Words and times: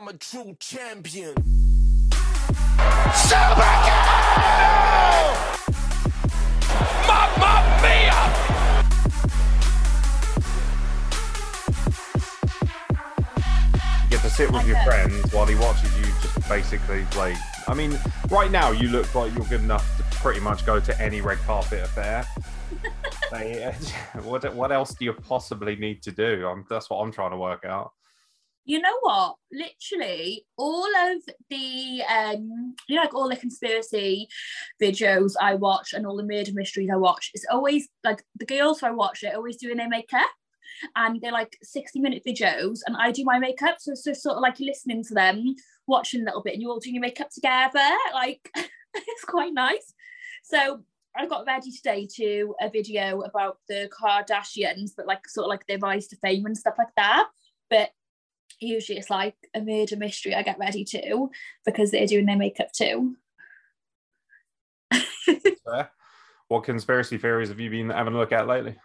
I'm 0.00 0.08
a 0.08 0.14
true 0.14 0.56
champion. 0.58 1.34
Super 3.12 3.70
Mamma 7.06 7.78
mia! 7.82 8.16
You 14.04 14.08
get 14.08 14.22
to 14.22 14.30
sit 14.30 14.50
with 14.50 14.66
your 14.66 14.78
friends 14.84 15.34
while 15.34 15.44
he 15.44 15.54
watches 15.56 15.94
you 15.98 16.04
just 16.22 16.48
basically 16.48 17.04
play. 17.10 17.36
I 17.68 17.74
mean, 17.74 17.98
right 18.30 18.50
now 18.50 18.70
you 18.70 18.88
look 18.88 19.14
like 19.14 19.34
you're 19.34 19.44
good 19.44 19.60
enough 19.60 19.98
to 19.98 20.02
pretty 20.16 20.40
much 20.40 20.64
go 20.64 20.80
to 20.80 20.98
any 20.98 21.20
red 21.20 21.40
carpet 21.40 21.82
affair. 21.82 22.26
What 24.22 24.54
what 24.54 24.72
else 24.72 24.94
do 24.94 25.04
you 25.04 25.12
possibly 25.12 25.76
need 25.76 26.02
to 26.04 26.10
do? 26.10 26.48
I'm, 26.48 26.64
that's 26.70 26.88
what 26.88 27.00
I'm 27.00 27.12
trying 27.12 27.32
to 27.32 27.36
work 27.36 27.66
out. 27.66 27.92
You 28.64 28.80
know 28.80 28.96
what? 29.00 29.36
Literally, 29.50 30.46
all 30.56 30.86
of 30.86 31.22
the 31.48 32.02
um, 32.08 32.74
you 32.88 32.96
know, 32.96 33.02
like 33.02 33.14
all 33.14 33.28
the 33.28 33.36
conspiracy 33.36 34.28
videos 34.80 35.32
I 35.40 35.54
watch 35.54 35.92
and 35.92 36.06
all 36.06 36.16
the 36.16 36.22
murder 36.22 36.52
mysteries 36.54 36.90
I 36.92 36.96
watch, 36.96 37.30
it's 37.34 37.46
always 37.50 37.88
like 38.04 38.22
the 38.36 38.46
girls 38.46 38.80
who 38.80 38.86
I 38.86 38.90
watch 38.90 39.22
it 39.22 39.34
always 39.34 39.56
doing 39.56 39.78
their 39.78 39.88
makeup. 39.88 40.28
And 40.96 41.20
they're 41.20 41.32
like 41.32 41.58
60 41.62 42.00
minute 42.00 42.22
videos, 42.26 42.78
and 42.86 42.96
I 42.96 43.10
do 43.10 43.24
my 43.24 43.38
makeup. 43.38 43.76
So 43.80 43.92
it's 43.92 44.04
just 44.04 44.22
sort 44.22 44.36
of 44.36 44.42
like 44.42 44.60
listening 44.60 45.04
to 45.04 45.14
them, 45.14 45.54
watching 45.86 46.22
a 46.22 46.24
little 46.24 46.42
bit, 46.42 46.54
and 46.54 46.62
you're 46.62 46.70
all 46.70 46.80
doing 46.80 46.94
your 46.94 47.02
makeup 47.02 47.30
together. 47.30 47.78
Like 48.14 48.50
it's 48.94 49.24
quite 49.24 49.52
nice. 49.52 49.94
So 50.42 50.82
I 51.16 51.26
got 51.26 51.46
ready 51.46 51.72
today 51.72 52.06
to 52.16 52.54
a 52.60 52.70
video 52.70 53.22
about 53.22 53.58
the 53.68 53.90
Kardashians, 53.90 54.92
but 54.96 55.06
like 55.06 55.28
sort 55.28 55.46
of 55.46 55.50
like 55.50 55.66
their 55.66 55.78
rise 55.78 56.06
to 56.08 56.16
fame 56.16 56.46
and 56.46 56.56
stuff 56.56 56.74
like 56.78 56.94
that. 56.96 57.28
But 57.68 57.90
usually 58.58 58.98
it's 58.98 59.10
like 59.10 59.36
a 59.54 59.60
murder 59.60 59.96
mystery 59.96 60.34
I 60.34 60.42
get 60.42 60.58
ready 60.58 60.84
to 60.84 61.30
because 61.64 61.90
they're 61.90 62.06
doing 62.06 62.26
their 62.26 62.36
makeup 62.36 62.72
too. 62.72 63.16
What 66.50 66.64
conspiracy 66.64 67.16
theories 67.16 67.48
have 67.50 67.60
you 67.60 67.70
been 67.70 67.90
having 67.90 68.12
a 68.12 68.18
look 68.18 68.32
at 68.32 68.48
lately? 68.48 68.76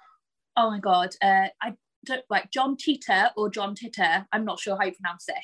Oh 0.55 0.69
my 0.69 0.77
god, 0.77 1.15
uh, 1.19 1.47
I 1.59 1.73
don't 2.05 2.23
like 2.29 2.51
John 2.51 2.77
Titor 2.77 3.31
or 3.35 3.49
John 3.49 3.73
Titter. 3.73 4.27
I'm 4.31 4.45
not 4.45 4.59
sure 4.59 4.77
how 4.77 4.85
you 4.85 4.91
pronounce 4.91 5.25
it, 5.27 5.35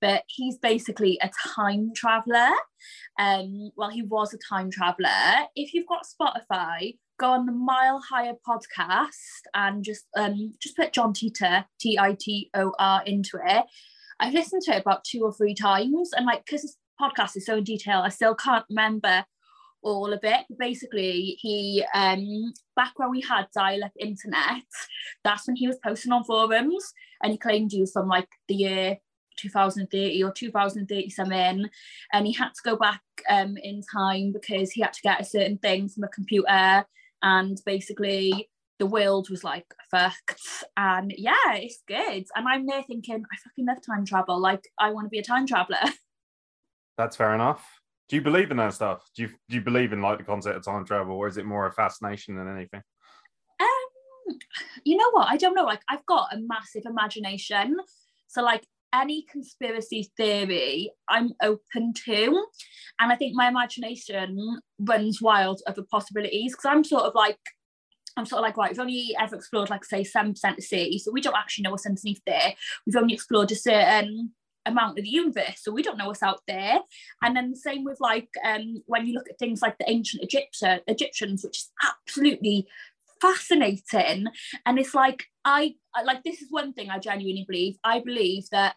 but 0.00 0.24
he's 0.26 0.58
basically 0.58 1.20
a 1.22 1.30
time 1.54 1.92
traveler. 1.94 2.50
Um, 3.16 3.70
well, 3.76 3.90
he 3.90 4.02
was 4.02 4.34
a 4.34 4.38
time 4.38 4.72
traveler. 4.72 5.46
If 5.54 5.72
you've 5.72 5.86
got 5.86 6.04
Spotify, 6.04 6.96
go 7.18 7.30
on 7.30 7.46
the 7.46 7.52
Mile 7.52 8.00
Higher 8.00 8.34
podcast 8.46 9.10
and 9.54 9.84
just 9.84 10.04
um 10.16 10.54
just 10.60 10.76
put 10.76 10.92
John 10.92 11.12
Titor 11.12 11.64
T 11.80 11.98
I 11.98 12.16
T 12.18 12.50
O 12.54 12.72
R 12.78 13.02
into 13.04 13.38
it. 13.44 13.64
I've 14.20 14.34
listened 14.34 14.62
to 14.62 14.76
it 14.76 14.80
about 14.80 15.04
two 15.04 15.22
or 15.22 15.32
three 15.32 15.54
times, 15.54 16.10
and 16.16 16.26
like 16.26 16.44
because 16.44 16.62
this 16.62 16.76
podcast 17.00 17.36
is 17.36 17.46
so 17.46 17.56
in 17.58 17.64
detail, 17.64 18.00
I 18.00 18.08
still 18.08 18.34
can't 18.34 18.64
remember 18.68 19.24
all 19.82 20.12
of 20.12 20.20
it. 20.22 20.44
Basically, 20.58 21.36
he 21.40 21.84
um 21.94 22.52
back 22.76 22.92
when 22.96 23.10
we 23.10 23.20
had 23.20 23.46
dial-up 23.54 23.92
internet, 23.98 24.62
that's 25.24 25.46
when 25.46 25.56
he 25.56 25.66
was 25.66 25.78
posting 25.84 26.12
on 26.12 26.24
forums 26.24 26.92
and 27.22 27.32
he 27.32 27.38
claimed 27.38 27.72
he 27.72 27.80
was 27.80 27.92
from 27.92 28.08
like 28.08 28.28
the 28.48 28.54
year 28.54 28.98
2030 29.38 30.22
or 30.22 30.30
2030 30.30 31.08
something 31.08 31.66
and 32.12 32.26
he 32.26 32.32
had 32.34 32.50
to 32.50 32.60
go 32.62 32.76
back 32.76 33.00
um 33.30 33.56
in 33.62 33.80
time 33.92 34.30
because 34.30 34.70
he 34.70 34.82
had 34.82 34.92
to 34.92 35.00
get 35.00 35.20
a 35.20 35.24
certain 35.24 35.56
thing 35.56 35.88
from 35.88 36.04
a 36.04 36.08
computer 36.08 36.84
and 37.22 37.58
basically 37.64 38.50
the 38.78 38.86
world 38.86 39.30
was 39.30 39.44
like 39.44 39.66
fucked 39.90 40.40
and 40.76 41.12
yeah 41.16 41.54
it's 41.54 41.82
good 41.86 42.24
and 42.34 42.48
i'm 42.48 42.66
there 42.66 42.82
thinking 42.82 43.22
i 43.32 43.36
fucking 43.36 43.66
love 43.66 43.78
time 43.84 44.04
travel 44.04 44.40
like 44.40 44.64
i 44.80 44.90
want 44.90 45.04
to 45.06 45.10
be 45.10 45.18
a 45.18 45.22
time 45.22 45.46
traveler 45.46 45.78
That's 46.98 47.16
fair 47.16 47.34
enough. 47.34 47.66
Do 48.08 48.16
you 48.16 48.22
believe 48.22 48.50
in 48.50 48.58
that 48.58 48.74
stuff? 48.74 49.02
Do 49.16 49.22
you 49.22 49.28
do 49.48 49.56
you 49.56 49.62
believe 49.62 49.92
in 49.92 50.02
like 50.02 50.18
the 50.18 50.24
concept 50.24 50.56
of 50.56 50.64
time 50.64 50.84
travel, 50.84 51.16
or 51.16 51.28
is 51.28 51.38
it 51.38 51.46
more 51.46 51.66
a 51.66 51.72
fascination 51.72 52.36
than 52.36 52.48
anything? 52.48 52.82
Um, 53.60 54.38
you 54.84 54.96
know 54.96 55.10
what? 55.12 55.28
I 55.30 55.36
don't 55.36 55.54
know. 55.54 55.64
Like, 55.64 55.82
I've 55.88 56.04
got 56.04 56.32
a 56.32 56.38
massive 56.38 56.82
imagination. 56.84 57.76
So, 58.28 58.42
like, 58.42 58.66
any 58.92 59.24
conspiracy 59.30 60.12
theory, 60.16 60.92
I'm 61.08 61.32
open 61.42 61.94
to. 62.04 62.44
And 63.00 63.12
I 63.12 63.16
think 63.16 63.34
my 63.34 63.48
imagination 63.48 64.60
runs 64.78 65.20
wild 65.22 65.62
over 65.66 65.82
possibilities 65.90 66.52
because 66.52 66.66
I'm 66.66 66.84
sort 66.84 67.04
of 67.04 67.14
like, 67.14 67.38
I'm 68.16 68.26
sort 68.26 68.40
of 68.40 68.42
like, 68.42 68.56
right, 68.56 68.70
we've 68.70 68.78
only 68.78 69.16
ever 69.18 69.36
explored, 69.36 69.70
like, 69.70 69.84
say, 69.84 70.02
7% 70.02 70.28
of 70.30 70.56
the 70.56 70.62
sea. 70.62 70.98
So 70.98 71.10
we 71.10 71.22
don't 71.22 71.36
actually 71.36 71.62
know 71.62 71.70
what's 71.70 71.86
underneath 71.86 72.20
there. 72.26 72.54
We've 72.86 72.96
only 72.96 73.14
explored 73.14 73.50
a 73.50 73.56
certain 73.56 74.32
amount 74.66 74.98
of 74.98 75.04
the 75.04 75.10
universe 75.10 75.60
so 75.60 75.72
we 75.72 75.82
don't 75.82 75.98
know 75.98 76.06
what's 76.06 76.22
out 76.22 76.40
there 76.46 76.78
and 77.22 77.36
then 77.36 77.50
the 77.50 77.56
same 77.56 77.84
with 77.84 77.98
like 78.00 78.28
um 78.44 78.82
when 78.86 79.06
you 79.06 79.14
look 79.14 79.28
at 79.28 79.38
things 79.38 79.60
like 79.60 79.76
the 79.78 79.90
ancient 79.90 80.22
Egyptian 80.22 80.80
Egyptians 80.86 81.42
which 81.42 81.58
is 81.58 81.70
absolutely 81.82 82.66
fascinating 83.20 84.26
and 84.66 84.78
it's 84.78 84.94
like 84.94 85.24
I 85.44 85.74
like 86.04 86.22
this 86.22 86.42
is 86.42 86.48
one 86.50 86.72
thing 86.72 86.90
I 86.90 86.98
genuinely 86.98 87.44
believe 87.46 87.76
I 87.84 88.00
believe 88.00 88.44
that 88.50 88.76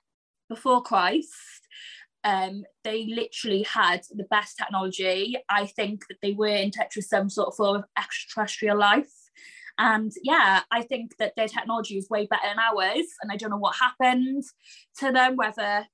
before 0.50 0.82
Christ 0.82 1.34
um, 2.26 2.64
they 2.84 3.06
literally 3.06 3.62
had 3.64 4.02
the 4.12 4.24
best 4.26 4.58
technology. 4.58 5.38
I 5.48 5.68
think 5.68 6.08
that 6.08 6.18
they 6.24 6.34
were 6.34 6.48
in 6.48 6.72
touch 6.72 6.96
with 6.96 7.06
some 7.06 7.30
sort 7.30 7.50
of 7.50 7.56
form 7.56 7.78
of 7.78 7.86
extraterrestrial 7.98 8.78
life. 8.80 9.14
And 9.78 10.12
yeah, 10.24 10.62
I 10.72 10.82
think 10.82 11.18
that 11.20 11.34
their 11.38 11.48
technology 11.48 11.98
is 11.98 12.10
way 12.10 12.26
better 12.26 12.48
than 12.48 12.58
ours. 12.58 13.06
And 13.22 13.32
I 13.32 13.36
don't 13.36 13.52
know 13.52 13.58
what 13.58 13.76
happened 13.76 14.44
to 15.00 15.12
them, 15.12 15.36
whether, 15.36 15.86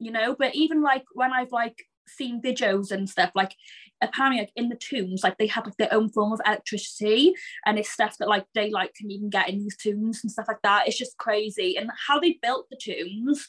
you 0.00 0.10
know, 0.10 0.34
but 0.36 0.56
even 0.56 0.82
like 0.82 1.04
when 1.14 1.32
I've 1.32 1.52
like 1.52 1.84
seen 2.08 2.42
videos 2.42 2.90
and 2.90 3.08
stuff, 3.08 3.30
like 3.36 3.54
apparently 4.02 4.40
like 4.40 4.52
in 4.56 4.70
the 4.70 4.76
tombs, 4.76 5.22
like 5.22 5.38
they 5.38 5.46
have 5.46 5.64
like 5.64 5.76
their 5.76 5.94
own 5.94 6.08
form 6.08 6.32
of 6.32 6.40
electricity 6.44 7.34
and 7.66 7.78
it's 7.78 7.90
stuff 7.90 8.16
that 8.18 8.28
like 8.28 8.46
daylight 8.52 8.94
can 8.94 9.12
even 9.12 9.30
get 9.30 9.48
in 9.48 9.60
these 9.60 9.76
tombs 9.76 10.24
and 10.24 10.32
stuff 10.32 10.48
like 10.48 10.62
that. 10.64 10.88
It's 10.88 10.98
just 10.98 11.18
crazy. 11.18 11.76
And 11.76 11.88
how 12.08 12.18
they 12.18 12.40
built 12.42 12.66
the 12.68 12.76
tombs 12.76 13.46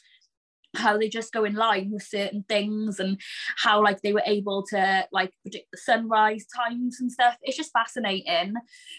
how 0.76 0.96
they 0.96 1.08
just 1.08 1.32
go 1.32 1.44
in 1.44 1.54
line 1.54 1.90
with 1.90 2.02
certain 2.02 2.44
things 2.48 3.00
and 3.00 3.20
how 3.56 3.82
like 3.82 4.00
they 4.02 4.12
were 4.12 4.22
able 4.26 4.64
to 4.64 5.06
like 5.12 5.32
predict 5.42 5.66
the 5.72 5.78
sunrise 5.78 6.46
times 6.46 6.98
and 7.00 7.10
stuff 7.10 7.36
it's 7.42 7.56
just 7.56 7.72
fascinating 7.72 8.54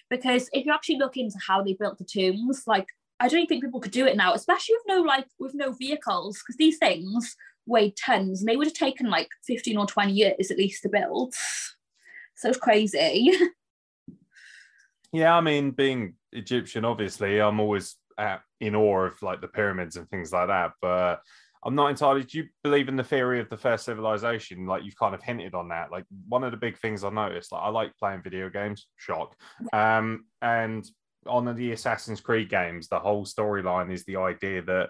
because 0.09 0.50
if 0.54 0.66
you 0.66 0.74
actually 0.74 0.98
look 0.98 1.18
into 1.18 1.38
how 1.48 1.64
they 1.64 1.74
built 1.74 1.98
the 1.98 2.06
tombs 2.06 2.64
like 2.68 2.88
i 3.20 3.28
don't 3.28 3.48
think 3.48 3.64
people 3.64 3.80
could 3.80 3.92
do 3.92 4.06
it 4.06 4.18
now 4.18 4.34
especially 4.34 4.76
with 4.76 4.96
no 4.98 5.02
like 5.02 5.28
with 5.40 5.54
no 5.56 5.72
vehicles 5.72 6.40
because 6.40 6.58
these 6.58 6.78
things 6.78 7.36
weighed 7.66 7.96
tons 7.96 8.42
and 8.42 8.50
they 8.50 8.58
would 8.58 8.68
have 8.68 8.74
taken 8.74 9.09
like 9.09 9.30
15 9.46 9.78
or 9.78 9.86
20 9.86 10.12
years 10.12 10.52
at 10.52 10.58
least 10.58 10.84
to 10.84 10.90
build 10.90 11.34
so 12.36 12.50
it's 12.50 12.58
crazy 12.58 13.32
Yeah, 15.14 15.36
I 15.36 15.42
mean, 15.42 15.72
being 15.72 16.16
Egyptian, 16.32 16.86
obviously, 16.86 17.40
I'm 17.40 17.59
always 17.59 17.96
at, 18.18 18.42
in 18.59 18.76
awe 18.76 19.06
of 19.06 19.22
like 19.22 19.42
the 19.42 19.48
pyramids 19.48 19.98
and 19.98 20.09
things 20.09 20.32
like 20.32 20.48
that. 20.48 20.74
But 20.82 21.22
I'm 21.64 21.76
not 21.76 21.90
entirely. 21.90 22.24
Do 22.24 22.40
you 22.40 22.46
believe 22.64 22.90
in 22.90 22.96
the 22.96 23.04
theory 23.04 23.40
of 23.40 23.50
the 23.50 23.58
first 23.58 23.86
civilization? 23.86 24.66
Like 24.66 24.84
you've 24.84 24.98
kind 24.98 25.14
of 25.14 25.22
hinted 25.22 25.54
on 25.54 25.70
that. 25.70 25.92
Like 25.92 26.06
one 26.28 26.44
of 26.44 26.52
the 26.52 26.58
big 26.58 26.78
things 26.80 27.04
I 27.04 27.10
noticed, 27.10 27.52
like 27.52 27.62
I 27.62 27.70
like 27.70 27.98
playing 27.98 28.24
video 28.24 28.50
games. 28.50 28.88
Shock. 28.98 29.36
Um, 29.72 30.26
and 30.42 30.84
on 31.28 31.54
the 31.56 31.72
Assassin's 31.72 32.22
Creed 32.22 32.50
games, 32.50 32.88
the 32.88 33.00
whole 33.00 33.26
storyline 33.26 33.92
is 33.92 34.04
the 34.06 34.18
idea 34.18 34.64
that 34.64 34.90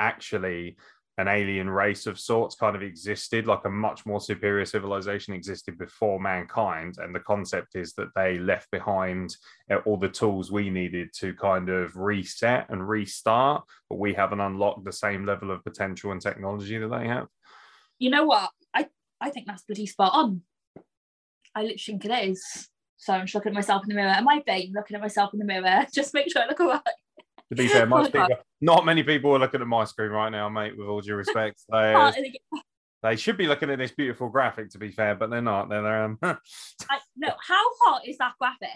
actually 0.00 0.76
an 1.18 1.26
alien 1.26 1.68
race 1.68 2.06
of 2.06 2.18
sorts 2.18 2.54
kind 2.54 2.76
of 2.76 2.82
existed, 2.82 3.46
like 3.46 3.64
a 3.64 3.70
much 3.70 4.06
more 4.06 4.20
superior 4.20 4.64
civilization 4.64 5.34
existed 5.34 5.76
before 5.76 6.20
mankind. 6.20 6.96
And 6.98 7.12
the 7.12 7.20
concept 7.20 7.74
is 7.74 7.92
that 7.94 8.14
they 8.14 8.38
left 8.38 8.70
behind 8.70 9.36
uh, 9.70 9.78
all 9.84 9.96
the 9.96 10.08
tools 10.08 10.52
we 10.52 10.70
needed 10.70 11.12
to 11.14 11.34
kind 11.34 11.68
of 11.68 11.96
reset 11.96 12.66
and 12.70 12.88
restart, 12.88 13.64
but 13.90 13.98
we 13.98 14.14
haven't 14.14 14.40
unlocked 14.40 14.84
the 14.84 14.92
same 14.92 15.26
level 15.26 15.50
of 15.50 15.64
potential 15.64 16.12
and 16.12 16.20
technology 16.20 16.78
that 16.78 16.88
they 16.88 17.08
have. 17.08 17.26
you 17.98 18.10
know 18.10 18.24
what? 18.24 18.50
I 18.72 18.86
i 19.20 19.30
think 19.30 19.46
that's 19.46 19.64
bloody 19.64 19.86
spot 19.86 20.12
on. 20.14 20.42
I 21.54 21.62
literally 21.62 21.98
think 21.98 22.04
it 22.04 22.28
is. 22.30 22.68
So 22.96 23.12
i'm 23.12 23.22
just 23.26 23.34
looking 23.34 23.50
at 23.50 23.54
myself 23.56 23.82
in 23.82 23.88
the 23.88 23.96
mirror. 23.96 24.10
Am 24.10 24.28
i 24.28 24.42
vain 24.46 24.72
looking 24.72 24.94
at 24.94 25.00
myself 25.00 25.32
in 25.32 25.40
the 25.40 25.44
mirror? 25.44 25.86
Just 25.92 26.14
make 26.14 26.30
sure 26.30 26.42
i 26.42 26.46
look 26.46 26.60
alright 26.60 26.82
To 27.50 27.56
be 27.56 27.68
fair, 27.68 27.86
people, 28.04 28.28
not 28.60 28.84
many 28.84 29.02
people 29.02 29.34
are 29.34 29.38
looking 29.38 29.60
at 29.60 29.66
my 29.66 29.84
screen 29.84 30.10
right 30.10 30.30
now, 30.30 30.48
mate, 30.48 30.76
with 30.76 30.86
all 30.86 31.00
due 31.00 31.14
respect. 31.14 31.62
They, 31.70 31.92
Part 31.94 32.16
of 32.16 32.24
the- 32.24 32.40
they 33.02 33.16
should 33.16 33.36
be 33.36 33.46
looking 33.46 33.70
at 33.70 33.78
this 33.78 33.92
beautiful 33.92 34.28
graphic, 34.28 34.70
to 34.70 34.78
be 34.78 34.90
fair, 34.90 35.14
but 35.14 35.30
they're 35.30 35.40
not. 35.40 35.68
They're, 35.68 36.04
um, 36.04 36.18
I, 36.22 36.36
no 37.16 37.28
how 37.46 37.64
hot 37.84 38.06
is 38.06 38.18
that 38.18 38.32
graphic 38.40 38.68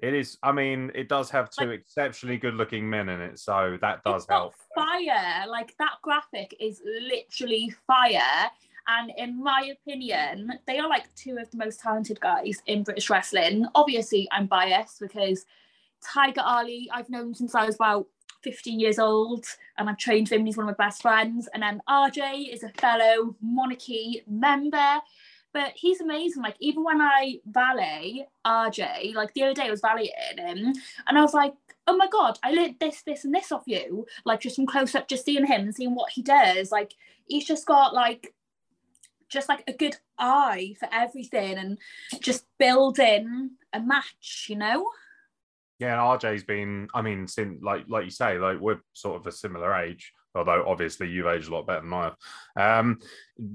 It 0.00 0.14
is. 0.14 0.36
I 0.42 0.50
mean, 0.52 0.90
it 0.94 1.08
does 1.08 1.30
have 1.30 1.48
two 1.48 1.70
exceptionally 1.70 2.38
good-looking 2.38 2.88
men 2.90 3.08
in 3.08 3.20
it, 3.20 3.38
so 3.38 3.78
that 3.80 4.02
does 4.04 4.26
help. 4.28 4.54
fire 4.74 5.46
like 5.46 5.74
that 5.78 5.94
graphic 6.02 6.54
is 6.60 6.82
literally 6.84 7.72
fire 7.86 8.50
and 8.88 9.12
in 9.16 9.42
my 9.42 9.72
opinion 9.72 10.50
they 10.66 10.78
are 10.78 10.88
like 10.88 11.14
two 11.14 11.36
of 11.38 11.50
the 11.50 11.56
most 11.56 11.80
talented 11.80 12.18
guys 12.20 12.62
in 12.66 12.82
british 12.82 13.10
wrestling 13.10 13.66
obviously 13.74 14.26
i'm 14.32 14.46
biased 14.46 15.00
because 15.00 15.44
tiger 16.02 16.42
ali 16.44 16.88
i've 16.92 17.10
known 17.10 17.34
since 17.34 17.54
i 17.54 17.64
was 17.64 17.74
about 17.74 18.06
15 18.42 18.80
years 18.80 18.98
old 18.98 19.44
and 19.76 19.88
I've 19.88 19.98
trained 19.98 20.30
him. 20.30 20.46
He's 20.46 20.56
one 20.56 20.68
of 20.68 20.76
my 20.78 20.84
best 20.84 21.02
friends. 21.02 21.48
And 21.52 21.62
then 21.62 21.82
RJ 21.88 22.52
is 22.52 22.62
a 22.62 22.70
fellow 22.70 23.36
monarchy 23.40 24.22
member. 24.28 24.98
But 25.52 25.72
he's 25.74 26.00
amazing. 26.00 26.42
Like 26.42 26.56
even 26.60 26.84
when 26.84 27.00
I 27.00 27.40
valet 27.46 28.28
RJ, 28.46 29.14
like 29.14 29.34
the 29.34 29.42
other 29.44 29.54
day 29.54 29.66
I 29.66 29.70
was 29.70 29.80
valeting 29.80 30.12
him, 30.38 30.72
and 31.08 31.18
I 31.18 31.22
was 31.22 31.34
like, 31.34 31.54
"Oh 31.88 31.96
my 31.96 32.06
god, 32.06 32.38
I 32.44 32.52
learned 32.52 32.76
this, 32.78 33.02
this, 33.02 33.24
and 33.24 33.34
this 33.34 33.50
off 33.50 33.64
you." 33.66 34.06
Like 34.24 34.42
just 34.42 34.54
from 34.54 34.66
close 34.66 34.94
up, 34.94 35.08
just 35.08 35.24
seeing 35.24 35.46
him 35.46 35.62
and 35.62 35.74
seeing 35.74 35.96
what 35.96 36.12
he 36.12 36.22
does. 36.22 36.70
Like 36.70 36.94
he's 37.26 37.46
just 37.46 37.66
got 37.66 37.92
like 37.94 38.32
just 39.28 39.48
like 39.48 39.64
a 39.66 39.72
good 39.72 39.96
eye 40.18 40.74
for 40.78 40.88
everything 40.92 41.58
and 41.58 41.78
just 42.20 42.44
building 42.58 43.50
a 43.72 43.80
match, 43.80 44.46
you 44.48 44.56
know? 44.56 44.86
Yeah, 45.80 45.92
and 45.92 46.20
RJ's 46.20 46.44
been, 46.44 46.88
I 46.94 47.00
mean, 47.00 47.26
since 47.26 47.62
like 47.62 47.86
like 47.88 48.04
you 48.04 48.10
say, 48.10 48.38
like 48.38 48.60
we're 48.60 48.80
sort 48.92 49.18
of 49.18 49.26
a 49.26 49.32
similar 49.32 49.74
age, 49.74 50.12
although 50.34 50.62
obviously 50.66 51.08
you've 51.08 51.26
aged 51.26 51.48
a 51.48 51.54
lot 51.54 51.66
better 51.66 51.80
than 51.80 51.92
I 51.92 52.12
have. 52.56 52.80
Um, 52.84 52.98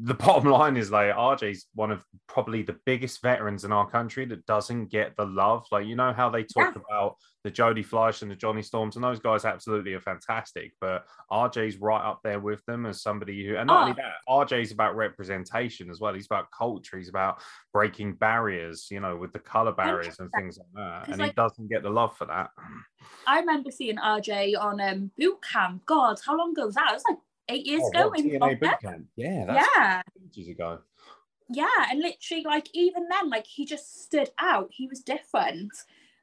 the 0.04 0.14
bottom 0.26 0.50
line 0.50 0.78
is 0.78 0.90
like 0.92 1.14
RJ's 1.14 1.68
one 1.76 1.92
of 1.92 2.04
probably 2.28 2.64
the 2.64 2.78
biggest 2.86 3.22
veterans 3.22 3.64
in 3.66 3.72
our 3.72 3.88
country 3.90 4.26
that 4.26 4.46
doesn't 4.48 4.88
get 4.88 5.16
the 5.16 5.26
love. 5.26 5.66
Like 5.72 5.86
you 5.86 5.96
know 5.96 6.12
how 6.14 6.30
they 6.30 6.44
talk 6.44 6.74
Yeah. 6.76 6.82
about 6.90 7.18
the 7.44 7.52
Jody 7.52 7.84
Fleisch 7.84 8.24
and 8.24 8.32
the 8.32 8.36
Jonny 8.36 8.64
Storms, 8.64 8.96
and 8.96 9.04
those 9.06 9.20
guys 9.20 9.46
absolutely 9.46 9.94
are 9.94 10.00
fantastic. 10.02 10.72
But 10.82 11.06
RJ's 11.32 11.78
right 11.78 12.04
up 12.04 12.22
there 12.24 12.40
with 12.40 12.66
them 12.66 12.88
as 12.88 13.04
somebody 13.04 13.46
who, 13.46 13.56
and 13.58 13.68
not 13.68 13.82
only 13.90 13.92
Oh. 13.92 13.96
that, 14.02 14.50
RJ's 14.50 14.72
about 14.72 14.96
representation 14.96 15.92
as 15.92 16.00
well. 16.00 16.14
He's 16.16 16.26
about 16.26 16.48
culture. 16.58 16.98
He's 16.98 17.10
about 17.10 17.42
breaking 17.72 18.16
barriers, 18.16 18.88
you 18.90 19.00
know, 19.00 19.16
with 19.16 19.31
the 19.34 19.40
color 19.40 19.74
barriers 19.74 20.18
and 20.20 20.31
things 20.36 20.58
like 20.58 20.68
that. 20.74 21.08
And 21.14 21.22
he 21.22 21.31
doesn't 21.34 21.70
get 21.70 21.84
the 21.84 21.90
love 21.92 22.18
for 22.18 22.26
that. 22.26 22.50
I 23.28 23.40
remember 23.40 23.70
seeing 23.70 23.98
RJ 23.98 24.56
on 24.60 24.81
um, 24.81 25.12
boot 25.16 25.38
camp. 25.44 25.86
God, 25.86 26.20
how 26.26 26.36
long 26.36 26.52
ago 26.54 26.66
was 26.66 26.76
that? 26.76 26.90
It 26.90 26.94
was 26.96 27.04
like 27.08 27.20
eight 27.50 27.65
years 27.65 27.88
ago. 27.89 28.12
maybe 28.12 28.38
TNA 28.38 28.59
boot 28.59 28.80
camp. 28.81 29.06
Yeah, 29.15 29.45
that's 29.45 29.68
Yeah, 29.75 30.01
ages 30.25 30.47
ago. 30.47 30.80
yeah, 31.50 31.68
and 31.89 32.00
literally, 32.00 32.44
like 32.44 32.69
even 32.74 33.07
then, 33.09 33.30
like 33.30 33.45
he 33.45 33.65
just 33.65 34.03
stood 34.03 34.30
out. 34.39 34.69
He 34.71 34.88
was 34.88 35.01
different, 35.01 35.71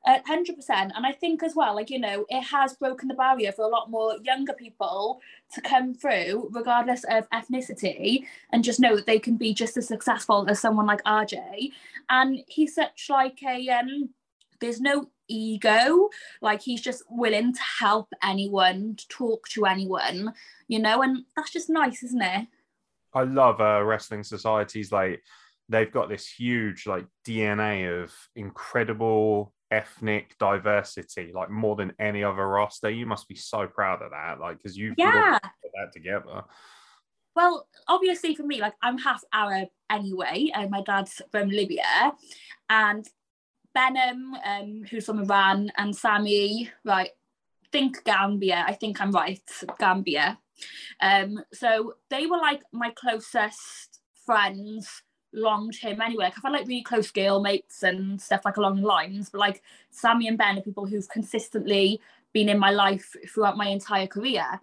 hundred 0.04 0.56
percent. 0.56 0.92
And 0.96 1.06
I 1.06 1.12
think 1.12 1.42
as 1.42 1.54
well, 1.54 1.74
like 1.74 1.90
you 1.90 1.98
know, 1.98 2.26
it 2.28 2.42
has 2.42 2.74
broken 2.74 3.08
the 3.08 3.14
barrier 3.14 3.52
for 3.52 3.64
a 3.64 3.68
lot 3.68 3.90
more 3.90 4.16
younger 4.22 4.52
people 4.52 5.20
to 5.54 5.60
come 5.60 5.94
through, 5.94 6.50
regardless 6.52 7.04
of 7.04 7.28
ethnicity, 7.30 8.24
and 8.50 8.64
just 8.64 8.80
know 8.80 8.96
that 8.96 9.06
they 9.06 9.18
can 9.18 9.36
be 9.36 9.54
just 9.54 9.76
as 9.76 9.86
successful 9.86 10.46
as 10.48 10.60
someone 10.60 10.86
like 10.86 11.02
RJ. 11.04 11.70
And 12.10 12.40
he's 12.48 12.74
such 12.74 13.08
like 13.08 13.42
a 13.42 13.68
um. 13.68 14.10
There's 14.60 14.80
no 14.80 15.10
ego. 15.28 16.08
Like 16.40 16.62
he's 16.62 16.80
just 16.80 17.02
willing 17.08 17.52
to 17.52 17.60
help 17.78 18.08
anyone, 18.22 18.96
to 18.96 19.08
talk 19.08 19.48
to 19.50 19.66
anyone, 19.66 20.34
you 20.68 20.78
know, 20.78 21.02
and 21.02 21.24
that's 21.36 21.50
just 21.52 21.70
nice, 21.70 22.02
isn't 22.02 22.22
it? 22.22 22.46
I 23.14 23.22
love 23.24 23.60
uh, 23.60 23.82
wrestling 23.84 24.24
societies. 24.24 24.90
Like 24.92 25.22
they've 25.68 25.92
got 25.92 26.08
this 26.08 26.26
huge 26.26 26.86
like 26.86 27.06
DNA 27.26 28.02
of 28.02 28.12
incredible 28.36 29.52
ethnic 29.70 30.36
diversity, 30.38 31.32
like 31.34 31.50
more 31.50 31.76
than 31.76 31.92
any 31.98 32.22
other 32.22 32.46
roster. 32.46 32.90
You 32.90 33.06
must 33.06 33.28
be 33.28 33.36
so 33.36 33.66
proud 33.66 34.02
of 34.02 34.10
that, 34.10 34.38
like 34.40 34.58
because 34.58 34.76
you've 34.76 34.94
Yeah. 34.98 35.38
put 35.42 35.70
that 35.74 35.92
together. 35.92 36.44
Well, 37.34 37.66
obviously 37.88 38.34
for 38.34 38.42
me, 38.42 38.60
like 38.60 38.74
I'm 38.82 38.98
half 38.98 39.22
Arab 39.32 39.68
anyway, 39.90 40.50
and 40.54 40.70
my 40.70 40.82
dad's 40.82 41.22
from 41.30 41.48
Libya, 41.48 42.12
and 42.68 43.06
Benham, 43.74 44.34
um, 44.44 44.84
who's 44.90 45.06
from 45.06 45.20
Iran, 45.20 45.70
and 45.76 45.96
Sammy, 45.96 46.70
right? 46.84 47.10
Think 47.70 48.04
Gambia. 48.04 48.64
I 48.66 48.74
think 48.74 49.00
I'm 49.00 49.12
right, 49.12 49.42
Gambia. 49.78 50.38
Um, 51.00 51.40
so 51.52 51.94
they 52.10 52.26
were 52.26 52.38
like 52.38 52.62
my 52.72 52.90
closest 52.90 54.00
friends 54.26 55.02
long 55.32 55.70
term 55.70 56.00
anyway. 56.00 56.24
Like 56.24 56.34
I've 56.36 56.42
had 56.42 56.52
like 56.52 56.68
really 56.68 56.82
close 56.82 57.10
girl 57.10 57.40
mates 57.40 57.82
and 57.82 58.20
stuff 58.20 58.44
like 58.44 58.56
along 58.56 58.80
the 58.80 58.86
lines, 58.86 59.30
but 59.30 59.38
like 59.38 59.62
Sammy 59.90 60.28
and 60.28 60.38
Ben 60.38 60.58
are 60.58 60.62
people 60.62 60.86
who've 60.86 61.08
consistently 61.08 62.00
been 62.32 62.48
in 62.48 62.58
my 62.58 62.70
life 62.70 63.14
throughout 63.32 63.56
my 63.56 63.68
entire 63.68 64.06
career. 64.06 64.60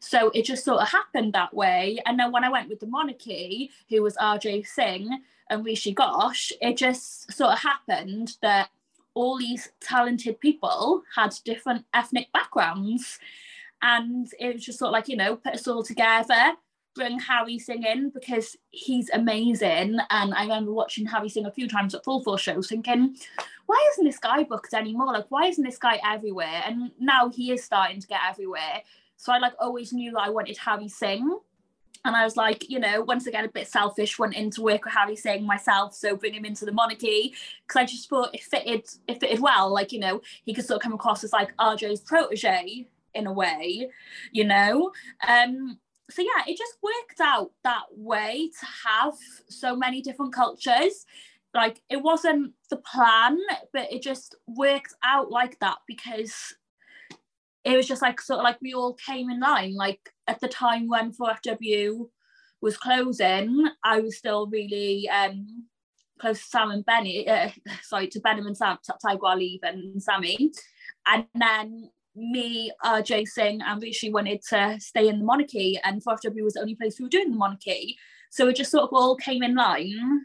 So 0.00 0.30
it 0.30 0.44
just 0.44 0.64
sort 0.64 0.80
of 0.82 0.88
happened 0.88 1.32
that 1.32 1.54
way. 1.54 2.00
And 2.06 2.18
then 2.18 2.32
when 2.32 2.44
I 2.44 2.48
went 2.48 2.68
with 2.68 2.80
the 2.80 2.86
monarchy, 2.86 3.70
who 3.88 4.02
was 4.02 4.16
RJ 4.16 4.66
Singh 4.66 5.22
and 5.50 5.64
Rishi 5.64 5.94
Ghosh, 5.94 6.52
it 6.60 6.76
just 6.76 7.32
sort 7.32 7.52
of 7.52 7.58
happened 7.58 8.36
that 8.42 8.68
all 9.14 9.38
these 9.38 9.70
talented 9.80 10.38
people 10.40 11.02
had 11.14 11.34
different 11.44 11.86
ethnic 11.94 12.30
backgrounds. 12.32 13.18
And 13.82 14.28
it 14.38 14.54
was 14.54 14.64
just 14.64 14.78
sort 14.78 14.88
of 14.88 14.92
like, 14.92 15.08
you 15.08 15.16
know, 15.16 15.36
put 15.36 15.54
us 15.54 15.66
all 15.66 15.82
together, 15.82 16.52
bring 16.94 17.18
Harry 17.20 17.58
Singh 17.58 17.84
in 17.84 18.10
because 18.10 18.56
he's 18.70 19.10
amazing. 19.10 19.98
And 20.10 20.34
I 20.34 20.42
remember 20.42 20.72
watching 20.72 21.06
Harry 21.06 21.28
Singh 21.28 21.46
a 21.46 21.52
few 21.52 21.68
times 21.68 21.94
at 21.94 22.04
Full 22.04 22.22
Force 22.22 22.42
shows 22.42 22.68
thinking, 22.68 23.16
why 23.66 23.88
isn't 23.92 24.04
this 24.04 24.18
guy 24.18 24.44
booked 24.44 24.74
anymore? 24.74 25.12
Like, 25.12 25.26
why 25.28 25.46
isn't 25.46 25.64
this 25.64 25.78
guy 25.78 26.00
everywhere? 26.06 26.62
And 26.64 26.92
now 26.98 27.28
he 27.28 27.52
is 27.52 27.64
starting 27.64 28.00
to 28.00 28.06
get 28.06 28.20
everywhere. 28.28 28.82
So 29.26 29.32
I 29.32 29.38
like 29.38 29.54
always 29.58 29.92
knew 29.92 30.12
that 30.12 30.20
I 30.20 30.30
wanted 30.30 30.56
Harry 30.58 30.86
Singh. 30.86 31.40
And 32.04 32.14
I 32.14 32.22
was 32.22 32.36
like, 32.36 32.70
you 32.70 32.78
know, 32.78 33.00
once 33.02 33.26
again, 33.26 33.44
a 33.44 33.48
bit 33.48 33.66
selfish, 33.66 34.20
wanting 34.20 34.52
to 34.52 34.62
work 34.62 34.84
with 34.84 34.94
Harry 34.94 35.16
Singh 35.16 35.44
myself, 35.44 35.96
so 35.96 36.14
bring 36.14 36.32
him 36.32 36.44
into 36.44 36.64
the 36.64 36.70
monarchy 36.70 37.34
because 37.66 37.80
I 37.80 37.86
just 37.86 38.08
thought 38.08 38.32
it 38.32 38.44
fitted, 38.44 38.86
it 39.08 39.18
fitted 39.18 39.40
well. 39.40 39.68
Like, 39.74 39.90
you 39.90 39.98
know, 39.98 40.20
he 40.44 40.54
could 40.54 40.64
sort 40.64 40.76
of 40.76 40.82
come 40.84 40.92
across 40.92 41.24
as 41.24 41.32
like 41.32 41.56
RJ's 41.56 42.02
protege 42.02 42.86
in 43.14 43.26
a 43.26 43.32
way, 43.32 43.90
you 44.30 44.44
know. 44.44 44.92
Um, 45.26 45.80
so 46.08 46.22
yeah, 46.22 46.44
it 46.46 46.56
just 46.56 46.78
worked 46.80 47.20
out 47.20 47.50
that 47.64 47.86
way 47.96 48.48
to 48.60 48.66
have 48.88 49.14
so 49.48 49.74
many 49.74 50.02
different 50.02 50.32
cultures. 50.32 51.04
Like 51.52 51.82
it 51.90 52.00
wasn't 52.00 52.52
the 52.70 52.76
plan, 52.76 53.40
but 53.72 53.92
it 53.92 54.02
just 54.02 54.36
worked 54.46 54.94
out 55.02 55.32
like 55.32 55.58
that 55.58 55.78
because 55.88 56.54
it 57.66 57.76
was 57.76 57.88
just 57.88 58.00
like 58.00 58.20
sort 58.20 58.38
of 58.38 58.44
like 58.44 58.58
we 58.62 58.74
all 58.74 58.94
came 58.94 59.28
in 59.28 59.40
line. 59.40 59.74
Like 59.74 59.98
at 60.28 60.40
the 60.40 60.46
time 60.46 60.86
when 60.86 61.12
4FW 61.12 62.08
was 62.60 62.76
closing, 62.76 63.66
I 63.82 64.00
was 64.00 64.16
still 64.16 64.46
really 64.46 65.08
um 65.08 65.66
close 66.20 66.38
to 66.38 66.46
Sam 66.46 66.70
and 66.70 66.86
Benny, 66.86 67.28
uh, 67.28 67.50
sorry, 67.82 68.06
to 68.08 68.20
Benham 68.20 68.46
and 68.46 68.56
Sam, 68.56 68.78
Tiger 69.02 69.26
Ali 69.26 69.60
and 69.64 70.00
Sammy. 70.00 70.52
And 71.06 71.26
then 71.34 71.90
me, 72.14 72.70
RJ 72.84 73.26
Singh, 73.26 73.60
and 73.60 73.82
Rishi 73.82 74.10
wanted 74.10 74.42
to 74.50 74.78
stay 74.78 75.08
in 75.08 75.18
the 75.18 75.24
monarchy, 75.24 75.78
and 75.84 76.02
4FW 76.02 76.44
was 76.44 76.54
the 76.54 76.60
only 76.60 76.76
place 76.76 76.98
we 76.98 77.04
were 77.04 77.10
doing 77.10 77.32
the 77.32 77.36
monarchy. 77.36 77.98
So 78.30 78.48
it 78.48 78.56
just 78.56 78.70
sort 78.70 78.84
of 78.84 78.90
all 78.92 79.16
came 79.16 79.42
in 79.42 79.56
line. 79.56 80.22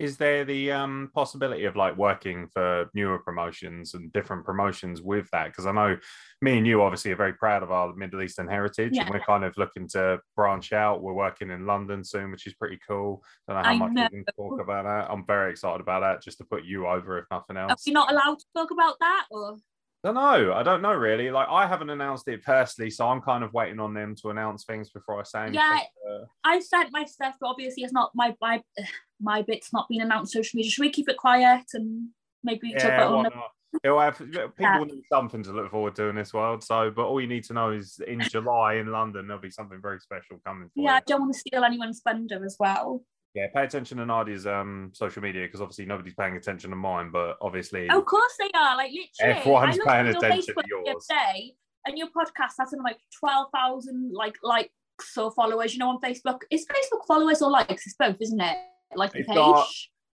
Is 0.00 0.16
there 0.16 0.46
the 0.46 0.72
um, 0.72 1.10
possibility 1.14 1.66
of 1.66 1.76
like 1.76 1.94
working 1.94 2.48
for 2.48 2.88
newer 2.94 3.18
promotions 3.18 3.92
and 3.92 4.10
different 4.14 4.46
promotions 4.46 5.02
with 5.02 5.28
that? 5.32 5.48
Because 5.48 5.66
I 5.66 5.72
know 5.72 5.98
me 6.40 6.56
and 6.56 6.66
you 6.66 6.80
obviously 6.82 7.10
are 7.12 7.16
very 7.16 7.34
proud 7.34 7.62
of 7.62 7.70
our 7.70 7.94
Middle 7.94 8.22
Eastern 8.22 8.48
heritage, 8.48 8.92
Yeah. 8.94 9.02
and 9.02 9.10
we're 9.10 9.20
kind 9.20 9.44
of 9.44 9.52
looking 9.58 9.86
to 9.88 10.18
branch 10.34 10.72
out. 10.72 11.02
We're 11.02 11.12
working 11.12 11.50
in 11.50 11.66
London 11.66 12.02
soon, 12.02 12.30
which 12.30 12.46
is 12.46 12.54
pretty 12.54 12.78
cool. 12.88 13.22
Don't 13.46 13.58
know 13.58 13.62
how 13.62 13.70
I 13.70 13.76
much 13.76 13.92
know. 13.92 14.08
we 14.10 14.24
can 14.24 14.24
talk 14.36 14.58
about 14.62 14.84
that. 14.84 15.10
I'm 15.12 15.26
very 15.26 15.50
excited 15.50 15.82
about 15.82 16.00
that, 16.00 16.22
just 16.22 16.38
to 16.38 16.44
put 16.44 16.64
you 16.64 16.86
over, 16.86 17.18
if 17.18 17.26
nothing 17.30 17.58
else. 17.58 17.70
Are 17.72 17.76
we 17.86 17.92
not 17.92 18.10
allowed 18.10 18.38
to 18.38 18.46
talk 18.56 18.70
about 18.70 18.94
that? 19.00 19.26
Or 19.30 19.56
don't 20.04 20.14
know. 20.14 20.54
I 20.54 20.62
don't 20.62 20.82
know 20.82 20.94
really. 20.94 21.30
Like 21.30 21.48
I 21.50 21.66
haven't 21.66 21.90
announced 21.90 22.26
it 22.28 22.42
personally, 22.42 22.90
so 22.90 23.08
I'm 23.08 23.20
kind 23.20 23.44
of 23.44 23.52
waiting 23.52 23.80
on 23.80 23.92
them 23.92 24.14
to 24.22 24.30
announce 24.30 24.64
things 24.64 24.90
before 24.90 25.20
I 25.20 25.24
say 25.24 25.40
anything. 25.42 25.60
Yeah. 25.60 25.80
Uh, 26.10 26.24
I 26.44 26.60
sent 26.60 26.90
my 26.92 27.04
stuff, 27.04 27.36
but 27.40 27.48
obviously 27.48 27.82
it's 27.82 27.92
not 27.92 28.10
my 28.14 28.34
my 28.40 28.62
my 29.20 29.42
bit's 29.42 29.72
not 29.72 29.88
been 29.88 30.00
announced 30.00 30.36
on 30.36 30.42
social 30.42 30.56
media. 30.56 30.70
Should 30.70 30.82
we 30.82 30.90
keep 30.90 31.08
it 31.08 31.16
quiet 31.16 31.64
and 31.74 32.08
maybe 32.42 32.60
we 32.62 32.74
talk 32.74 32.84
about 32.84 33.00
it 33.00 33.10
why 33.10 33.16
on 33.18 33.22
the 33.24 33.30
not? 33.30 33.50
It'll 33.84 34.00
have 34.00 34.18
people 34.56 34.84
need 34.86 35.02
something 35.12 35.42
to 35.44 35.52
look 35.52 35.70
forward 35.70 35.94
to 35.96 36.04
in 36.04 36.16
this 36.16 36.32
world. 36.32 36.64
So, 36.64 36.90
but 36.90 37.06
all 37.06 37.20
you 37.20 37.28
need 37.28 37.44
to 37.44 37.52
know 37.52 37.70
is 37.70 38.00
in 38.06 38.20
July 38.30 38.74
in 38.74 38.86
London 38.86 39.26
there'll 39.26 39.42
be 39.42 39.50
something 39.50 39.80
very 39.82 40.00
special 40.00 40.40
coming 40.44 40.68
for 40.68 40.82
Yeah, 40.82 40.94
I 40.94 41.00
don't 41.06 41.20
want 41.20 41.34
to 41.34 41.38
steal 41.38 41.62
anyone's 41.62 42.00
thunder 42.00 42.44
as 42.44 42.56
well. 42.58 43.02
Yeah, 43.34 43.46
pay 43.54 43.64
attention 43.64 43.98
to 43.98 44.06
Nadia's 44.06 44.46
um 44.46 44.90
social 44.92 45.22
media 45.22 45.44
because 45.46 45.60
obviously 45.60 45.86
nobody's 45.86 46.14
paying 46.14 46.36
attention 46.36 46.70
to 46.70 46.76
mine, 46.76 47.10
but 47.12 47.36
obviously 47.40 47.88
of 47.88 48.04
course 48.04 48.32
they 48.38 48.50
are. 48.58 48.76
Like 48.76 48.90
literally, 48.90 49.38
Everyone's 49.40 49.78
paying 49.86 50.06
attention 50.08 50.40
to 50.42 50.52
Facebook 50.52 50.64
other 50.64 50.90
yours. 50.92 51.06
day, 51.08 51.54
and 51.86 51.96
your 51.96 52.08
podcast 52.08 52.54
has 52.58 52.70
something 52.70 52.82
like 52.82 52.98
twelve 53.18 53.48
thousand 53.54 54.12
like 54.12 54.34
likes 54.42 54.70
or 55.16 55.30
followers. 55.30 55.72
You 55.72 55.78
know, 55.78 55.90
on 55.90 56.00
Facebook, 56.00 56.40
it's 56.50 56.64
Facebook 56.64 57.06
followers 57.06 57.40
or 57.40 57.50
likes. 57.50 57.86
It's 57.86 57.94
both, 57.98 58.16
isn't 58.20 58.40
it? 58.40 58.56
Like 58.96 59.12
the 59.12 59.20
It's 59.20 59.28
page. 59.28 59.36
got 59.36 59.68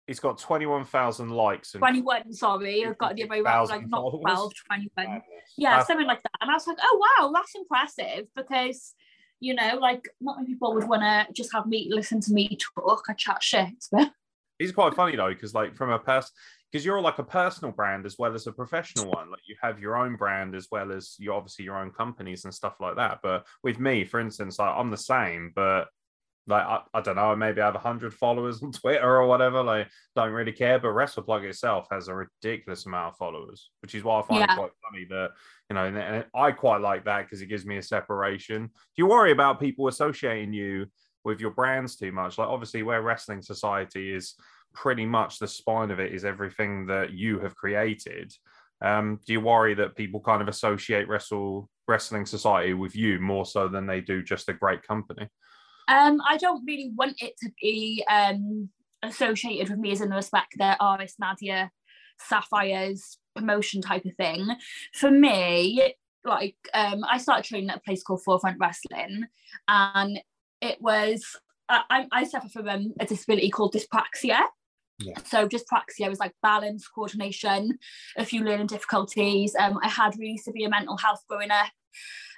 it's 0.07 0.19
got 0.19 0.39
21,000 0.39 1.29
likes 1.31 1.75
and 1.75 1.81
21, 1.81 2.33
sorry, 2.33 2.85
I've 2.85 2.99
got 2.99 3.15
the 3.15 3.23
other 3.23 3.31
way 3.31 3.41
around, 3.43 3.69
like 3.69 3.83
not 3.89 4.01
followers. 4.01 4.23
12, 4.23 4.53
21. 4.67 4.91
madness. 4.97 5.25
Yeah, 5.57 5.85
something 5.85 6.07
like 6.07 6.21
that. 6.23 6.33
And 6.41 6.51
I 6.51 6.55
was 6.55 6.67
like, 6.67 6.79
oh 6.83 7.07
wow, 7.19 7.31
that's 7.33 7.55
impressive 7.55 8.27
because 8.35 8.95
you 9.41 9.55
know, 9.55 9.79
like 9.81 10.09
not 10.21 10.37
many 10.37 10.51
people 10.51 10.75
would 10.75 10.89
want 10.89 11.03
to 11.03 11.33
just 11.33 11.53
have 11.53 11.67
me 11.67 11.89
listen 11.91 12.21
to 12.21 12.33
me 12.33 12.57
talk. 12.77 13.05
I 13.09 13.15
chat 13.15 13.43
shit, 13.43 13.69
but 13.93 14.13
quite 14.73 14.95
funny 14.95 15.17
though, 15.17 15.31
because 15.31 15.55
like 15.55 15.75
from 15.75 15.91
a 15.91 15.99
person, 15.99 16.31
because 16.71 16.85
you're 16.85 17.01
like 17.01 17.19
a 17.19 17.25
personal 17.25 17.73
brand 17.73 18.07
as 18.07 18.17
well 18.19 18.35
as 18.35 18.47
a 18.47 18.53
professional 18.53 19.11
one. 19.11 19.31
Like 19.31 19.41
you 19.49 19.57
have 19.63 19.81
your 19.81 19.97
own 19.97 20.17
brand 20.17 20.55
as 20.55 20.69
well 20.71 20.93
as 20.93 21.17
you 21.19 21.33
obviously 21.33 21.65
your 21.65 21.79
own 21.79 21.91
companies 21.91 22.45
and 22.45 22.55
stuff 22.55 22.75
like 22.81 22.97
that. 22.97 23.21
But 23.23 23.47
with 23.65 23.81
me, 23.81 24.05
for 24.05 24.21
instance, 24.21 24.59
like 24.59 24.75
I'm 24.77 24.91
the 24.91 24.97
same, 24.97 25.53
but 25.55 25.89
like 26.51 26.65
I, 26.65 26.81
I 26.93 27.01
don't 27.01 27.17
know, 27.17 27.35
maybe 27.35 27.61
I 27.61 27.67
have 27.67 27.77
hundred 27.77 28.13
followers 28.13 28.63
on 28.63 28.73
Twitter 28.81 29.17
or 29.17 29.27
whatever. 29.27 29.63
Like 29.63 29.89
don't 30.15 30.33
really 30.33 30.53
care. 30.53 30.79
But 30.79 30.89
WrestlePlug 30.89 31.45
itself 31.45 31.87
has 31.91 32.09
a 32.09 32.15
ridiculous 32.15 32.87
amount 32.87 33.13
of 33.13 33.17
followers, 33.17 33.71
which 33.83 33.95
is 33.95 34.05
why 34.05 34.21
I 34.21 34.23
find 34.23 34.41
Yeah. 34.41 34.53
it 34.53 34.57
quite 34.59 34.71
funny 34.91 35.05
that 35.11 35.31
you 35.71 35.75
know, 35.75 35.85
and, 35.85 35.97
and 35.97 36.25
I 36.35 36.53
quite 36.53 36.81
like 36.81 37.05
that 37.05 37.23
because 37.23 37.41
it 37.41 37.47
gives 37.47 37.65
me 37.65 37.79
a 37.79 37.83
separation. 37.83 38.67
Do 38.67 38.73
you 38.99 39.07
worry 39.07 39.33
about 39.33 39.61
people 39.61 39.89
associating 39.89 40.53
you 40.53 40.87
with 41.25 41.41
your 41.41 41.53
brands 41.53 41.97
too 41.97 42.13
much? 42.13 42.39
Like 42.39 42.49
obviously, 42.49 42.83
where 42.83 43.03
Wrestling 43.03 43.41
Society 43.43 44.13
is 44.13 44.35
pretty 44.75 45.07
much 45.07 45.39
the 45.39 45.49
spine 45.49 45.91
of 45.91 45.99
it 46.01 46.13
is 46.15 46.25
everything 46.25 46.87
that 46.87 47.13
you 47.13 47.39
have 47.41 47.57
created. 47.57 48.33
Um, 48.83 49.21
do 49.27 49.33
you 49.35 49.41
worry 49.41 49.75
that 49.75 49.97
people 49.97 50.21
kind 50.21 50.41
of 50.41 50.49
associate 50.49 51.07
Wrestle 51.09 51.69
Wrestling 51.87 52.25
Society 52.25 52.73
with 52.73 52.97
you 52.97 53.21
more 53.21 53.45
so 53.45 53.69
than 53.69 53.87
they 53.87 54.01
do 54.01 54.23
just 54.23 54.49
a 54.49 54.55
great 54.55 54.83
company? 54.83 55.29
Um, 55.91 56.21
I 56.27 56.37
don't 56.37 56.65
really 56.65 56.93
want 56.95 57.21
it 57.21 57.35
to 57.43 57.51
be 57.61 58.05
um, 58.09 58.71
associated 59.03 59.71
with 59.71 59.79
me 59.79 59.93
as 59.93 60.01
in 60.01 60.11
the 60.11 60.17
respect 60.17 60.55
that 60.59 60.79
it's 61.01 61.19
Nadia 61.19 61.71
Sapphire's 62.21 63.19
promotion 63.35 63.83
type 63.83 64.05
of 64.05 64.15
thing. 64.15 64.49
For 64.95 65.11
me, 65.11 65.95
like 66.25 66.57
um, 66.75 67.05
I 67.09 67.19
started 67.19 67.45
training 67.45 67.71
at 67.71 67.79
a 67.79 67.81
place 67.81 68.03
called 68.05 68.23
Forefront 68.23 68.59
Wrestling, 68.61 69.25
and 69.67 70.21
it 70.61 70.81
was 70.81 71.25
I, 71.69 71.83
I 71.91 72.07
I 72.13 72.25
suffer 72.25 72.49
from 72.49 72.69
um, 72.69 72.95
a 73.01 73.07
disability 73.07 73.51
called 73.51 73.75
dyspraxia. 73.75 74.43
Yeah. 75.01 75.19
So 75.25 75.49
dyspraxia 75.49 76.09
was 76.09 76.21
like 76.21 76.35
balance, 76.43 76.87
coordination, 76.87 77.79
a 78.19 78.25
few 78.25 78.45
learning 78.45 78.67
difficulties. 78.67 79.57
Um, 79.59 79.79
I 79.83 79.89
had 79.89 80.19
really 80.19 80.37
severe 80.37 80.69
mental 80.69 80.99
health 80.99 81.25
growing 81.27 81.51
up 81.51 81.71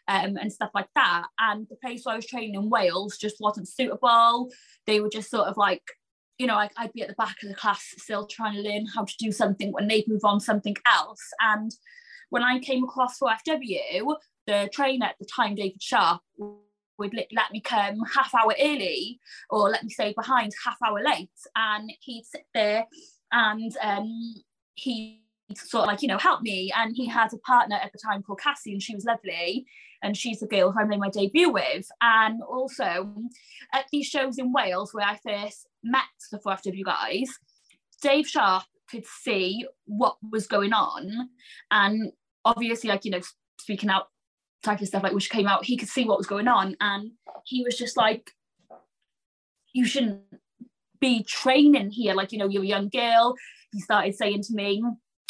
um, 0.09 0.37
and 0.37 0.53
stuff 0.53 0.71
like 0.75 0.89
that. 0.95 1.25
And 1.39 1.67
the 1.69 1.77
place 1.77 2.05
where 2.05 2.15
I 2.15 2.17
was 2.17 2.27
training 2.27 2.55
in 2.55 2.71
Wales 2.71 3.19
just 3.19 3.37
wasn't 3.41 3.69
suitable. 3.69 4.51
They 4.87 5.01
were 5.01 5.09
just 5.09 5.31
sort 5.31 5.49
of 5.49 5.57
like, 5.57 5.83
you 6.39 6.47
know, 6.47 6.55
like 6.55 6.73
I'd 6.77 6.93
be 6.93 7.03
at 7.03 7.09
the 7.09 7.15
back 7.15 7.37
of 7.43 7.49
the 7.49 7.55
class 7.55 7.95
still 7.99 8.27
trying 8.27 8.55
to 8.55 8.63
learn 8.63 8.87
how 8.87 9.05
to 9.05 9.15
do 9.19 9.33
something 9.33 9.73
when 9.73 9.89
they'd 9.89 10.09
move 10.09 10.25
on 10.25 10.41
something 10.41 10.77
else. 10.87 11.23
And 11.41 11.71
when 12.31 12.43
I 12.43 12.59
came 12.59 12.85
across 12.85 13.19
for 13.19 13.31
FW, 13.47 14.17
the 14.47 14.69
trainer 14.73 15.07
at 15.07 15.17
the 15.21 15.27
time, 15.27 15.55
David 15.55 15.83
Sharp, 15.83 16.21
would 16.99 17.15
let, 17.15 17.27
let 17.33 17.51
me 17.51 17.61
come 17.61 18.01
half 18.15 18.35
hour 18.35 18.55
early 18.61 19.19
or 19.51 19.71
let 19.71 19.83
me 19.83 19.91
stay 19.91 20.13
behind 20.17 20.53
half 20.65 20.77
hour 20.87 21.03
late. 21.03 21.31
And 21.57 21.91
he'd 22.01 22.25
sit 22.25 22.45
there 22.55 22.87
and 23.33 23.77
um, 23.83 24.35
he 24.75 25.22
sort 25.57 25.83
of 25.83 25.89
like, 25.89 26.03
you 26.03 26.09
know, 26.09 26.19
help 26.19 26.43
me. 26.43 26.73
And 26.77 26.95
he 26.95 27.07
had 27.07 27.33
a 27.33 27.39
partner 27.39 27.77
at 27.77 27.93
the 27.93 27.99
time 27.99 28.23
called 28.23 28.41
Cassie, 28.41 28.73
and 28.73 28.83
she 28.83 28.95
was 28.95 29.05
lovely. 29.05 29.67
And 30.03 30.17
she's 30.17 30.41
the 30.41 30.49
girl 30.49 30.73
who 30.73 30.81
I 30.81 30.85
made 30.85 30.99
my 30.99 31.11
debut 31.11 31.51
with. 31.51 31.87
And 32.01 32.43
also 32.43 33.15
at 33.73 33.87
these 33.93 34.07
shows 34.07 34.37
in 34.37 34.53
Wales 34.53 34.93
where 34.93 35.07
I 35.07 35.17
first 35.25 35.69
met 35.85 36.03
the 36.33 36.39
4FW 36.39 36.85
guys, 36.85 37.29
Dave 38.03 38.27
Sharp 38.27 38.65
could 38.91 39.07
see 39.07 39.65
what 39.85 40.17
was 40.29 40.49
going 40.49 40.73
on. 40.73 41.29
And 41.71 42.13
obviously, 42.45 42.91
like, 42.91 43.05
you 43.05 43.13
know, 43.13 43.21
speaking 43.61 43.91
out 43.91 44.09
type 44.65 44.81
of 44.81 44.89
stuff, 44.89 45.05
like 45.05 45.13
which 45.13 45.31
came 45.31 45.47
out, 45.47 45.65
he 45.65 45.77
could 45.77 45.89
see 45.89 46.05
what 46.05 46.19
was 46.19 46.27
going 46.27 46.49
on. 46.49 46.77
And 46.81 47.13
he 47.45 47.63
was 47.63 47.79
just 47.79 47.97
like, 47.97 48.33
you 49.73 49.85
shouldn't 49.85 50.21
be 51.01 51.23
training 51.23 51.91
here. 51.91 52.15
Like, 52.15 52.33
you 52.33 52.39
know, 52.39 52.49
you're 52.49 52.65
a 52.65 52.67
young 52.67 52.89
girl. 52.89 53.37
He 53.73 53.81
started 53.81 54.17
saying 54.17 54.43
to 54.43 54.55
me, 54.55 54.83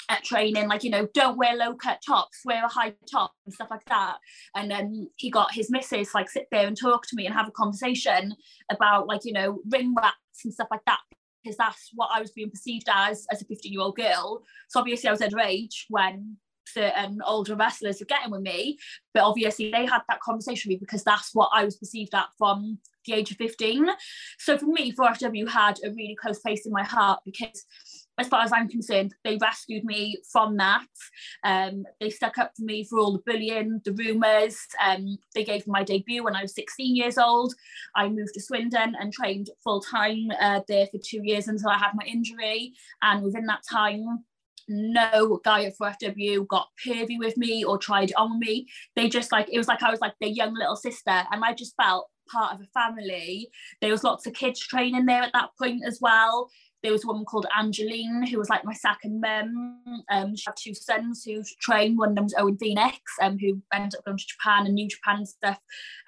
at 0.09 0.25
training, 0.25 0.69
like, 0.69 0.85
you 0.85 0.91
know, 0.91 1.07
don't 1.15 1.39
wear 1.39 1.57
low 1.57 1.75
cut 1.75 2.01
tops, 2.07 2.41
wear 2.45 2.65
a 2.65 2.69
high 2.69 2.95
top 3.11 3.33
and 3.45 3.55
stuff 3.55 3.71
like 3.71 3.85
that. 3.87 4.19
And 4.55 4.71
then 4.71 5.09
he 5.17 5.31
got 5.31 5.53
his 5.53 5.71
missus 5.71 6.15
like 6.15 6.29
sit 6.29 6.47
there 6.51 6.67
and 6.67 6.77
talk 6.77 7.07
to 7.07 7.17
me 7.17 7.27
and 7.27 7.35
have 7.35 7.49
a 7.49 7.53
conversation 7.53 8.35
about 8.71 9.07
like, 9.07 9.25
you 9.25 9.33
know, 9.33 9.61
ring 9.71 9.95
rats 9.95 10.17
and 10.45 10.53
stuff 10.53 10.69
like 10.71 10.85
that. 10.87 11.01
Because 11.43 11.57
that's 11.57 11.91
what 11.95 12.11
I 12.15 12.21
was 12.21 12.31
being 12.31 12.51
perceived 12.51 12.87
as 12.93 13.27
as 13.33 13.43
a 13.43 13.45
15 13.45 13.73
year 13.73 13.81
old 13.81 13.97
girl. 13.97 14.43
So 14.69 14.81
obviously 14.81 15.09
I 15.09 15.13
was 15.13 15.21
underage 15.21 15.85
when 15.89 16.37
certain 16.67 17.21
older 17.27 17.57
wrestlers 17.57 18.01
were 18.01 18.07
getting 18.07 18.31
with 18.31 18.43
me. 18.43 18.79
But 19.15 19.25
obviously 19.25 19.71
they 19.71 19.87
had 19.87 20.03
that 20.09 20.21
conversation 20.21 20.69
with 20.69 20.77
me 20.77 20.85
because 20.85 21.05
that's 21.05 21.31
what 21.35 21.51
I 21.53 21.65
was 21.65 21.77
perceived 21.77 22.15
at 22.15 22.29
from 22.39 22.79
the 23.07 23.15
age 23.15 23.31
of 23.31 23.37
15. 23.37 23.89
So 24.39 24.59
for 24.59 24.67
me, 24.67 24.93
4FW 24.93 25.49
had 25.49 25.79
a 25.85 25.91
really 25.91 26.17
close 26.21 26.39
place 26.39 26.67
in 26.67 26.73
my 26.73 26.85
heart 26.85 27.21
because 27.25 27.65
as 28.19 28.29
far 28.29 28.43
as 28.43 28.53
I'm 28.53 28.69
concerned, 28.69 29.15
they 29.25 29.39
rescued 29.39 29.85
me 29.85 30.19
from 30.31 30.57
that. 30.59 30.85
Um, 31.45 31.85
they 32.01 32.11
stuck 32.11 32.37
up 32.39 32.53
for 32.57 32.65
me 32.65 32.85
for 32.85 32.99
all 32.99 33.13
the 33.13 33.23
bullying, 33.25 33.81
the 33.85 33.93
rumours. 33.93 34.59
Um, 34.85 35.17
they 35.35 35.45
gave 35.45 35.67
me 35.67 35.73
my 35.73 35.83
debut 35.83 36.23
when 36.23 36.37
I 36.37 36.43
was 36.43 36.55
16 36.55 36.95
years 36.95 37.17
old. 37.17 37.55
I 37.97 38.09
moved 38.09 38.35
to 38.35 38.41
Swindon 38.41 38.95
and 39.01 39.13
trained 39.13 39.49
full 39.65 39.81
time 39.81 40.31
uh, 40.41 40.61
there 40.69 40.87
for 40.87 40.99
two 41.03 41.23
years 41.23 41.49
until 41.49 41.71
I 41.71 41.79
had 41.79 41.93
my 41.95 42.05
injury. 42.05 42.75
And 43.01 43.23
within 43.23 43.47
that 43.47 43.63
time, 43.69 44.25
no 44.69 45.41
guy 45.43 45.65
at 45.65 45.79
4FW 45.79 46.47
got 46.47 46.69
pervy 46.87 47.19
with 47.19 47.37
me 47.37 47.65
or 47.65 47.79
tried 47.79 48.13
on 48.17 48.39
me. 48.39 48.69
They 48.95 49.09
just 49.09 49.33
like, 49.33 49.49
it 49.51 49.59
was 49.59 49.69
like 49.69 49.83
I 49.83 49.91
was 49.91 50.01
like 50.01 50.15
their 50.21 50.29
young 50.29 50.55
little 50.55 50.77
sister. 50.77 51.25
And 51.31 51.43
I 51.43 51.55
just 51.55 51.75
felt 51.77 52.09
part 52.31 52.55
of 52.55 52.61
a 52.61 52.67
family. 52.67 53.49
There 53.81 53.91
was 53.91 54.05
lots 54.05 54.27
of 54.27 54.35
kids 54.35 54.61
training 54.61 55.07
there 55.07 55.23
at 55.23 55.33
that 55.33 55.51
point 55.59 55.83
as 55.87 55.99
well 56.01 56.51
there 56.83 56.93
was 56.93 57.05
a 57.05 57.07
woman 57.07 57.25
called 57.25 57.47
Angeline 57.57 58.27
who 58.27 58.39
was 58.39 58.49
like 58.49 58.65
my 58.65 58.73
second 58.73 59.21
mum. 59.21 59.81
Um, 60.11 60.35
she 60.37 60.45
had 60.47 60.55
two 60.59 60.75
sons 60.75 61.23
who 61.25 61.43
trained. 61.61 61.99
One 61.99 62.11
of 62.11 62.15
them 62.17 62.25
was 62.25 62.35
Owen 62.37 62.59
Phoenix, 62.59 62.99
um, 63.21 63.39
who 63.39 63.63
ended 63.73 63.99
up 63.99 64.05
going 64.05 64.19
to 64.19 64.27
Japan 64.27 64.67
and 64.67 64.75
New 64.75 64.89
Japan 64.89 65.19
and 65.19 65.29
stuff, 65.29 65.59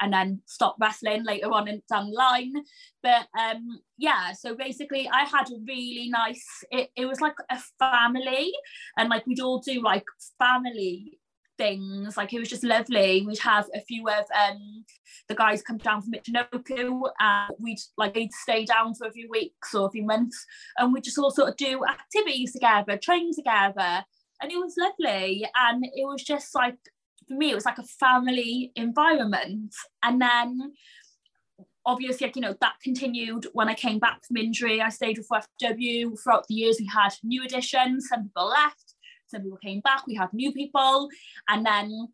and 0.01 0.13
then 0.13 0.43
stopped 0.47 0.81
wrestling 0.81 1.25
later 1.25 1.53
on 1.53 1.69
in, 1.69 1.83
down 1.89 2.11
the 2.11 2.17
line. 2.17 2.55
But 3.03 3.27
um, 3.39 3.81
yeah, 3.99 4.33
so 4.33 4.57
basically, 4.57 5.09
I 5.09 5.25
had 5.25 5.49
a 5.51 5.57
really 5.67 6.09
nice. 6.11 6.45
It, 6.71 6.91
it 6.97 7.07
was 7.07 7.21
like 7.21 7.37
a 7.51 7.59
family, 7.79 8.53
and 8.99 9.09
like 9.09 9.27
we'd 9.27 9.41
all 9.41 9.61
do 9.61 9.81
like 9.81 10.05
family 10.39 11.19
things. 11.59 12.17
Like 12.17 12.33
it 12.33 12.39
was 12.39 12.49
just 12.49 12.65
lovely. 12.65 13.25
We'd 13.27 13.39
have 13.39 13.67
a 13.75 13.81
few 13.81 14.07
of 14.09 14.25
um 14.35 14.85
the 15.29 15.35
guys 15.35 15.63
come 15.63 15.79
down 15.79 16.03
from 16.03 16.13
Michinoku 16.13 17.01
and 17.21 17.55
we'd 17.59 17.79
like 17.97 18.15
they'd 18.15 18.33
stay 18.33 18.65
down 18.65 18.95
for 18.95 19.07
a 19.07 19.13
few 19.13 19.29
weeks 19.31 19.75
or 19.75 19.87
a 19.87 19.91
few 19.91 20.05
months 20.05 20.45
and 20.79 20.93
we'd 20.93 21.05
just 21.05 21.19
all 21.19 21.31
sort 21.31 21.49
of 21.51 21.57
do 21.57 21.85
activities 21.85 22.53
together, 22.53 22.97
train 22.97 23.33
together. 23.35 24.05
And 24.43 24.51
it 24.51 24.57
was 24.57 24.75
lovely. 24.79 25.47
And 25.55 25.85
it 25.85 26.07
was 26.07 26.23
just 26.23 26.55
like 26.55 26.77
for 27.29 27.35
me, 27.35 27.51
it 27.51 27.55
was 27.55 27.65
like 27.65 27.79
a 27.79 27.85
family 27.85 28.73
environment. 28.77 29.75
And 30.03 30.21
then 30.21 30.73
obviously, 31.87 32.27
like, 32.27 32.37
you 32.37 32.43
know, 32.43 32.55
that 32.61 32.75
continued 32.83 33.47
when 33.53 33.69
I 33.69 33.75
came 33.75 33.99
back 33.99 34.25
from 34.27 34.37
injury. 34.37 34.81
I 34.81 34.89
stayed 34.89 35.19
with 35.19 35.29
FW 35.29 36.19
throughout 36.23 36.47
the 36.49 36.55
years. 36.55 36.79
We 36.79 36.89
had 36.93 37.11
new 37.23 37.45
additions, 37.45 38.09
some 38.09 38.25
people 38.25 38.49
left, 38.49 38.84
some 39.35 39.43
people 39.43 39.59
came 39.59 39.81
back, 39.81 40.07
we 40.07 40.15
had 40.15 40.33
new 40.33 40.53
people. 40.53 41.09
And 41.49 41.67
then 41.67 42.09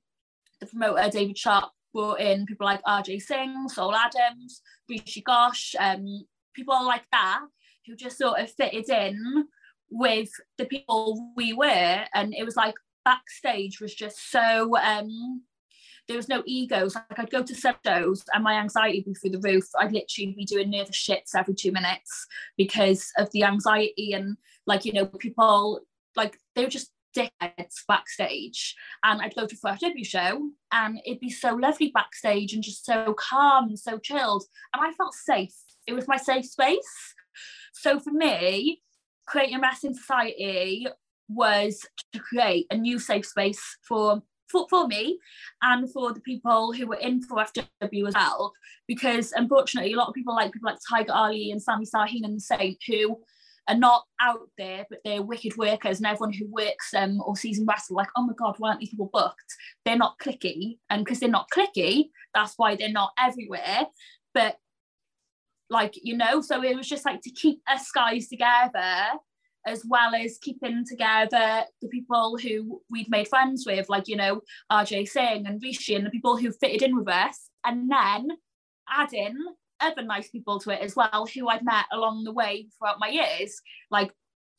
the 0.60 0.66
promoter, 0.66 1.10
David 1.10 1.38
Sharp, 1.38 1.70
brought 1.92 2.20
in 2.20 2.46
people 2.46 2.66
like 2.66 2.82
RJ 2.84 3.20
Singh, 3.22 3.68
Soul 3.68 3.94
Adams, 3.94 4.62
Rishi 4.88 5.22
Ghosh, 5.22 5.74
um, 5.78 6.24
people 6.54 6.84
like 6.86 7.04
that 7.12 7.40
who 7.86 7.96
just 7.96 8.18
sort 8.18 8.38
of 8.38 8.50
fitted 8.52 8.88
in 8.88 9.46
with 9.90 10.30
the 10.56 10.66
people 10.66 11.32
we 11.36 11.52
were. 11.52 12.04
And 12.14 12.34
it 12.34 12.44
was 12.44 12.56
like 12.56 12.74
backstage 13.04 13.80
was 13.80 13.94
just 13.94 14.30
so 14.30 14.76
um 14.76 15.42
there 16.06 16.16
was 16.16 16.28
no 16.28 16.42
egos. 16.44 16.96
Like 16.96 17.18
I'd 17.18 17.30
go 17.30 17.42
to 17.42 17.54
some 17.54 17.76
shows 17.86 18.24
and 18.34 18.42
my 18.42 18.54
anxiety 18.54 19.04
would 19.06 19.14
be 19.14 19.14
through 19.14 19.38
the 19.38 19.48
roof. 19.48 19.64
I'd 19.78 19.92
literally 19.92 20.34
be 20.36 20.44
doing 20.44 20.70
nervous 20.70 20.96
shits 20.96 21.36
every 21.36 21.54
two 21.54 21.70
minutes 21.70 22.26
because 22.56 23.12
of 23.16 23.30
the 23.30 23.44
anxiety 23.44 24.12
and 24.12 24.36
like, 24.66 24.84
you 24.84 24.92
know, 24.92 25.06
people 25.06 25.80
like 26.16 26.36
they 26.56 26.64
were 26.64 26.70
just 26.70 26.90
dickheads 27.16 27.86
backstage. 27.88 28.74
And 29.04 29.20
I'd 29.20 29.34
go 29.34 29.46
to 29.46 29.56
a 29.64 29.72
FW 29.72 30.06
show 30.06 30.50
and 30.72 31.00
it'd 31.04 31.20
be 31.20 31.30
so 31.30 31.54
lovely 31.54 31.90
backstage 31.92 32.52
and 32.52 32.62
just 32.62 32.84
so 32.84 33.14
calm 33.18 33.68
and 33.68 33.78
so 33.78 33.98
chilled. 33.98 34.44
And 34.74 34.82
I 34.84 34.92
felt 34.92 35.14
safe. 35.14 35.54
It 35.86 35.94
was 35.94 36.08
my 36.08 36.16
safe 36.16 36.46
space. 36.46 37.14
So 37.72 37.98
for 37.98 38.12
me, 38.12 38.82
creating 39.26 39.56
a 39.56 39.60
Wrestling 39.60 39.94
Society 39.94 40.86
was 41.28 41.86
to 42.12 42.18
create 42.18 42.66
a 42.70 42.76
new 42.76 42.98
safe 42.98 43.26
space 43.26 43.62
for 43.86 44.22
for, 44.50 44.66
for 44.68 44.88
me 44.88 45.18
and 45.62 45.90
for 45.92 46.12
the 46.12 46.20
people 46.20 46.72
who 46.72 46.88
were 46.88 46.96
in 46.96 47.20
4FW 47.22 48.08
as 48.08 48.14
well. 48.14 48.52
Because 48.88 49.32
unfortunately, 49.32 49.92
a 49.92 49.96
lot 49.96 50.08
of 50.08 50.14
people 50.14 50.34
like 50.34 50.52
people 50.52 50.70
like 50.70 50.80
Tiger 50.88 51.12
Ali 51.12 51.52
and 51.52 51.62
Sami 51.62 51.86
Sahin 51.86 52.24
and 52.24 52.36
the 52.36 52.40
Saint 52.40 52.78
who 52.86 53.20
are 53.68 53.76
not 53.76 54.04
out 54.20 54.48
there, 54.58 54.86
but 54.90 55.00
they're 55.04 55.22
wicked 55.22 55.56
workers, 55.56 55.98
and 55.98 56.06
everyone 56.06 56.32
who 56.32 56.46
works 56.50 56.92
um 56.94 57.20
or 57.24 57.36
season 57.36 57.66
wrestle 57.66 57.96
like, 57.96 58.08
oh 58.16 58.26
my 58.26 58.34
god, 58.34 58.56
why 58.58 58.68
aren't 58.68 58.80
these 58.80 58.90
people 58.90 59.10
booked? 59.12 59.54
They're 59.84 59.96
not 59.96 60.18
clicky, 60.18 60.78
and 60.88 61.04
because 61.04 61.20
they're 61.20 61.28
not 61.28 61.50
clicky, 61.54 62.10
that's 62.34 62.54
why 62.56 62.76
they're 62.76 62.90
not 62.90 63.12
everywhere. 63.18 63.86
But 64.34 64.56
like 65.70 65.94
you 66.02 66.16
know 66.16 66.40
so 66.40 66.62
it 66.62 66.76
was 66.76 66.88
just 66.88 67.06
like 67.06 67.22
to 67.22 67.30
keep 67.30 67.60
us 67.68 67.90
guys 67.92 68.28
together 68.28 69.04
as 69.66 69.84
well 69.86 70.14
as 70.14 70.38
keeping 70.38 70.84
together 70.86 71.62
the 71.80 71.88
people 71.88 72.36
who 72.36 72.82
we'd 72.90 73.08
made 73.08 73.28
friends 73.28 73.64
with 73.66 73.88
like 73.88 74.08
you 74.08 74.16
know 74.16 74.40
rj 74.72 75.08
singh 75.08 75.46
and 75.46 75.62
rishi 75.62 75.94
and 75.94 76.04
the 76.04 76.10
people 76.10 76.36
who 76.36 76.50
fitted 76.52 76.82
in 76.82 76.96
with 76.96 77.08
us 77.08 77.50
and 77.64 77.90
then 77.90 78.28
adding 78.90 79.36
other 79.80 80.02
nice 80.02 80.28
people 80.28 80.58
to 80.60 80.70
it 80.70 80.80
as 80.80 80.96
well 80.96 81.26
who 81.34 81.48
i've 81.48 81.64
met 81.64 81.86
along 81.92 82.24
the 82.24 82.32
way 82.32 82.66
throughout 82.78 83.00
my 83.00 83.08
years. 83.08 83.60
Like 83.90 84.12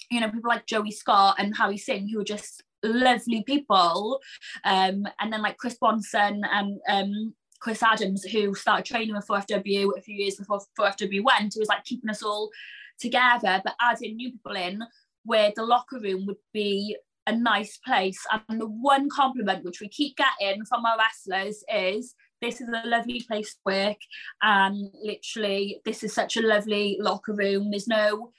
you 0.10 0.20
know 0.20 0.30
people 0.30 0.50
like 0.50 0.66
joey 0.66 0.92
scott 0.92 1.36
and 1.38 1.56
harry 1.56 1.78
singh 1.78 2.10
who 2.10 2.20
are 2.20 2.26
just 2.26 2.64
lovely 2.84 3.44
people. 3.44 4.20
Um 4.64 5.06
and 5.20 5.32
then 5.32 5.42
like 5.42 5.58
chris 5.58 5.78
bonson 5.82 6.42
and 6.52 6.80
um 6.90 7.34
Chris 7.62 7.84
Adams, 7.84 8.24
who 8.24 8.56
started 8.56 8.86
training 8.86 9.14
with 9.14 9.28
4FW 9.28 9.92
a 9.96 10.02
few 10.02 10.16
years 10.16 10.36
before 10.36 10.62
4FW 10.80 11.24
went, 11.24 11.54
who 11.54 11.60
was 11.60 11.70
like 11.70 11.84
keeping 11.86 12.10
us 12.10 12.24
all 12.24 12.50
together, 13.00 13.62
but 13.64 13.76
adding 13.80 14.16
new 14.16 14.32
people 14.32 14.56
in 14.56 14.82
where 15.24 15.52
the 15.56 15.64
locker 15.64 16.00
room 16.00 16.26
would 16.26 16.38
be 16.54 16.98
a 17.28 17.36
nice 17.36 17.78
place. 17.78 18.20
And 18.50 18.60
the 18.60 18.68
one 18.68 19.10
compliment 19.10 19.64
which 19.64 19.80
we 19.80 19.88
keep 19.88 20.18
getting 20.18 20.66
from 20.66 20.86
our 20.86 20.98
wrestlers 20.98 21.64
is 21.72 22.16
this 22.42 22.62
is 22.62 22.68
a 22.70 22.88
lovely 22.88 23.22
place 23.22 23.54
to 23.54 23.60
work. 23.66 23.98
And 24.42 24.90
literally, 25.04 25.82
this 25.86 26.04
is 26.04 26.14
such 26.14 26.38
a 26.38 26.42
lovely 26.42 26.98
locker 27.00 27.34
room. 27.34 27.72
There's 27.72 27.88
no 27.88 28.32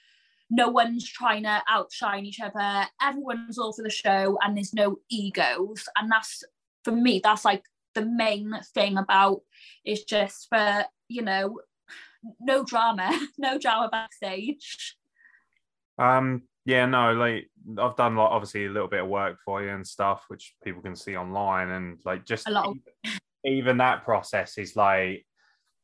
no 0.54 0.68
one's 0.68 1.08
trying 1.08 1.44
to 1.44 1.62
outshine 1.66 2.26
each 2.26 2.40
other. 2.40 2.86
Everyone's 3.02 3.56
all 3.56 3.72
for 3.72 3.82
the 3.82 3.88
show 3.88 4.36
and 4.42 4.54
there's 4.54 4.74
no 4.74 4.96
egos. 5.08 5.88
And 5.96 6.10
that's 6.10 6.44
for 6.84 6.92
me, 6.92 7.22
that's 7.24 7.44
like 7.46 7.62
the 7.94 8.04
main 8.04 8.52
thing 8.74 8.96
about 8.96 9.40
is 9.84 10.04
just 10.04 10.48
for 10.48 10.84
you 11.08 11.22
know 11.22 11.58
no 12.40 12.64
drama 12.64 13.10
no 13.38 13.58
drama 13.58 13.88
backstage 13.90 14.96
um 15.98 16.42
yeah 16.64 16.86
no 16.86 17.12
like 17.12 17.50
i've 17.78 17.96
done 17.96 18.16
like 18.16 18.30
obviously 18.30 18.66
a 18.66 18.70
little 18.70 18.88
bit 18.88 19.02
of 19.02 19.08
work 19.08 19.36
for 19.44 19.62
you 19.62 19.70
and 19.70 19.86
stuff 19.86 20.24
which 20.28 20.54
people 20.64 20.80
can 20.80 20.96
see 20.96 21.16
online 21.16 21.68
and 21.70 21.98
like 22.04 22.24
just 22.24 22.48
a 22.48 22.50
lot 22.50 22.66
of- 22.66 22.76
even 23.44 23.78
that 23.78 24.04
process 24.04 24.58
is 24.58 24.76
like 24.76 25.26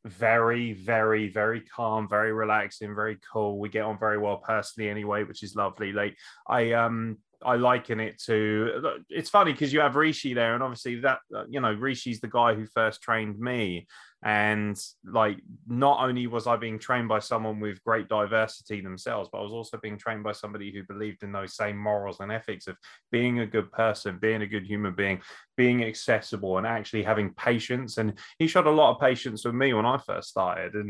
very 0.04 0.72
very 0.72 1.28
very 1.28 1.60
calm 1.60 2.08
very 2.08 2.32
relaxing 2.32 2.94
very 2.94 3.18
cool 3.32 3.58
we 3.58 3.68
get 3.68 3.82
on 3.82 3.98
very 3.98 4.16
well 4.16 4.38
personally 4.38 4.88
anyway 4.88 5.24
which 5.24 5.42
is 5.42 5.56
lovely 5.56 5.92
like 5.92 6.16
i 6.48 6.72
um 6.72 7.18
I 7.44 7.56
liken 7.56 8.00
it 8.00 8.20
to. 8.26 8.98
It's 9.08 9.30
funny 9.30 9.52
because 9.52 9.72
you 9.72 9.80
have 9.80 9.96
Rishi 9.96 10.34
there, 10.34 10.54
and 10.54 10.62
obviously 10.62 11.00
that 11.00 11.20
you 11.48 11.60
know 11.60 11.72
Rishi's 11.72 12.20
the 12.20 12.28
guy 12.28 12.54
who 12.54 12.66
first 12.66 13.00
trained 13.02 13.38
me, 13.38 13.86
and 14.24 14.76
like 15.04 15.38
not 15.68 16.02
only 16.04 16.26
was 16.26 16.48
I 16.48 16.56
being 16.56 16.78
trained 16.78 17.08
by 17.08 17.20
someone 17.20 17.60
with 17.60 17.82
great 17.84 18.08
diversity 18.08 18.80
themselves, 18.80 19.28
but 19.30 19.38
I 19.38 19.42
was 19.42 19.52
also 19.52 19.78
being 19.80 19.96
trained 19.96 20.24
by 20.24 20.32
somebody 20.32 20.72
who 20.72 20.82
believed 20.82 21.22
in 21.22 21.30
those 21.30 21.54
same 21.54 21.78
morals 21.78 22.18
and 22.18 22.32
ethics 22.32 22.66
of 22.66 22.76
being 23.12 23.38
a 23.38 23.46
good 23.46 23.70
person, 23.70 24.18
being 24.20 24.42
a 24.42 24.46
good 24.46 24.66
human 24.66 24.94
being, 24.94 25.20
being 25.56 25.84
accessible, 25.84 26.58
and 26.58 26.66
actually 26.66 27.04
having 27.04 27.32
patience. 27.34 27.98
And 27.98 28.18
he 28.40 28.48
showed 28.48 28.66
a 28.66 28.70
lot 28.70 28.94
of 28.94 29.00
patience 29.00 29.44
with 29.44 29.54
me 29.54 29.72
when 29.72 29.86
I 29.86 29.98
first 29.98 30.30
started, 30.30 30.74
and 30.74 30.88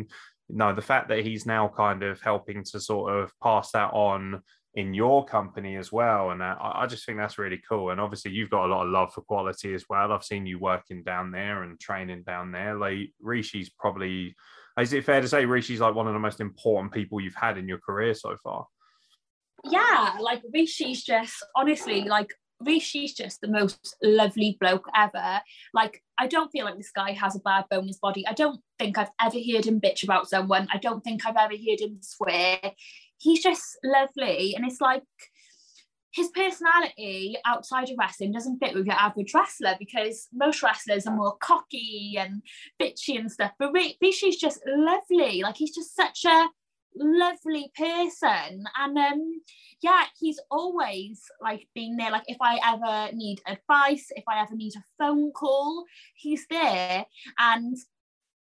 you 0.49 0.57
know 0.57 0.75
the 0.75 0.81
fact 0.81 1.09
that 1.09 1.25
he's 1.25 1.45
now 1.45 1.69
kind 1.69 2.03
of 2.03 2.23
helping 2.23 2.65
to 2.65 2.81
sort 2.81 3.13
of 3.15 3.31
pass 3.43 3.73
that 3.73 3.93
on 3.93 4.43
in 4.75 4.95
your 4.95 5.25
company 5.25 5.77
as 5.77 5.91
well. 5.91 6.31
And 6.31 6.43
uh, 6.43 6.57
I 6.61 6.87
just 6.87 7.05
think 7.05 7.19
that's 7.19 7.39
really 7.39 7.61
cool. 7.69 7.91
And 7.91 8.01
obviously, 8.01 8.31
you've 8.33 8.51
got 8.51 8.67
a 8.67 8.73
lot 8.73 8.85
of 8.85 8.93
love 8.93 9.13
for 9.13 9.23
quality 9.23 9.75
as 9.75 9.85
well. 9.89 10.13
I've 10.13 10.25
seen 10.25 10.47
you 10.47 10.59
working 10.59 11.03
down 11.03 11.31
there 11.31 11.63
and 11.63 11.81
training 11.81 12.23
down 12.23 12.53
there. 12.53 12.77
Like 12.77 13.13
Rishi's 13.21 13.71
probably, 13.71 14.35
is 14.79 14.93
it 14.93 15.05
fair 15.05 15.21
to 15.21 15.29
say 15.29 15.47
Rishi's 15.47 15.81
like 15.81 15.95
one 15.95 16.07
of 16.07 16.13
the 16.13 16.21
most 16.21 16.41
important 16.41 16.93
people 16.93 17.21
you've 17.21 17.35
had 17.35 17.59
in 17.59 17.69
your 17.69 17.79
career 17.79 18.15
so 18.15 18.37
far? 18.43 18.67
Yeah, 19.65 20.17
like 20.21 20.43
Rishi's 20.55 21.03
just 21.03 21.45
honestly 21.57 22.03
like 22.03 22.33
Rishi's 22.61 23.15
just 23.15 23.41
the 23.41 23.49
most 23.49 23.97
lovely 24.03 24.57
bloke 24.61 24.87
ever. 24.95 25.41
Like, 25.73 26.03
I 26.19 26.27
don't 26.27 26.51
feel 26.51 26.65
like 26.65 26.77
this 26.77 26.91
guy 26.91 27.13
has 27.13 27.37
a 27.37 27.41
bad 27.41 27.67
bone 27.71 27.83
in 27.83 27.89
his 27.89 27.99
body. 27.99 28.27
I 28.27 28.33
don't 28.33 28.61
think 28.79 28.99
I've 28.99 29.11
ever 29.21 29.37
heard 29.37 29.65
him 29.65 29.81
bitch 29.81 30.03
about 30.03 30.29
someone. 30.29 30.69
I 30.73 30.79
don't 30.79 31.03
think 31.03 31.25
I've 31.25 31.37
ever 31.37 31.55
heard 31.55 31.81
him 31.81 31.99
swear 32.01 32.59
he's 33.19 33.43
just 33.43 33.79
lovely. 33.85 34.55
And 34.55 34.65
it's 34.65 34.81
like 34.81 35.03
his 36.13 36.29
personality 36.29 37.37
outside 37.47 37.91
of 37.91 37.97
wrestling 37.99 38.33
doesn't 38.33 38.59
fit 38.59 38.75
with 38.75 38.87
your 38.87 38.97
average 38.97 39.35
wrestler 39.35 39.77
because 39.79 40.29
most 40.33 40.63
wrestlers 40.63 41.07
are 41.07 41.15
more 41.15 41.37
cocky 41.37 42.17
and 42.19 42.43
bitchy 42.81 43.19
and 43.19 43.31
stuff. 43.31 43.53
But 43.59 43.73
Rishi's 43.73 44.37
just 44.37 44.61
lovely. 44.67 45.43
Like 45.43 45.57
he's 45.57 45.75
just 45.75 45.95
such 45.95 46.25
a 46.25 46.49
lovely 46.97 47.71
person. 47.77 48.65
And 48.79 48.99
um 48.99 49.43
yeah, 49.81 50.05
he's 50.19 50.41
always 50.51 51.23
like 51.41 51.69
being 51.75 51.97
there. 51.97 52.11
Like 52.11 52.25
if 52.27 52.39
I 52.41 52.59
ever 52.67 53.15
need 53.15 53.41
advice, 53.47 54.07
if 54.11 54.25
I 54.29 54.41
ever 54.41 54.57
need 54.57 54.73
a 54.77 54.83
phone 54.99 55.31
call, 55.33 55.85
he's 56.17 56.47
there. 56.51 57.05
And 57.39 57.77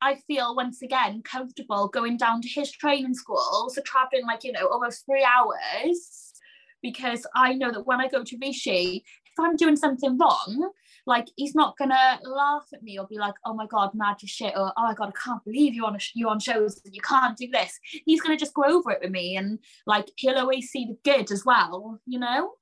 I 0.01 0.15
feel 0.27 0.55
once 0.55 0.81
again 0.81 1.21
comfortable 1.23 1.87
going 1.87 2.17
down 2.17 2.41
to 2.41 2.49
his 2.49 2.71
training 2.71 3.13
school, 3.13 3.69
so 3.73 3.81
traveling 3.81 4.25
like 4.25 4.43
you 4.43 4.51
know 4.51 4.67
almost 4.67 5.05
three 5.05 5.25
hours, 5.25 6.33
because 6.81 7.25
I 7.35 7.53
know 7.53 7.71
that 7.71 7.85
when 7.87 7.99
I 8.01 8.07
go 8.07 8.23
to 8.23 8.37
Rishi, 8.41 9.03
if 9.25 9.39
I'm 9.39 9.55
doing 9.55 9.75
something 9.75 10.17
wrong, 10.17 10.71
like 11.07 11.27
he's 11.35 11.55
not 11.55 11.77
gonna 11.77 12.19
laugh 12.23 12.67
at 12.73 12.83
me 12.83 12.97
or 12.99 13.07
be 13.07 13.17
like, 13.17 13.35
"Oh 13.45 13.53
my 13.53 13.67
god, 13.67 13.91
mad 13.93 14.17
shit," 14.21 14.53
or 14.55 14.73
"Oh 14.77 14.83
my 14.83 14.93
god, 14.93 15.09
I 15.09 15.19
can't 15.23 15.43
believe 15.43 15.73
you 15.73 15.85
on 15.85 15.95
a, 15.95 15.99
you 16.13 16.29
on 16.29 16.39
shows 16.39 16.81
and 16.85 16.93
you 16.93 17.01
can't 17.01 17.37
do 17.37 17.47
this." 17.51 17.79
He's 18.05 18.21
gonna 18.21 18.37
just 18.37 18.53
go 18.53 18.63
over 18.63 18.91
it 18.91 18.99
with 19.01 19.11
me, 19.11 19.35
and 19.37 19.59
like 19.85 20.09
he'll 20.17 20.37
always 20.37 20.69
see 20.69 20.85
the 20.85 20.97
good 21.03 21.31
as 21.31 21.45
well, 21.45 21.99
you 22.05 22.19
know. 22.19 22.53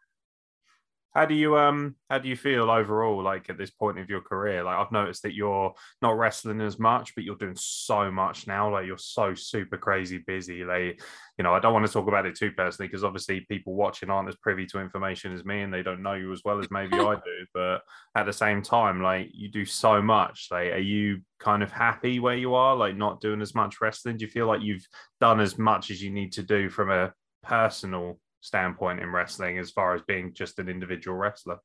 How 1.13 1.25
do 1.25 1.35
you 1.35 1.57
um 1.57 1.95
how 2.09 2.17
do 2.17 2.27
you 2.27 2.35
feel 2.35 2.71
overall 2.71 3.21
like 3.21 3.49
at 3.49 3.57
this 3.57 3.69
point 3.69 3.99
of 3.99 4.09
your 4.09 4.21
career? 4.21 4.63
Like 4.63 4.77
I've 4.77 4.91
noticed 4.91 5.21
that 5.23 5.35
you're 5.35 5.73
not 6.01 6.17
wrestling 6.17 6.59
as 6.61 6.79
much, 6.79 7.13
but 7.13 7.23
you're 7.23 7.35
doing 7.35 7.55
so 7.55 8.09
much 8.09 8.47
now. 8.47 8.71
Like 8.71 8.87
you're 8.87 8.97
so 8.97 9.35
super 9.35 9.77
crazy 9.77 10.23
busy. 10.25 10.63
Like, 10.63 11.01
you 11.37 11.43
know, 11.43 11.53
I 11.53 11.59
don't 11.59 11.73
want 11.73 11.85
to 11.85 11.91
talk 11.91 12.07
about 12.07 12.25
it 12.25 12.35
too 12.35 12.51
personally 12.51 12.87
because 12.87 13.03
obviously 13.03 13.41
people 13.41 13.75
watching 13.75 14.09
aren't 14.09 14.29
as 14.29 14.35
privy 14.37 14.65
to 14.67 14.79
information 14.79 15.33
as 15.33 15.45
me 15.45 15.61
and 15.61 15.71
they 15.71 15.83
don't 15.83 16.01
know 16.01 16.13
you 16.13 16.31
as 16.33 16.41
well 16.43 16.59
as 16.59 16.71
maybe 16.71 16.97
I 16.97 17.15
do. 17.15 17.19
But 17.53 17.81
at 18.15 18.25
the 18.25 18.33
same 18.33 18.63
time, 18.63 19.03
like 19.03 19.29
you 19.31 19.49
do 19.49 19.65
so 19.65 20.01
much. 20.01 20.47
Like, 20.49 20.71
are 20.71 20.77
you 20.79 21.21
kind 21.39 21.61
of 21.61 21.71
happy 21.71 22.19
where 22.19 22.35
you 22.35 22.55
are, 22.55 22.75
like 22.75 22.95
not 22.95 23.21
doing 23.21 23.41
as 23.41 23.53
much 23.53 23.81
wrestling? 23.81 24.17
Do 24.17 24.25
you 24.25 24.31
feel 24.31 24.47
like 24.47 24.61
you've 24.61 24.87
done 25.21 25.39
as 25.39 25.59
much 25.59 25.91
as 25.91 26.01
you 26.01 26.09
need 26.09 26.33
to 26.33 26.43
do 26.43 26.69
from 26.69 26.89
a 26.89 27.13
personal 27.43 28.17
standpoint 28.43 28.99
in 28.99 29.09
wrestling 29.09 29.57
as 29.57 29.71
far 29.71 29.95
as 29.95 30.01
being 30.01 30.33
just 30.33 30.59
an 30.59 30.67
individual 30.67 31.17
wrestler? 31.17 31.57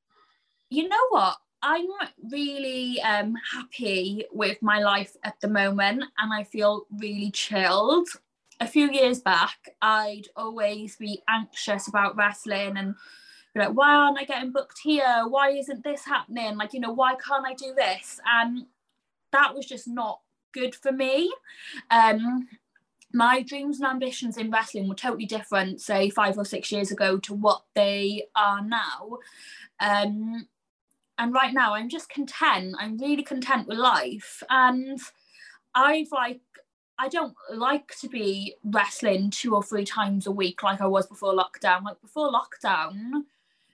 You 0.71 0.89
know 0.89 1.09
what? 1.11 1.37
I'm 1.61 1.87
really 2.31 3.01
um, 3.03 3.35
happy 3.53 4.25
with 4.33 4.63
my 4.63 4.79
life 4.79 5.17
at 5.25 5.35
the 5.41 5.49
moment 5.49 6.05
and 6.19 6.33
I 6.33 6.45
feel 6.45 6.87
really 6.97 7.33
chilled. 7.33 8.09
A 8.61 8.67
few 8.67 8.91
years 8.93 9.21
back, 9.21 9.57
I'd 9.83 10.29
always 10.37 10.97
be 10.97 11.23
anxious 11.29 11.89
about 11.89 12.17
wrestling 12.17 12.77
and 12.77 12.95
be 13.55 13.61
like, 13.61 13.77
why 13.77 13.93
aren't 13.95 14.19
I 14.19 14.25
getting 14.25 14.53
booked 14.53 14.79
here? 14.83 15.25
Why 15.29 15.51
isn't 15.51 15.83
this 15.83 16.05
happening? 16.05 16.57
Like, 16.57 16.75
you 16.75 16.81
know, 16.81 16.93
why 16.93 17.15
can't 17.17 17.47
I 17.47 17.55
do 17.55 17.75
this? 17.75 18.21
And 18.25 18.67
that 19.33 19.55
was 19.55 19.67
just 19.67 19.89
not 19.89 20.21
good 20.53 20.77
for 20.77 20.93
me. 20.93 21.33
Um, 21.91 22.49
my 23.13 23.43
dreams 23.43 23.81
and 23.81 23.89
ambitions 23.89 24.37
in 24.37 24.51
wrestling 24.51 24.89
were 24.89 24.95
totally 24.95 25.27
different, 25.27 25.81
say 25.81 26.11
five 26.11 26.37
or 26.37 26.45
six 26.45 26.71
years 26.71 26.91
ago, 26.91 27.19
to 27.19 27.35
what 27.35 27.63
they 27.75 28.25
are 28.37 28.63
now. 28.63 29.19
Um, 29.81 30.49
and 31.17 31.33
right 31.33 31.53
now, 31.53 31.75
I'm 31.75 31.89
just 31.89 32.09
content. 32.09 32.77
I'm 32.79 32.99
really 32.99 33.23
content 33.23 33.67
with 33.67 33.79
life, 33.79 34.43
and 34.51 35.01
I've 35.75 36.13
like 36.13 36.41
I 36.99 37.09
don't 37.09 37.35
like 37.55 37.95
to 38.01 38.09
be 38.09 38.55
wrestling 38.65 39.31
two 39.31 39.55
or 39.55 39.63
three 39.63 39.85
times 39.85 40.27
a 40.27 40.33
week 40.33 40.63
like 40.63 40.81
I 40.81 40.87
was 40.87 41.07
before 41.07 41.33
lockdown. 41.33 41.85
Like 41.85 42.01
before 42.01 42.31
lockdown, 42.31 43.23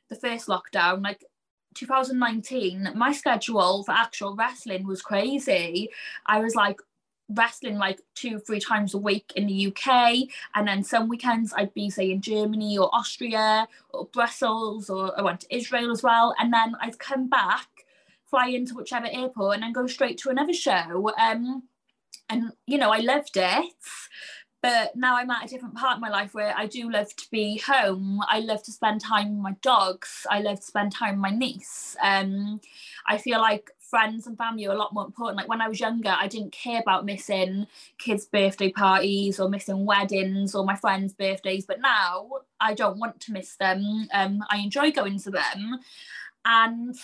the 0.08 0.16
first 0.16 0.46
lockdown, 0.46 1.02
like 1.02 1.24
2019, 1.74 2.90
my 2.94 3.12
schedule 3.12 3.82
for 3.84 3.92
actual 3.92 4.36
wrestling 4.36 4.86
was 4.86 5.02
crazy. 5.02 5.90
I 6.26 6.40
was 6.40 6.54
like 6.54 6.80
wrestling 7.28 7.78
like 7.78 8.00
two, 8.14 8.38
three 8.38 8.60
times 8.60 8.94
a 8.94 8.98
week 8.98 9.32
in 9.36 9.46
the 9.46 9.66
UK. 9.68 10.28
And 10.54 10.68
then 10.68 10.84
some 10.84 11.08
weekends 11.08 11.52
I'd 11.56 11.74
be, 11.74 11.90
say, 11.90 12.10
in 12.10 12.20
Germany 12.20 12.76
or 12.78 12.94
Austria 12.94 13.66
or 13.90 14.06
Brussels, 14.06 14.90
or 14.90 15.18
I 15.18 15.22
went 15.22 15.40
to 15.40 15.56
Israel 15.56 15.90
as 15.90 16.02
well. 16.02 16.34
And 16.38 16.52
then 16.52 16.74
I'd 16.80 16.98
come 16.98 17.28
back, 17.28 17.68
fly 18.26 18.48
into 18.48 18.74
whichever 18.74 19.08
airport, 19.10 19.54
and 19.54 19.62
then 19.62 19.72
go 19.72 19.86
straight 19.86 20.18
to 20.18 20.30
another 20.30 20.52
show. 20.52 21.10
Um, 21.18 21.64
and, 22.28 22.52
you 22.66 22.78
know, 22.78 22.90
I 22.90 22.98
loved 22.98 23.36
it. 23.36 23.72
But 24.64 24.96
now 24.96 25.18
I'm 25.18 25.30
at 25.30 25.44
a 25.44 25.48
different 25.48 25.74
part 25.74 25.96
of 25.96 26.00
my 26.00 26.08
life 26.08 26.32
where 26.32 26.54
I 26.56 26.64
do 26.64 26.90
love 26.90 27.14
to 27.16 27.30
be 27.30 27.58
home. 27.58 28.22
I 28.26 28.40
love 28.40 28.62
to 28.62 28.72
spend 28.72 29.02
time 29.02 29.34
with 29.34 29.42
my 29.42 29.56
dogs. 29.60 30.26
I 30.30 30.40
love 30.40 30.60
to 30.60 30.66
spend 30.66 30.90
time 30.90 31.16
with 31.16 31.30
my 31.30 31.36
niece. 31.36 31.98
Um, 32.02 32.62
I 33.06 33.18
feel 33.18 33.42
like 33.42 33.72
friends 33.90 34.26
and 34.26 34.36
family 34.36 34.66
are 34.66 34.72
a 34.72 34.78
lot 34.78 34.92
more 34.92 35.04
important. 35.04 35.36
Like 35.36 35.48
when 35.48 35.60
I 35.60 35.68
was 35.68 35.80
younger, 35.80 36.14
I 36.18 36.26
didn't 36.26 36.52
care 36.52 36.80
about 36.80 37.04
missing 37.04 37.66
kids' 37.98 38.26
birthday 38.26 38.70
parties 38.70 39.38
or 39.38 39.48
missing 39.48 39.84
weddings 39.84 40.54
or 40.54 40.64
my 40.64 40.76
friends' 40.76 41.12
birthdays. 41.12 41.66
But 41.66 41.80
now 41.80 42.28
I 42.60 42.74
don't 42.74 42.98
want 42.98 43.20
to 43.20 43.32
miss 43.32 43.56
them. 43.56 44.08
Um, 44.12 44.40
I 44.50 44.58
enjoy 44.58 44.90
going 44.90 45.18
to 45.20 45.30
them. 45.30 45.78
And 46.44 46.96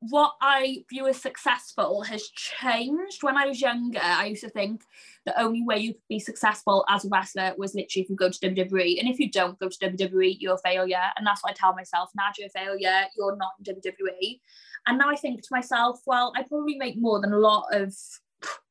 what 0.00 0.34
I 0.40 0.84
view 0.88 1.08
as 1.08 1.20
successful 1.20 2.02
has 2.02 2.28
changed. 2.28 3.22
When 3.22 3.36
I 3.36 3.46
was 3.46 3.60
younger, 3.60 4.00
I 4.00 4.26
used 4.26 4.44
to 4.44 4.50
think 4.50 4.82
the 5.26 5.40
only 5.40 5.62
way 5.62 5.78
you 5.78 5.94
could 5.94 6.08
be 6.08 6.20
successful 6.20 6.84
as 6.88 7.04
a 7.04 7.08
wrestler 7.08 7.54
was 7.58 7.74
literally 7.74 8.04
if 8.04 8.10
you 8.10 8.16
go 8.16 8.30
to 8.30 8.38
WWE. 8.38 9.00
And 9.00 9.08
if 9.08 9.18
you 9.18 9.30
don't 9.30 9.58
go 9.58 9.68
to 9.68 9.78
WWE, 9.78 10.36
you're 10.38 10.54
a 10.54 10.58
failure. 10.58 11.02
And 11.16 11.26
that's 11.26 11.42
what 11.42 11.50
I 11.50 11.54
tell 11.54 11.74
myself, 11.74 12.10
now 12.16 12.28
you're 12.38 12.46
a 12.46 12.50
failure, 12.50 13.06
you're 13.16 13.36
not 13.36 13.52
in 13.58 13.74
WWE. 13.74 14.40
And 14.86 14.98
now 14.98 15.08
I 15.08 15.16
think 15.16 15.42
to 15.42 15.48
myself, 15.50 16.00
well, 16.06 16.32
I 16.36 16.42
probably 16.42 16.76
make 16.76 16.96
more 16.98 17.20
than 17.20 17.32
a 17.32 17.38
lot 17.38 17.66
of 17.72 17.94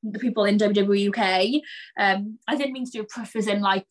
the 0.04 0.20
people 0.20 0.46
in 0.46 0.58
WWE 0.58 1.10
UK. 1.10 1.62
Um, 2.00 2.40
I 2.48 2.56
didn't 2.56 2.74
mean 2.74 2.86
to 2.86 2.92
do 2.92 3.02
a 3.02 3.06
preface 3.06 3.48
in 3.48 3.62
like 3.62 3.86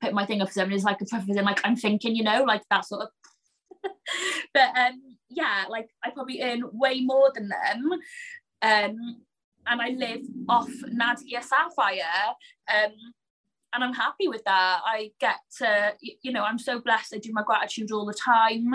put 0.00 0.12
my 0.12 0.26
thing 0.26 0.42
up 0.42 0.48
as 0.48 0.54
something 0.54 0.76
is 0.76 0.84
like 0.84 1.00
a 1.00 1.06
preface 1.06 1.36
in 1.36 1.44
like 1.44 1.60
I'm 1.64 1.76
thinking, 1.76 2.16
you 2.16 2.24
know, 2.24 2.42
like 2.42 2.62
that 2.70 2.84
sort 2.84 3.02
of 3.02 3.08
but 4.54 4.76
um 4.76 5.00
yeah, 5.34 5.64
like 5.68 5.88
I 6.04 6.10
probably 6.10 6.42
earn 6.42 6.62
way 6.72 7.00
more 7.00 7.32
than 7.34 7.48
them. 7.48 7.92
Um, 8.62 9.22
and 9.66 9.80
I 9.80 9.90
live 9.90 10.22
off 10.48 10.70
Nadia 10.88 11.42
Sapphire. 11.42 12.34
Um, 12.72 12.92
and 13.74 13.84
I'm 13.84 13.94
happy 13.94 14.28
with 14.28 14.44
that. 14.44 14.80
I 14.84 15.12
get 15.20 15.36
to, 15.58 15.94
you 16.00 16.32
know, 16.32 16.42
I'm 16.42 16.58
so 16.58 16.80
blessed. 16.80 17.14
I 17.14 17.18
do 17.18 17.32
my 17.32 17.42
gratitude 17.42 17.90
all 17.90 18.04
the 18.04 18.14
time. 18.14 18.74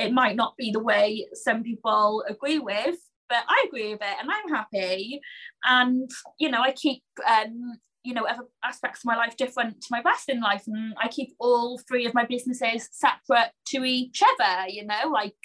It 0.00 0.12
might 0.12 0.36
not 0.36 0.56
be 0.56 0.70
the 0.72 0.82
way 0.82 1.26
some 1.34 1.62
people 1.62 2.24
agree 2.28 2.58
with, 2.58 2.96
but 3.28 3.44
I 3.48 3.64
agree 3.68 3.92
with 3.92 4.00
it 4.02 4.16
and 4.20 4.30
I'm 4.30 4.48
happy. 4.48 5.20
And, 5.64 6.10
you 6.38 6.50
know, 6.50 6.62
I 6.62 6.72
keep 6.72 7.02
um, 7.28 7.78
you 8.02 8.14
know 8.14 8.24
other 8.24 8.44
aspects 8.64 9.00
of 9.00 9.06
my 9.06 9.16
life 9.16 9.36
different 9.36 9.80
to 9.80 9.88
my 9.90 10.00
wrestling 10.04 10.40
life 10.40 10.62
and 10.66 10.94
i 11.02 11.08
keep 11.08 11.34
all 11.38 11.78
three 11.86 12.06
of 12.06 12.14
my 12.14 12.24
businesses 12.24 12.88
separate 12.92 13.50
to 13.66 13.84
each 13.84 14.22
other 14.22 14.68
you 14.68 14.86
know 14.86 15.10
like 15.12 15.36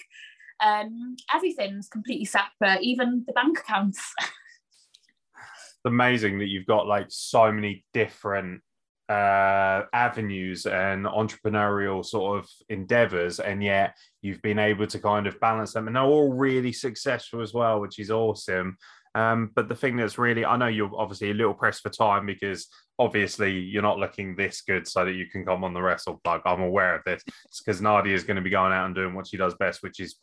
um 0.63 1.15
everything's 1.33 1.89
completely 1.89 2.25
separate 2.25 2.81
even 2.81 3.23
the 3.27 3.33
bank 3.33 3.59
accounts 3.59 4.13
it's 4.21 5.85
amazing 5.85 6.39
that 6.39 6.47
you've 6.47 6.65
got 6.65 6.87
like 6.87 7.07
so 7.09 7.51
many 7.51 7.83
different 7.93 8.61
uh 9.09 9.83
avenues 9.93 10.65
and 10.65 11.05
entrepreneurial 11.05 12.03
sort 12.03 12.39
of 12.39 12.49
endeavors 12.69 13.39
and 13.39 13.63
yet 13.63 13.95
you've 14.23 14.41
been 14.41 14.57
able 14.57 14.87
to 14.87 14.97
kind 14.97 15.27
of 15.27 15.39
balance 15.39 15.73
them 15.73 15.85
and 15.85 15.95
they're 15.95 16.03
all 16.03 16.33
really 16.33 16.71
successful 16.71 17.41
as 17.41 17.53
well 17.53 17.79
which 17.79 17.99
is 17.99 18.09
awesome 18.09 18.75
um, 19.15 19.51
but 19.55 19.69
the 19.69 19.75
thing 19.75 19.95
that's 19.95 20.17
really, 20.17 20.45
I 20.45 20.57
know 20.57 20.67
you're 20.67 20.91
obviously 20.93 21.31
a 21.31 21.33
little 21.33 21.53
pressed 21.53 21.81
for 21.81 21.89
time 21.89 22.25
because 22.25 22.67
obviously 22.99 23.57
you're 23.57 23.81
not 23.81 23.97
looking 23.97 24.35
this 24.35 24.61
good 24.61 24.85
so 24.85 25.05
that 25.05 25.13
you 25.13 25.27
can 25.27 25.45
come 25.45 25.63
on 25.63 25.73
the 25.73 25.81
wrestle 25.81 26.19
plug. 26.21 26.41
I'm 26.45 26.61
aware 26.61 26.95
of 26.95 27.03
this. 27.05 27.23
It's 27.45 27.61
because 27.61 27.81
Nadia 27.81 28.13
is 28.13 28.25
going 28.25 28.35
to 28.35 28.41
be 28.41 28.49
going 28.49 28.73
out 28.73 28.85
and 28.85 28.93
doing 28.93 29.15
what 29.15 29.27
she 29.27 29.37
does 29.37 29.55
best, 29.55 29.81
which 29.81 30.01
is, 30.01 30.17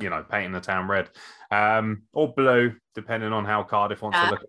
you 0.00 0.08
know, 0.08 0.22
painting 0.22 0.52
the 0.52 0.60
town 0.60 0.86
red 0.86 1.10
um, 1.50 2.04
or 2.12 2.32
blue, 2.32 2.74
depending 2.94 3.32
on 3.32 3.44
how 3.44 3.64
Cardiff 3.64 4.02
wants 4.02 4.20
to 4.20 4.30
look 4.30 4.44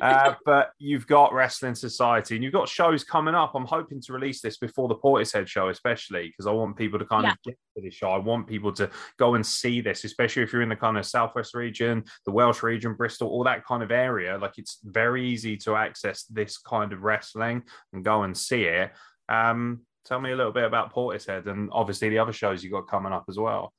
uh, 0.00 0.34
but 0.44 0.70
you've 0.78 1.06
got 1.06 1.32
Wrestling 1.32 1.74
Society 1.74 2.34
and 2.34 2.44
you've 2.44 2.52
got 2.52 2.68
shows 2.68 3.04
coming 3.04 3.34
up. 3.34 3.52
I'm 3.54 3.66
hoping 3.66 4.00
to 4.02 4.12
release 4.12 4.40
this 4.40 4.56
before 4.58 4.88
the 4.88 4.96
Portishead 4.96 5.46
show, 5.46 5.68
especially 5.68 6.28
because 6.28 6.46
I 6.46 6.52
want 6.52 6.76
people 6.76 6.98
to 6.98 7.04
kind 7.04 7.24
yeah. 7.24 7.32
of 7.32 7.42
get 7.44 7.58
to 7.76 7.82
this 7.82 7.94
show. 7.94 8.10
I 8.10 8.18
want 8.18 8.46
people 8.46 8.72
to 8.72 8.90
go 9.18 9.34
and 9.34 9.44
see 9.44 9.80
this, 9.80 10.04
especially 10.04 10.42
if 10.42 10.52
you're 10.52 10.62
in 10.62 10.68
the 10.68 10.76
kind 10.76 10.98
of 10.98 11.06
Southwest 11.06 11.54
region, 11.54 12.04
the 12.24 12.32
Welsh 12.32 12.62
region, 12.62 12.94
Bristol, 12.94 13.28
all 13.28 13.44
that 13.44 13.64
kind 13.64 13.82
of 13.82 13.90
area. 13.90 14.38
Like 14.38 14.58
it's 14.58 14.78
very 14.84 15.28
easy 15.28 15.56
to 15.58 15.76
access 15.76 16.24
this 16.24 16.58
kind 16.58 16.92
of 16.92 17.02
wrestling 17.02 17.62
and 17.92 18.04
go 18.04 18.22
and 18.22 18.36
see 18.36 18.64
it. 18.64 18.92
Um, 19.28 19.82
tell 20.04 20.20
me 20.20 20.32
a 20.32 20.36
little 20.36 20.52
bit 20.52 20.64
about 20.64 20.92
Portishead 20.92 21.46
and 21.46 21.70
obviously 21.72 22.08
the 22.08 22.18
other 22.18 22.32
shows 22.32 22.62
you 22.62 22.70
got 22.70 22.88
coming 22.88 23.12
up 23.12 23.24
as 23.28 23.38
well. 23.38 23.72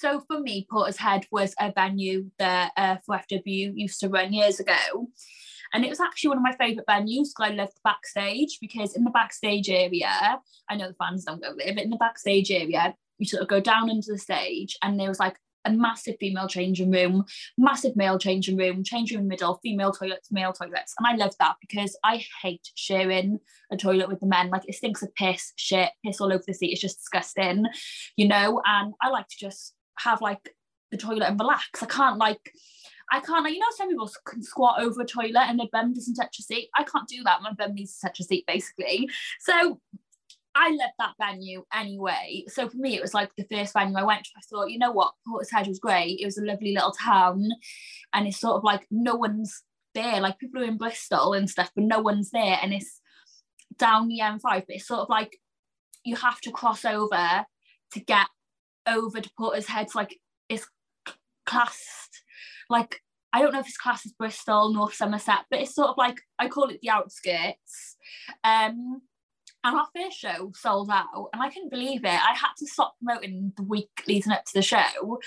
So 0.00 0.18
for 0.26 0.40
me, 0.40 0.66
Portishead 0.72 1.26
was 1.30 1.54
a 1.60 1.72
venue 1.72 2.30
that 2.38 2.72
uh, 2.74 2.96
4FW 3.06 3.72
used 3.74 4.00
to 4.00 4.08
run 4.08 4.32
years 4.32 4.58
ago. 4.58 5.10
And 5.74 5.84
it 5.84 5.90
was 5.90 6.00
actually 6.00 6.28
one 6.28 6.38
of 6.38 6.42
my 6.42 6.56
favourite 6.56 6.86
venues 6.86 7.28
because 7.28 7.50
I 7.50 7.50
loved 7.50 7.78
backstage 7.84 8.56
because 8.62 8.96
in 8.96 9.04
the 9.04 9.10
backstage 9.10 9.68
area, 9.68 10.40
I 10.70 10.76
know 10.76 10.88
the 10.88 10.94
fans 10.94 11.24
don't 11.24 11.42
go 11.42 11.52
there, 11.54 11.74
but 11.74 11.84
in 11.84 11.90
the 11.90 11.98
backstage 11.98 12.50
area, 12.50 12.94
you 13.18 13.26
sort 13.26 13.42
of 13.42 13.48
go 13.48 13.60
down 13.60 13.90
into 13.90 14.10
the 14.10 14.18
stage 14.18 14.74
and 14.82 14.98
there 14.98 15.10
was 15.10 15.20
like 15.20 15.36
a 15.66 15.70
massive 15.70 16.16
female 16.18 16.48
changing 16.48 16.90
room, 16.90 17.26
massive 17.58 17.94
male 17.94 18.18
changing 18.18 18.56
room, 18.56 18.82
changing 18.82 19.18
room 19.18 19.24
in 19.24 19.28
the 19.28 19.32
middle, 19.34 19.60
female 19.62 19.92
toilets, 19.92 20.32
male 20.32 20.54
toilets. 20.54 20.94
And 20.98 21.06
I 21.06 21.14
love 21.14 21.34
that 21.40 21.56
because 21.60 21.94
I 22.02 22.24
hate 22.40 22.66
sharing 22.74 23.38
a 23.70 23.76
toilet 23.76 24.08
with 24.08 24.20
the 24.20 24.26
men. 24.26 24.48
Like 24.48 24.62
it 24.66 24.76
stinks 24.76 25.02
of 25.02 25.14
piss, 25.14 25.52
shit, 25.56 25.90
piss 26.02 26.22
all 26.22 26.32
over 26.32 26.42
the 26.46 26.54
seat. 26.54 26.72
It's 26.72 26.80
just 26.80 27.00
disgusting, 27.00 27.66
you 28.16 28.28
know? 28.28 28.62
And 28.64 28.94
I 29.02 29.10
like 29.10 29.28
to 29.28 29.36
just 29.38 29.74
have 30.04 30.20
like 30.20 30.54
the 30.90 30.96
toilet 30.96 31.28
and 31.28 31.38
relax. 31.38 31.82
I 31.82 31.86
can't 31.86 32.18
like 32.18 32.52
I 33.12 33.20
can't 33.20 33.44
like 33.44 33.54
you 33.54 33.60
know 33.60 33.66
some 33.76 33.88
people 33.88 34.10
can 34.24 34.42
squat 34.42 34.80
over 34.80 35.02
a 35.02 35.06
toilet 35.06 35.46
and 35.48 35.58
their 35.58 35.68
bum 35.72 35.94
doesn't 35.94 36.14
touch 36.14 36.38
a 36.38 36.42
seat. 36.42 36.68
I 36.74 36.84
can't 36.84 37.08
do 37.08 37.22
that. 37.24 37.42
My 37.42 37.52
bum 37.52 37.74
needs 37.74 37.98
to 37.98 38.06
touch 38.06 38.20
a 38.20 38.24
seat 38.24 38.44
basically. 38.46 39.08
So 39.40 39.80
I 40.54 40.70
love 40.70 40.90
that 40.98 41.14
venue 41.18 41.64
anyway. 41.72 42.44
So 42.48 42.68
for 42.68 42.76
me, 42.76 42.96
it 42.96 43.02
was 43.02 43.14
like 43.14 43.30
the 43.36 43.46
first 43.50 43.72
venue 43.72 43.96
I 43.96 44.02
went 44.02 44.24
to. 44.24 44.30
I 44.36 44.40
thought, 44.40 44.70
you 44.70 44.78
know 44.78 44.90
what, 44.90 45.14
Portishead 45.26 45.68
was 45.68 45.78
great. 45.78 46.18
It 46.20 46.24
was 46.24 46.38
a 46.38 46.44
lovely 46.44 46.74
little 46.74 46.92
town, 46.92 47.48
and 48.12 48.26
it's 48.26 48.40
sort 48.40 48.56
of 48.56 48.64
like 48.64 48.86
no 48.90 49.14
one's 49.14 49.62
there. 49.94 50.20
Like 50.20 50.38
people 50.38 50.62
are 50.62 50.66
in 50.66 50.76
Bristol 50.76 51.34
and 51.34 51.48
stuff, 51.48 51.70
but 51.74 51.84
no 51.84 52.00
one's 52.00 52.30
there. 52.30 52.58
And 52.62 52.72
it's 52.72 53.00
down 53.76 54.08
the 54.08 54.20
M5, 54.20 54.42
but 54.42 54.64
it's 54.68 54.86
sort 54.86 55.00
of 55.00 55.08
like 55.08 55.38
you 56.04 56.16
have 56.16 56.40
to 56.40 56.50
cross 56.50 56.84
over 56.84 57.44
to 57.92 58.00
get 58.00 58.26
over 58.86 59.20
to 59.20 59.30
Portishead. 59.38 59.94
Like 59.94 60.18
it's 60.48 60.66
classed 61.46 62.22
like 62.68 63.00
I 63.32 63.42
don't 63.42 63.52
know 63.52 63.60
if 63.60 63.68
it's 63.68 63.76
classed 63.76 64.06
as 64.06 64.12
Bristol, 64.12 64.72
North 64.72 64.94
Somerset, 64.94 65.44
but 65.50 65.60
it's 65.60 65.74
sort 65.74 65.90
of 65.90 65.96
like 65.96 66.20
I 66.38 66.48
call 66.48 66.68
it 66.68 66.80
the 66.80 66.90
outskirts. 66.90 67.96
Um, 68.42 69.02
and 69.62 69.76
our 69.76 69.86
first 69.94 70.18
show 70.18 70.52
sold 70.56 70.90
out, 70.90 71.28
and 71.32 71.42
I 71.42 71.50
couldn't 71.50 71.70
believe 71.70 72.04
it. 72.04 72.08
I 72.08 72.32
had 72.34 72.54
to 72.58 72.66
stop 72.66 72.94
promoting 72.98 73.52
the 73.56 73.62
week 73.62 73.90
leading 74.08 74.32
up 74.32 74.44
to 74.46 74.52
the 74.54 74.62
show. 74.62 75.20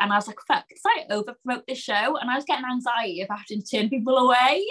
And 0.00 0.12
I 0.12 0.16
was 0.16 0.26
like, 0.26 0.38
fuck, 0.46 0.64
I 0.86 1.04
over 1.10 1.34
promote 1.44 1.66
this 1.66 1.78
show? 1.78 2.16
And 2.16 2.30
I 2.30 2.36
was 2.36 2.44
getting 2.44 2.64
anxiety 2.64 3.22
of 3.22 3.28
having 3.28 3.62
to 3.62 3.76
turn 3.76 3.88
people 3.88 4.16
away. 4.16 4.64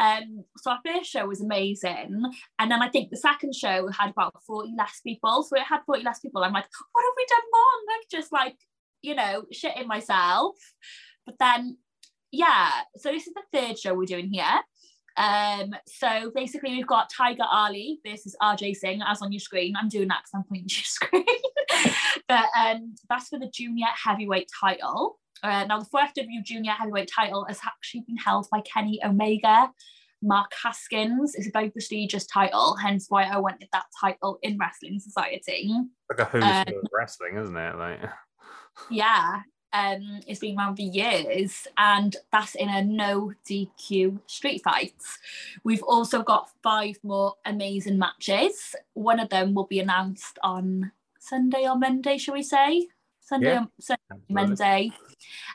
Um, 0.00 0.44
so 0.56 0.70
our 0.70 0.80
first 0.86 1.10
show 1.10 1.26
was 1.26 1.40
amazing. 1.40 2.22
And 2.58 2.70
then 2.70 2.82
I 2.82 2.88
think 2.88 3.10
the 3.10 3.16
second 3.16 3.54
show 3.54 3.88
had 3.88 4.10
about 4.10 4.34
40 4.46 4.72
less 4.76 5.00
people. 5.04 5.42
So 5.42 5.56
it 5.56 5.62
had 5.62 5.80
40 5.86 6.02
less 6.02 6.20
people. 6.20 6.42
I'm 6.42 6.52
like, 6.52 6.68
what 6.92 7.02
have 7.02 7.14
we 7.16 7.26
done 7.28 7.46
wrong? 7.52 7.84
Like, 7.88 8.08
just 8.10 8.32
like, 8.32 8.56
you 9.02 9.14
know, 9.14 9.44
shitting 9.52 9.86
myself. 9.86 10.56
But 11.26 11.36
then, 11.38 11.78
yeah, 12.32 12.70
so 12.96 13.10
this 13.10 13.26
is 13.26 13.34
the 13.34 13.58
third 13.58 13.78
show 13.78 13.94
we're 13.94 14.04
doing 14.04 14.30
here. 14.30 14.60
Um, 15.16 15.74
so 15.86 16.30
basically, 16.34 16.70
we've 16.72 16.86
got 16.86 17.10
Tiger 17.14 17.44
Ali 17.50 18.00
versus 18.06 18.36
RJ 18.42 18.76
Singh 18.76 19.02
as 19.06 19.22
on 19.22 19.32
your 19.32 19.40
screen. 19.40 19.74
I'm 19.76 19.88
doing 19.88 20.08
that 20.08 20.22
because 20.22 20.32
I'm 20.34 20.44
pointing 20.44 20.68
to 20.68 20.74
your 20.76 20.84
screen. 20.84 21.94
but 22.28 22.46
um, 22.58 22.94
that's 23.08 23.28
for 23.28 23.38
the 23.38 23.50
junior 23.52 23.88
heavyweight 24.04 24.50
title. 24.60 25.18
Uh, 25.42 25.64
now, 25.64 25.78
the 25.78 25.86
4FW 25.86 26.44
junior 26.44 26.72
heavyweight 26.72 27.10
title 27.14 27.46
has 27.48 27.60
actually 27.64 28.04
been 28.06 28.18
held 28.18 28.46
by 28.50 28.60
Kenny 28.60 29.00
Omega. 29.04 29.70
Mark 30.22 30.52
Haskins 30.62 31.34
is 31.34 31.46
a 31.46 31.50
very 31.50 31.70
prestigious 31.70 32.26
title, 32.26 32.76
hence 32.76 33.06
why 33.08 33.24
I 33.24 33.38
wanted 33.38 33.68
that 33.72 33.86
title 33.98 34.38
in 34.42 34.58
Wrestling 34.58 35.00
Society. 35.00 35.72
Like 36.10 36.20
a 36.20 36.24
who's 36.26 36.44
um, 36.44 36.82
wrestling, 36.92 37.38
isn't 37.38 37.56
it? 37.56 37.76
Like, 37.76 38.00
yeah, 38.90 39.40
um, 39.72 40.20
it's 40.26 40.40
been 40.40 40.58
around 40.58 40.76
for 40.76 40.82
years, 40.82 41.66
and 41.78 42.16
that's 42.32 42.54
in 42.54 42.68
a 42.68 42.82
no 42.82 43.32
DQ 43.48 44.20
street 44.26 44.62
fight. 44.62 44.94
We've 45.62 45.82
also 45.82 46.22
got 46.22 46.50
five 46.62 46.98
more 47.02 47.34
amazing 47.44 47.98
matches. 47.98 48.74
One 48.94 49.20
of 49.20 49.28
them 49.28 49.54
will 49.54 49.66
be 49.66 49.80
announced 49.80 50.38
on 50.42 50.92
Sunday 51.18 51.68
or 51.68 51.76
Monday, 51.78 52.18
shall 52.18 52.34
we 52.34 52.42
say? 52.42 52.88
Sunday, 53.20 53.52
yeah. 53.52 53.64
Sunday 53.78 54.24
Monday. 54.28 54.92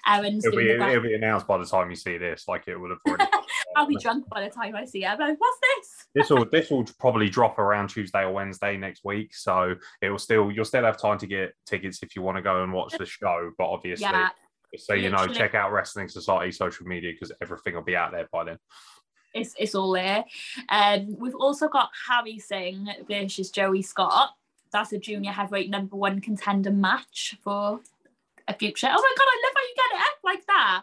Aaron's 0.08 0.46
it'll 0.46 0.58
be, 0.58 0.70
it'll 0.70 1.02
be 1.02 1.16
announced 1.16 1.46
by 1.46 1.58
the 1.58 1.66
time 1.66 1.90
you 1.90 1.96
see 1.98 2.18
this. 2.18 2.48
Like 2.48 2.68
it 2.68 2.78
would 2.78 2.92
have 2.92 3.00
already. 3.06 3.26
I'll 3.76 3.88
be 3.88 3.98
drunk 3.98 4.28
by 4.30 4.44
the 4.44 4.50
time 4.50 4.76
I 4.76 4.86
see 4.86 5.04
it. 5.04 5.20
Like, 5.20 5.38
What's 5.38 5.60
this? 5.62 6.08
this 6.16 6.30
will 6.30 6.46
this 6.52 6.70
will 6.70 6.86
probably 7.00 7.30
drop 7.30 7.60
around 7.60 7.90
Tuesday 7.90 8.22
or 8.22 8.32
Wednesday 8.32 8.78
next 8.78 9.04
week. 9.04 9.36
So 9.36 9.76
it 10.02 10.10
will 10.10 10.20
still 10.20 10.52
you'll 10.52 10.66
still 10.66 10.84
have 10.84 10.98
time 10.98 11.18
to 11.20 11.28
get 11.28 11.54
tickets 11.66 12.02
if 12.04 12.16
you 12.16 12.22
want 12.22 12.38
to 12.38 12.42
go 12.42 12.64
and 12.64 12.74
watch 12.74 12.94
the 12.98 13.06
show. 13.06 13.52
But 13.58 13.66
obviously, 13.66 14.06
yeah, 14.06 14.30
so 14.78 14.94
you 14.94 15.10
know, 15.10 15.28
check 15.28 15.56
out 15.56 15.72
Wrestling 15.72 16.10
Society 16.10 16.52
social 16.52 16.86
media 16.86 17.12
because 17.14 17.32
everything 17.42 17.76
will 17.76 17.84
be 17.84 17.96
out 17.96 18.12
there 18.12 18.28
by 18.32 18.44
then. 18.46 18.58
It's, 19.34 19.54
it's 19.60 19.76
all 19.76 19.92
there. 19.92 20.24
Um, 20.70 21.18
we've 21.20 21.36
also 21.36 21.68
got 21.68 21.90
Harry 22.08 22.40
Singh 22.40 22.88
versus 23.06 23.52
Joey 23.52 23.82
Scott 23.82 24.30
that's 24.76 24.92
a 24.92 25.00
junior 25.00 25.32
heavyweight 25.32 25.70
number 25.70 25.96
one 25.96 26.20
contender 26.20 26.72
match 26.72 27.38
for 27.42 27.80
a 28.48 28.54
future. 28.54 28.88
Oh 28.90 29.02
my 29.02 29.14
god, 29.18 29.28
I 29.28 29.42
love 29.46 29.54
how 29.56 29.62
you 29.62 29.76
get 29.76 29.96
it 29.96 30.02
up. 30.02 30.18
like 30.24 30.46
that. 30.48 30.82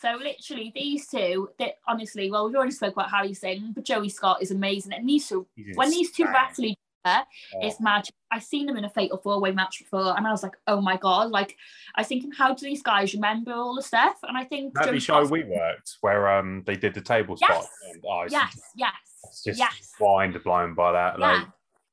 So 0.00 0.16
literally 0.16 0.72
these 0.74 1.06
two, 1.08 1.50
that 1.58 1.74
honestly, 1.86 2.30
well, 2.30 2.46
we've 2.46 2.56
already 2.56 2.72
spoke 2.72 2.94
about 2.94 3.10
Harry 3.10 3.34
Singh, 3.34 3.72
but 3.74 3.84
Joey 3.84 4.08
Scott 4.08 4.40
is 4.40 4.50
amazing. 4.50 4.92
And 4.92 5.08
these 5.08 5.28
two, 5.28 5.46
when 5.74 5.90
these 5.90 6.10
two 6.10 6.24
wrestle 6.24 6.64
each 6.66 6.76
other, 7.04 7.24
Oh. 7.54 7.66
it's 7.66 7.80
magic. 7.80 8.14
I've 8.30 8.42
seen 8.44 8.66
them 8.66 8.76
in 8.76 8.84
a 8.84 8.90
fatal 8.90 9.16
four 9.18 9.40
way 9.40 9.52
match 9.52 9.78
before, 9.78 10.16
and 10.16 10.26
I 10.26 10.30
was 10.30 10.42
like, 10.42 10.56
oh 10.66 10.80
my 10.82 10.98
god! 10.98 11.30
Like, 11.30 11.56
I 11.96 12.02
was 12.02 12.08
thinking, 12.08 12.30
how 12.30 12.52
do 12.54 12.66
these 12.66 12.82
guys 12.82 13.14
remember 13.14 13.52
all 13.52 13.74
the 13.74 13.82
stuff? 13.82 14.16
And 14.22 14.36
I 14.36 14.44
think 14.44 14.74
That 14.74 14.90
the 14.92 15.00
show 15.00 15.24
we 15.24 15.44
worked 15.44 15.96
where 16.02 16.28
um 16.28 16.62
they 16.66 16.76
did 16.76 16.92
the 16.94 17.00
table 17.00 17.36
Yes. 17.40 17.50
spot. 17.50 17.66
And, 17.90 18.04
oh, 18.06 18.26
yes, 18.30 18.60
yes, 18.76 18.92
it's 19.24 19.44
just 19.44 19.58
yes. 19.58 19.92
mind 19.98 20.38
blown 20.44 20.74
by 20.74 20.92
that. 20.92 21.18
Yeah. 21.18 21.32
Like, 21.32 21.46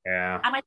yeah. 0.06 0.40
I 0.44 0.62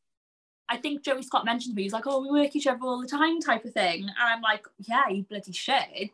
think 0.76 1.02
Joey 1.02 1.22
Scott 1.22 1.44
mentioned 1.44 1.74
to 1.74 1.76
me, 1.76 1.82
he's 1.82 1.92
like, 1.92 2.06
oh, 2.06 2.22
we 2.22 2.30
work 2.30 2.54
each 2.54 2.66
other 2.66 2.80
all 2.82 3.00
the 3.00 3.08
time 3.08 3.40
type 3.40 3.64
of 3.64 3.72
thing. 3.72 4.02
And 4.02 4.12
I'm 4.18 4.40
like, 4.40 4.66
yeah, 4.78 5.08
you 5.08 5.24
bloody 5.24 5.52
shit. 5.52 6.12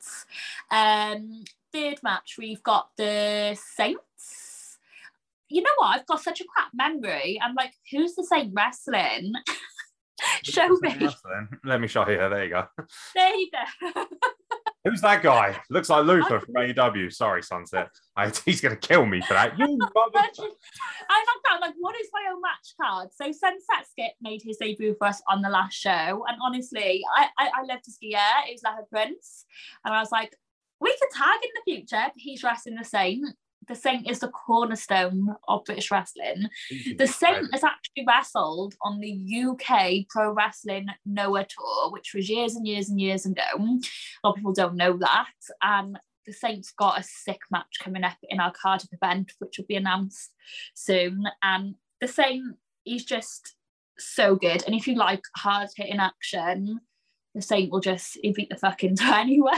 Um, 0.70 1.44
third 1.72 2.02
match, 2.02 2.36
we've 2.38 2.62
got 2.62 2.90
the 2.96 3.56
Saints. 3.76 4.78
You 5.48 5.62
know 5.62 5.70
what? 5.78 5.96
I've 5.96 6.06
got 6.06 6.22
such 6.22 6.40
a 6.40 6.44
crap 6.44 6.72
memory. 6.74 7.38
I'm 7.42 7.54
like, 7.54 7.74
who's 7.90 8.14
the 8.14 8.24
Saint 8.24 8.52
wrestling? 8.54 9.34
Show 10.42 10.68
me. 10.80 11.08
Let 11.64 11.80
me 11.80 11.88
show 11.88 12.08
you. 12.08 12.16
There 12.16 12.44
you 12.44 12.50
go. 12.50 12.64
There 13.14 13.34
you 13.34 13.50
go. 13.50 14.04
Who's 14.86 15.00
that 15.00 15.20
guy? 15.20 15.60
Looks 15.68 15.90
like 15.90 16.06
Luther 16.06 16.38
from 16.38 16.54
AEW. 16.54 17.12
Sorry, 17.12 17.42
Sunset. 17.42 17.88
I, 18.16 18.30
he's 18.44 18.60
going 18.60 18.76
to 18.76 18.88
kill 18.88 19.04
me 19.04 19.20
for 19.20 19.34
that. 19.34 19.58
You 19.58 19.76
mother. 19.76 19.90
I 20.14 20.20
love 20.20 20.30
that. 20.38 21.58
Like, 21.60 21.74
what 21.80 21.98
is 22.00 22.08
my 22.12 22.30
own 22.32 22.40
match 22.40 22.74
card? 22.80 23.08
So 23.12 23.24
Sunset 23.32 23.86
Skip 23.90 24.12
made 24.22 24.42
his 24.42 24.58
debut 24.58 24.94
for 24.96 25.08
us 25.08 25.20
on 25.28 25.42
the 25.42 25.48
last 25.48 25.74
show, 25.74 25.90
and 26.28 26.38
honestly, 26.40 27.02
I 27.16 27.26
I, 27.36 27.50
I 27.58 27.64
love 27.64 27.82
to 27.82 27.90
ski 27.90 28.14
air. 28.14 28.44
It 28.48 28.52
was 28.52 28.62
like 28.62 28.76
a 28.80 28.86
prince, 28.86 29.44
and 29.84 29.92
I 29.92 29.98
was 29.98 30.12
like, 30.12 30.36
we 30.80 30.96
could 31.00 31.10
tag 31.16 31.40
in 31.42 31.50
the 31.54 31.72
future. 31.72 32.12
He's 32.16 32.44
wrestling 32.44 32.76
the 32.76 32.84
Saint. 32.84 33.26
The 33.68 33.74
Saint 33.74 34.08
is 34.08 34.20
the 34.20 34.28
cornerstone 34.28 35.34
of 35.48 35.64
British 35.64 35.90
wrestling. 35.90 36.48
The 36.96 37.06
Saint 37.06 37.48
has 37.52 37.64
actually 37.64 38.04
wrestled 38.06 38.74
on 38.82 39.00
the 39.00 39.46
UK 39.46 40.06
Pro 40.08 40.32
Wrestling 40.32 40.86
Noah 41.04 41.46
Tour, 41.46 41.90
which 41.90 42.12
was 42.14 42.28
years 42.28 42.54
and 42.54 42.66
years 42.66 42.88
and 42.88 43.00
years 43.00 43.26
ago. 43.26 43.42
A 43.52 44.26
lot 44.26 44.30
of 44.30 44.36
people 44.36 44.52
don't 44.52 44.76
know 44.76 44.96
that. 44.98 45.32
And 45.62 45.98
the 46.26 46.32
Saints 46.32 46.72
got 46.72 47.00
a 47.00 47.02
sick 47.02 47.40
match 47.50 47.78
coming 47.82 48.04
up 48.04 48.18
in 48.28 48.40
our 48.40 48.52
Cardiff 48.52 48.90
event, 48.92 49.32
which 49.38 49.58
will 49.58 49.66
be 49.66 49.76
announced 49.76 50.32
soon. 50.74 51.24
And 51.42 51.74
the 52.00 52.08
Saint, 52.08 52.56
he's 52.84 53.04
just 53.04 53.54
so 53.98 54.36
good. 54.36 54.64
And 54.66 54.74
if 54.74 54.86
you 54.86 54.94
like 54.94 55.22
hard 55.36 55.68
hitting 55.76 56.00
action, 56.00 56.80
the 57.34 57.42
Saint 57.42 57.70
will 57.70 57.80
just 57.80 58.18
he 58.22 58.32
beat 58.32 58.48
the 58.48 58.56
fucking 58.56 58.90
into 58.90 59.04
anywhere. 59.04 59.52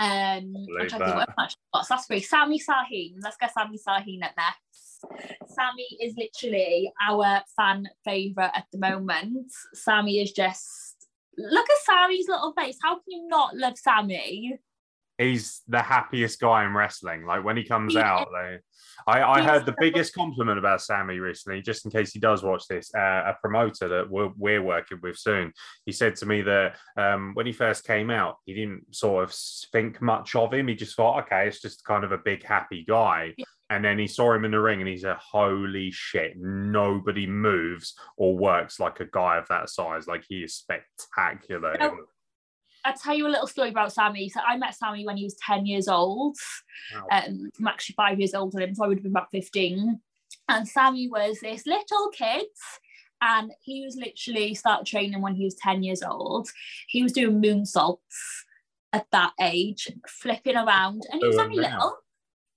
Um, 0.00 0.54
I'm 0.80 0.88
trying 0.88 1.00
to 1.00 1.06
think 1.06 1.16
what 1.16 1.28
got. 1.74 1.86
Sami 2.20 2.58
Sahin. 2.58 3.16
Let's 3.22 3.36
get 3.36 3.52
Sami 3.52 3.76
Sahin 3.76 4.22
at 4.22 4.34
next. 4.34 5.04
Sammy 5.46 5.86
is 6.00 6.14
literally 6.16 6.90
our 7.06 7.42
fan 7.54 7.86
favourite 8.04 8.52
at 8.54 8.64
the 8.72 8.78
moment. 8.78 9.52
Sammy 9.74 10.20
is 10.20 10.32
just 10.32 11.06
look 11.36 11.68
at 11.68 11.78
Sammy's 11.84 12.28
little 12.28 12.54
face. 12.56 12.78
How 12.82 12.94
can 12.94 13.04
you 13.08 13.28
not 13.28 13.54
love 13.56 13.76
Sammy? 13.76 14.58
He's 15.20 15.62
the 15.68 15.82
happiest 15.82 16.40
guy 16.40 16.64
in 16.64 16.74
wrestling. 16.74 17.26
Like 17.26 17.44
when 17.44 17.56
he 17.56 17.64
comes 17.64 17.92
He 17.92 18.00
out, 18.00 18.28
like, 18.32 18.62
I, 19.06 19.22
I 19.22 19.42
heard 19.42 19.66
the 19.66 19.74
biggest 19.78 20.14
compliment 20.14 20.58
about 20.58 20.82
Sammy 20.82 21.18
recently, 21.18 21.62
just 21.62 21.84
in 21.84 21.90
case 21.90 22.12
he 22.12 22.20
does 22.20 22.42
watch 22.42 22.64
this. 22.68 22.90
Uh, 22.94 23.22
a 23.26 23.36
promoter 23.40 23.88
that 23.88 24.10
we're, 24.10 24.30
we're 24.36 24.62
working 24.62 24.98
with 25.02 25.16
soon, 25.16 25.52
he 25.86 25.92
said 25.92 26.16
to 26.16 26.26
me 26.26 26.42
that 26.42 26.76
um, 26.96 27.32
when 27.34 27.46
he 27.46 27.52
first 27.52 27.84
came 27.84 28.10
out, 28.10 28.36
he 28.44 28.54
didn't 28.54 28.94
sort 28.94 29.24
of 29.24 29.34
think 29.72 30.00
much 30.02 30.34
of 30.34 30.52
him. 30.52 30.68
He 30.68 30.74
just 30.74 30.96
thought, 30.96 31.24
okay, 31.24 31.46
it's 31.48 31.60
just 31.60 31.84
kind 31.84 32.04
of 32.04 32.12
a 32.12 32.18
big 32.18 32.44
happy 32.44 32.84
guy. 32.86 33.34
Yeah. 33.36 33.44
And 33.70 33.84
then 33.84 33.98
he 33.98 34.08
saw 34.08 34.32
him 34.32 34.44
in 34.44 34.50
the 34.50 34.60
ring, 34.60 34.80
and 34.80 34.88
he's 34.88 35.04
a 35.04 35.16
holy 35.20 35.92
shit. 35.92 36.32
Nobody 36.36 37.26
moves 37.26 37.94
or 38.16 38.36
works 38.36 38.80
like 38.80 38.98
a 38.98 39.06
guy 39.06 39.36
of 39.36 39.46
that 39.48 39.70
size. 39.70 40.08
Like 40.08 40.24
he 40.28 40.42
is 40.42 40.56
spectacular. 40.56 41.76
I'll 42.84 42.94
tell 42.94 43.14
you 43.14 43.26
a 43.26 43.28
little 43.28 43.46
story 43.46 43.70
about 43.70 43.92
Sammy. 43.92 44.28
So 44.28 44.40
I 44.46 44.56
met 44.56 44.74
Sammy 44.74 45.04
when 45.04 45.16
he 45.16 45.24
was 45.24 45.34
10 45.34 45.66
years 45.66 45.88
old. 45.88 46.36
Wow. 46.94 47.06
Um, 47.12 47.50
I'm 47.58 47.68
actually 47.68 47.94
five 47.94 48.18
years 48.18 48.34
older 48.34 48.58
than 48.58 48.70
him, 48.70 48.74
so 48.74 48.84
I 48.84 48.88
would 48.88 48.98
have 48.98 49.02
been 49.02 49.12
about 49.12 49.30
15. 49.30 50.00
And 50.48 50.68
Sammy 50.68 51.08
was 51.08 51.38
this 51.40 51.66
little 51.66 52.10
kid. 52.12 52.46
And 53.22 53.52
he 53.60 53.84
was 53.84 53.96
literally 53.96 54.54
started 54.54 54.86
training 54.86 55.20
when 55.20 55.34
he 55.34 55.44
was 55.44 55.54
10 55.56 55.82
years 55.82 56.02
old. 56.02 56.48
He 56.88 57.02
was 57.02 57.12
doing 57.12 57.42
moonsaults 57.42 57.98
at 58.92 59.06
that 59.12 59.32
age, 59.40 59.88
flipping 60.08 60.56
around. 60.56 61.02
And 61.12 61.20
he 61.20 61.28
was 61.28 61.36
only 61.36 61.56
little. 61.56 61.98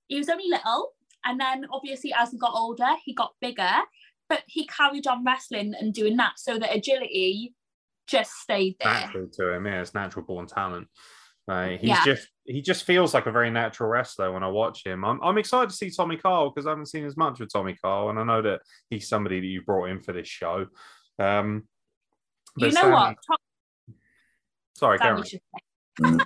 He 0.07 0.17
was 0.17 0.29
only 0.29 0.47
little. 0.49 0.93
And 1.25 1.39
then 1.39 1.65
obviously 1.71 2.13
as 2.17 2.31
he 2.31 2.37
got 2.37 2.53
older, 2.55 2.91
he 3.03 3.13
got 3.13 3.33
bigger. 3.41 3.71
But 4.29 4.43
he 4.47 4.65
carried 4.65 5.05
on 5.05 5.25
wrestling 5.25 5.73
and 5.77 5.93
doing 5.93 6.15
that. 6.17 6.39
So 6.39 6.57
the 6.57 6.71
agility 6.71 7.53
just 8.07 8.31
stayed 8.33 8.75
there. 8.79 8.91
natural 8.93 9.27
to 9.33 9.53
him. 9.53 9.65
Yeah, 9.65 9.81
it's 9.81 9.93
natural 9.93 10.25
born 10.25 10.45
talent. 10.47 10.87
Uh, 11.47 11.69
he's 11.69 11.89
Yeah. 11.89 12.05
just 12.05 12.27
he 12.45 12.61
just 12.61 12.83
feels 12.85 13.13
like 13.13 13.25
a 13.25 13.31
very 13.31 13.49
natural 13.51 13.89
wrestler 13.89 14.31
when 14.31 14.43
I 14.43 14.47
watch 14.47 14.85
him. 14.85 15.03
I'm 15.03 15.21
I'm 15.21 15.37
excited 15.37 15.69
to 15.69 15.75
see 15.75 15.89
Tommy 15.89 16.17
Carl 16.17 16.49
because 16.49 16.65
I 16.65 16.69
haven't 16.71 16.85
seen 16.87 17.05
as 17.05 17.17
much 17.17 17.39
of 17.41 17.51
Tommy 17.51 17.75
Carl, 17.81 18.09
and 18.09 18.19
I 18.19 18.23
know 18.23 18.41
that 18.41 18.61
he's 18.89 19.07
somebody 19.09 19.39
that 19.41 19.45
you 19.47 19.61
brought 19.61 19.89
in 19.89 20.01
for 20.01 20.13
this 20.13 20.27
show. 20.27 20.67
Um, 21.19 21.67
You 22.57 22.67
know 22.71 22.81
Sam- 22.81 22.91
what? 22.91 23.15
Tom- 23.27 23.95
Sorry, 24.75 24.97
Sammy 24.97 25.23
Karen. 26.01 26.21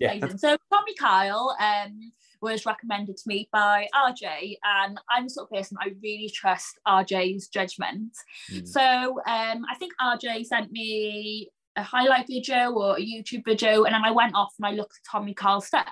Yeah. 0.00 0.28
So 0.36 0.56
Tommy 0.72 0.94
Kyle 0.94 1.56
um, 1.60 2.12
was 2.40 2.66
recommended 2.66 3.16
to 3.16 3.22
me 3.26 3.48
by 3.52 3.88
RJ, 3.94 4.58
and 4.64 5.00
I'm 5.10 5.24
the 5.24 5.30
sort 5.30 5.48
of 5.50 5.56
person 5.56 5.76
I 5.80 5.92
really 6.02 6.30
trust 6.34 6.78
RJ's 6.86 7.48
judgment. 7.48 8.12
Mm. 8.50 8.66
So 8.66 8.80
um, 8.80 9.64
I 9.70 9.74
think 9.78 9.92
RJ 10.00 10.46
sent 10.46 10.72
me 10.72 11.50
a 11.76 11.82
highlight 11.82 12.26
video 12.26 12.72
or 12.72 12.96
a 12.96 13.00
YouTube 13.00 13.44
video, 13.44 13.84
and 13.84 13.94
then 13.94 14.04
I 14.04 14.10
went 14.10 14.34
off 14.34 14.54
and 14.58 14.66
I 14.66 14.72
looked 14.72 14.96
at 14.96 15.10
Tommy 15.10 15.34
Kyle's 15.34 15.66
stuff, 15.66 15.88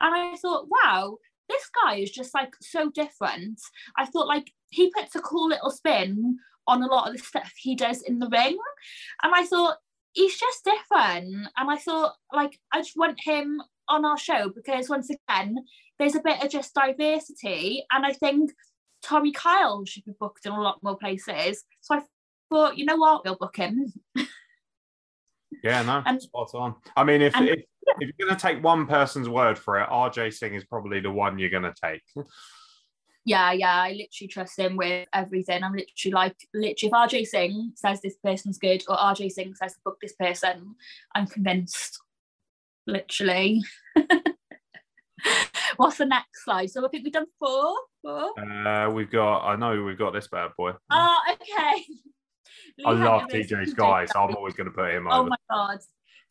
and 0.00 0.14
I 0.14 0.36
thought, 0.36 0.68
wow. 0.68 1.16
This 1.46 1.68
guy 1.84 1.96
is 1.96 2.10
just 2.10 2.32
like 2.32 2.54
so 2.62 2.88
different. 2.88 3.60
I 3.98 4.06
thought 4.06 4.26
like 4.26 4.50
he 4.70 4.90
puts 4.90 5.14
a 5.14 5.20
cool 5.20 5.48
little 5.48 5.70
spin 5.70 6.38
on 6.66 6.82
a 6.82 6.86
lot 6.86 7.06
of 7.06 7.14
the 7.14 7.22
stuff 7.22 7.52
he 7.58 7.76
does 7.76 8.00
in 8.00 8.18
the 8.18 8.30
ring. 8.30 8.56
And 9.22 9.34
I 9.34 9.44
thought, 9.44 9.76
he's 10.14 10.38
just 10.38 10.64
different. 10.64 11.48
And 11.56 11.70
I 11.70 11.76
thought, 11.76 12.14
like, 12.32 12.58
I 12.72 12.78
just 12.78 12.96
want 12.96 13.20
him 13.20 13.60
on 13.88 14.04
our 14.04 14.18
show 14.18 14.48
because 14.48 14.88
once 14.88 15.10
again, 15.10 15.56
there's 15.98 16.14
a 16.14 16.22
bit 16.22 16.42
of 16.42 16.50
just 16.50 16.74
diversity. 16.74 17.84
And 17.92 18.04
I 18.04 18.12
think 18.12 18.52
Tommy 19.02 19.32
Kyle 19.32 19.84
should 19.84 20.04
be 20.04 20.12
booked 20.18 20.46
in 20.46 20.52
a 20.52 20.60
lot 20.60 20.82
more 20.82 20.96
places. 20.96 21.62
So 21.80 21.96
I 21.96 22.02
thought, 22.50 22.78
you 22.78 22.84
know 22.84 22.96
what, 22.96 23.24
we'll 23.24 23.36
book 23.36 23.56
him. 23.56 23.92
Yeah, 25.62 25.82
no, 25.82 26.02
And- 26.04 26.20
spot 26.20 26.50
on. 26.54 26.74
I 26.94 27.04
mean, 27.04 27.22
if 27.22 27.34
and- 27.34 27.48
if, 27.48 27.60
if 28.00 28.10
you're 28.18 28.26
going 28.28 28.36
to 28.36 28.42
take 28.42 28.62
one 28.62 28.86
person's 28.86 29.30
word 29.30 29.58
for 29.58 29.80
it, 29.80 29.88
RJ 29.88 30.34
Singh 30.34 30.54
is 30.54 30.64
probably 30.64 31.00
the 31.00 31.10
one 31.10 31.38
you're 31.38 31.48
going 31.48 31.62
to 31.62 31.74
take. 31.82 32.02
Yeah, 33.26 33.52
yeah, 33.52 33.74
I 33.74 33.92
literally 33.92 34.28
trust 34.28 34.58
him 34.58 34.76
with 34.76 35.08
everything. 35.14 35.64
I'm 35.64 35.72
literally 35.72 36.12
like, 36.12 36.36
literally, 36.52 36.76
if 36.82 36.92
RJ 36.92 37.26
Singh 37.26 37.72
says 37.74 38.02
this 38.02 38.16
person's 38.22 38.58
good 38.58 38.84
or 38.86 38.98
RJ 38.98 39.32
Singh 39.32 39.54
says 39.54 39.76
book 39.82 39.96
this 40.02 40.12
person, 40.12 40.74
I'm 41.14 41.26
convinced. 41.26 41.98
Literally. 42.86 43.62
What's 45.76 45.98
the 45.98 46.06
next 46.06 46.44
slide? 46.44 46.70
So 46.70 46.84
I 46.84 46.88
think 46.88 47.04
we've 47.04 47.12
done 47.12 47.26
four. 47.38 47.74
Four. 48.02 48.38
Uh, 48.38 48.90
we've 48.90 49.10
got, 49.10 49.46
I 49.46 49.56
know 49.56 49.82
we've 49.82 49.98
got 49.98 50.12
this 50.12 50.28
bad 50.28 50.50
boy. 50.56 50.72
Oh, 50.90 51.18
okay. 51.32 51.84
I 52.86 52.92
love 52.92 53.22
Henry 53.22 53.42
versus 53.42 53.52
TJ 53.52 53.68
Sky, 53.70 54.04
so 54.06 54.20
I'm 54.20 54.34
always 54.36 54.54
going 54.54 54.66
to 54.68 54.72
put 54.72 54.90
him 54.90 55.06
Oh 55.08 55.20
over. 55.20 55.30
my 55.30 55.36
god. 55.50 55.78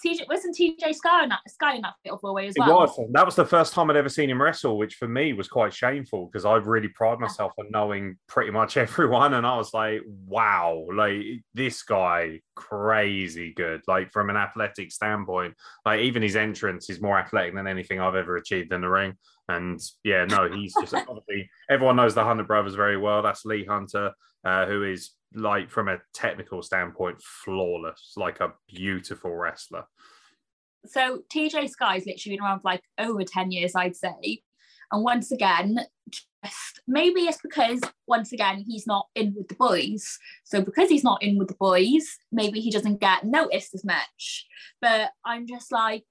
TJ 0.06 0.28
wasn't 0.28 0.56
TJ 0.56 0.94
Sky 0.96 1.24
in 1.24 1.30
that 1.30 1.40
Sky 1.48 1.76
in 1.76 1.82
that 1.82 1.94
fatal 2.04 2.18
four 2.18 2.34
way 2.34 2.48
as 2.48 2.56
It 2.56 2.60
well. 2.60 2.80
was. 2.82 3.00
That 3.12 3.26
was 3.26 3.36
the 3.36 3.46
first 3.46 3.74
time 3.74 3.90
I'd 3.90 3.96
ever 3.96 4.10
seen 4.10 4.30
him 4.30 4.42
wrestle, 4.42 4.78
which 4.78 4.96
for 4.96 5.08
me 5.08 5.34
was 5.34 5.48
quite 5.48 5.74
shameful 5.74 6.26
because 6.28 6.46
I 6.46 6.56
really 6.56 6.90
pride 6.90 7.20
myself 7.20 7.54
on 7.58 7.68
knowing 7.72 8.18
pretty 8.28 8.52
much 8.52 8.78
everyone. 8.78 9.34
And 9.34 9.46
I 9.46 9.58
was 9.58 9.74
like, 9.74 10.02
wow, 10.28 10.86
like 10.94 11.24
this 11.54 11.84
guy, 11.84 12.42
crazy 12.56 13.54
good. 13.54 13.82
Like 13.88 14.12
from 14.12 14.30
an 14.30 14.36
athletic 14.38 14.92
standpoint, 14.92 15.56
like 15.86 16.02
even 16.02 16.22
his 16.22 16.36
entrance 16.36 16.90
is 16.90 17.02
more 17.02 17.18
athletic 17.18 17.56
than 17.56 17.68
anything 17.68 18.00
I've 18.00 18.16
ever 18.16 18.38
achieved 18.38 18.74
in 18.74 18.82
the 18.82 18.90
ring. 18.90 19.14
And 19.50 19.80
yeah, 20.04 20.26
no, 20.26 20.50
he's 20.52 20.74
just 20.80 20.94
obviously 21.08 21.50
everyone 21.70 21.96
knows 21.98 22.16
the 22.16 22.24
Hunter 22.24 22.44
brothers 22.44 22.76
very 22.76 22.98
well. 22.98 23.22
That's 23.22 23.46
Lee 23.46 23.66
Hunter, 23.66 24.12
uh, 24.44 24.66
who 24.66 24.84
is 24.84 25.12
like 25.34 25.72
from 25.72 25.88
a 25.88 25.98
technical 26.14 26.62
standpoint, 26.62 27.22
flawless, 27.22 28.14
like 28.16 28.40
a 28.40 28.54
beautiful 28.68 29.36
wrestler. 29.36 29.86
so 30.86 31.24
TJ 31.34 31.70
Sky's 31.70 32.06
literally 32.06 32.38
been 32.38 32.46
around 32.46 32.60
for 32.60 32.72
like 32.72 32.84
over 32.98 33.24
10 33.24 33.52
years, 33.52 33.74
I'd 33.76 33.96
say. 33.96 34.44
And 34.92 35.04
once 35.04 35.32
again, 35.32 35.80
just 36.10 36.82
maybe 36.88 37.22
it's 37.22 37.42
because 37.42 37.82
once 38.08 38.32
again 38.32 38.64
he's 38.68 38.86
not 38.86 39.08
in 39.16 39.34
with 39.36 39.48
the 39.48 39.56
boys. 39.56 40.20
So 40.44 40.62
because 40.62 40.90
he's 40.90 41.04
not 41.04 41.24
in 41.24 41.38
with 41.38 41.48
the 41.48 41.56
boys, 41.56 42.18
maybe 42.32 42.60
he 42.60 42.70
doesn't 42.70 43.00
get 43.00 43.24
noticed 43.24 43.74
as 43.74 43.84
much. 43.84 44.46
But 44.82 45.12
I'm 45.26 45.48
just 45.48 45.72
like, 45.72 46.04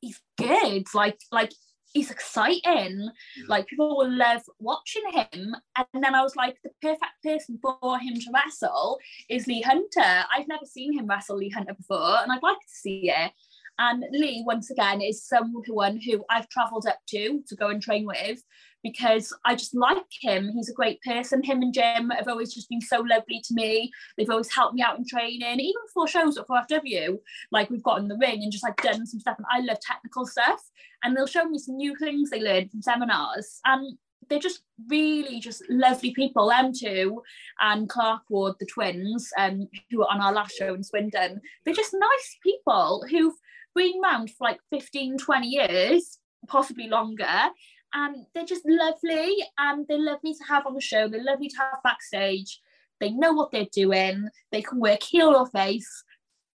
he's 0.00 0.20
good. 0.38 0.84
Like 0.94 1.18
like 1.32 1.52
he's 1.96 2.10
exciting. 2.10 3.08
Like 3.48 3.66
people 3.66 3.96
will 3.96 4.10
love 4.10 4.42
watching 4.60 5.02
him. 5.10 5.56
And 5.76 6.04
then 6.04 6.14
I 6.14 6.22
was 6.22 6.36
like, 6.36 6.56
the 6.62 6.70
perfect 6.82 7.22
person 7.24 7.58
for 7.62 7.98
him 7.98 8.14
to 8.14 8.30
wrestle 8.34 8.98
is 9.28 9.46
Lee 9.46 9.62
Hunter. 9.62 10.24
I've 10.34 10.48
never 10.48 10.66
seen 10.66 10.92
him 10.92 11.06
wrestle 11.06 11.38
Lee 11.38 11.48
Hunter 11.48 11.74
before, 11.74 12.18
and 12.22 12.30
I'd 12.30 12.42
like 12.42 12.58
to 12.58 12.68
see 12.68 13.10
it. 13.10 13.32
And 13.78 14.04
Lee, 14.10 14.42
once 14.46 14.70
again, 14.70 15.00
is 15.00 15.26
someone 15.26 16.00
who 16.00 16.24
I've 16.30 16.48
travelled 16.48 16.86
up 16.86 16.98
to 17.08 17.42
to 17.46 17.56
go 17.56 17.68
and 17.68 17.82
train 17.82 18.06
with 18.06 18.42
because 18.82 19.34
I 19.44 19.56
just 19.56 19.74
like 19.74 20.04
him. 20.20 20.50
He's 20.54 20.70
a 20.70 20.74
great 20.74 21.00
person. 21.02 21.42
Him 21.42 21.60
and 21.60 21.74
Jim 21.74 22.10
have 22.10 22.28
always 22.28 22.54
just 22.54 22.68
been 22.68 22.80
so 22.80 23.00
lovely 23.00 23.42
to 23.44 23.54
me. 23.54 23.90
They've 24.16 24.30
always 24.30 24.52
helped 24.52 24.74
me 24.74 24.82
out 24.82 24.96
in 24.96 25.04
training, 25.06 25.60
even 25.60 25.82
for 25.92 26.06
shows 26.06 26.38
at 26.38 26.46
4FW. 26.46 27.18
Like 27.50 27.68
we've 27.68 27.82
got 27.82 27.98
in 27.98 28.08
the 28.08 28.18
ring 28.18 28.42
and 28.42 28.52
just 28.52 28.64
like 28.64 28.80
done 28.80 29.04
some 29.04 29.20
stuff. 29.20 29.38
And 29.38 29.46
I 29.50 29.60
love 29.60 29.80
technical 29.80 30.24
stuff. 30.24 30.62
And 31.02 31.16
they'll 31.16 31.26
show 31.26 31.44
me 31.44 31.58
some 31.58 31.76
new 31.76 31.96
things 31.96 32.30
they 32.30 32.40
learned 32.40 32.70
from 32.70 32.82
seminars. 32.82 33.60
And 33.64 33.98
they're 34.28 34.38
just 34.38 34.62
really 34.88 35.40
just 35.40 35.62
lovely 35.68 36.12
people, 36.12 36.48
them 36.48 36.72
two, 36.72 37.22
and 37.60 37.88
Clark 37.88 38.22
Ward, 38.28 38.54
the 38.58 38.66
twins, 38.66 39.30
um, 39.38 39.68
who 39.90 39.98
were 39.98 40.10
on 40.10 40.20
our 40.20 40.32
last 40.32 40.56
show 40.56 40.74
in 40.74 40.82
Swindon. 40.82 41.40
They're 41.64 41.74
just 41.74 41.94
nice 41.94 42.38
people 42.42 43.04
who've 43.10 43.34
been 43.76 44.00
around 44.02 44.30
for 44.30 44.44
like 44.44 44.58
15, 44.70 45.18
20 45.18 45.46
years, 45.46 46.18
possibly 46.48 46.88
longer. 46.88 47.50
And 47.94 48.26
they're 48.34 48.44
just 48.44 48.64
lovely 48.66 49.36
and 49.58 49.86
they're 49.88 49.98
lovely 49.98 50.34
to 50.34 50.44
have 50.48 50.66
on 50.66 50.74
the 50.74 50.80
show. 50.80 51.08
They're 51.08 51.22
lovely 51.22 51.48
to 51.48 51.56
have 51.58 51.82
backstage. 51.84 52.60
They 53.00 53.10
know 53.10 53.32
what 53.32 53.52
they're 53.52 53.68
doing. 53.72 54.28
They 54.50 54.62
can 54.62 54.80
work 54.80 55.02
heel 55.02 55.28
or 55.28 55.46
face. 55.46 56.04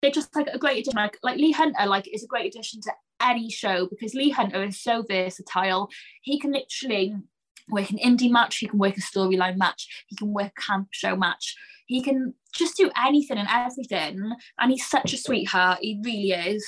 They're 0.01 0.11
just 0.11 0.35
like 0.37 0.49
a 0.53 0.59
great 0.59 0.79
addition. 0.79 0.97
Like, 0.97 1.19
like 1.23 1.39
Lee 1.39 1.53
Hunter, 1.53 1.87
like 1.87 2.09
is 2.13 2.23
a 2.23 2.29
great 2.29 2.55
addition 2.55 2.81
to 2.83 2.93
any 3.21 3.51
show 3.51 3.87
because 3.87 4.15
Lee 4.15 4.31
Hunter 4.31 4.63
is 4.63 4.81
so 4.81 5.03
versatile. 5.03 5.89
He 6.23 6.39
can 6.39 6.53
literally 6.53 7.17
work 7.69 7.91
an 7.91 7.99
indie 7.99 8.31
match, 8.31 8.59
he 8.59 8.69
can 8.69 8.79
work 8.79 8.97
a 8.97 9.01
storyline 9.01 9.57
match, 9.57 10.05
he 10.07 10.17
can 10.17 10.33
work 10.33 10.53
a 10.57 10.61
camp 10.61 10.89
show 10.93 11.17
match. 11.17 11.57
He 11.87 12.03
can 12.03 12.35
just 12.53 12.77
do 12.77 12.91
anything 12.97 13.39
and 13.39 13.49
everything. 13.51 14.33
And 14.59 14.71
he's 14.71 14.87
such 14.87 15.13
a 15.13 15.17
sweetheart. 15.17 15.79
He 15.81 16.01
really 16.05 16.33
is. 16.33 16.67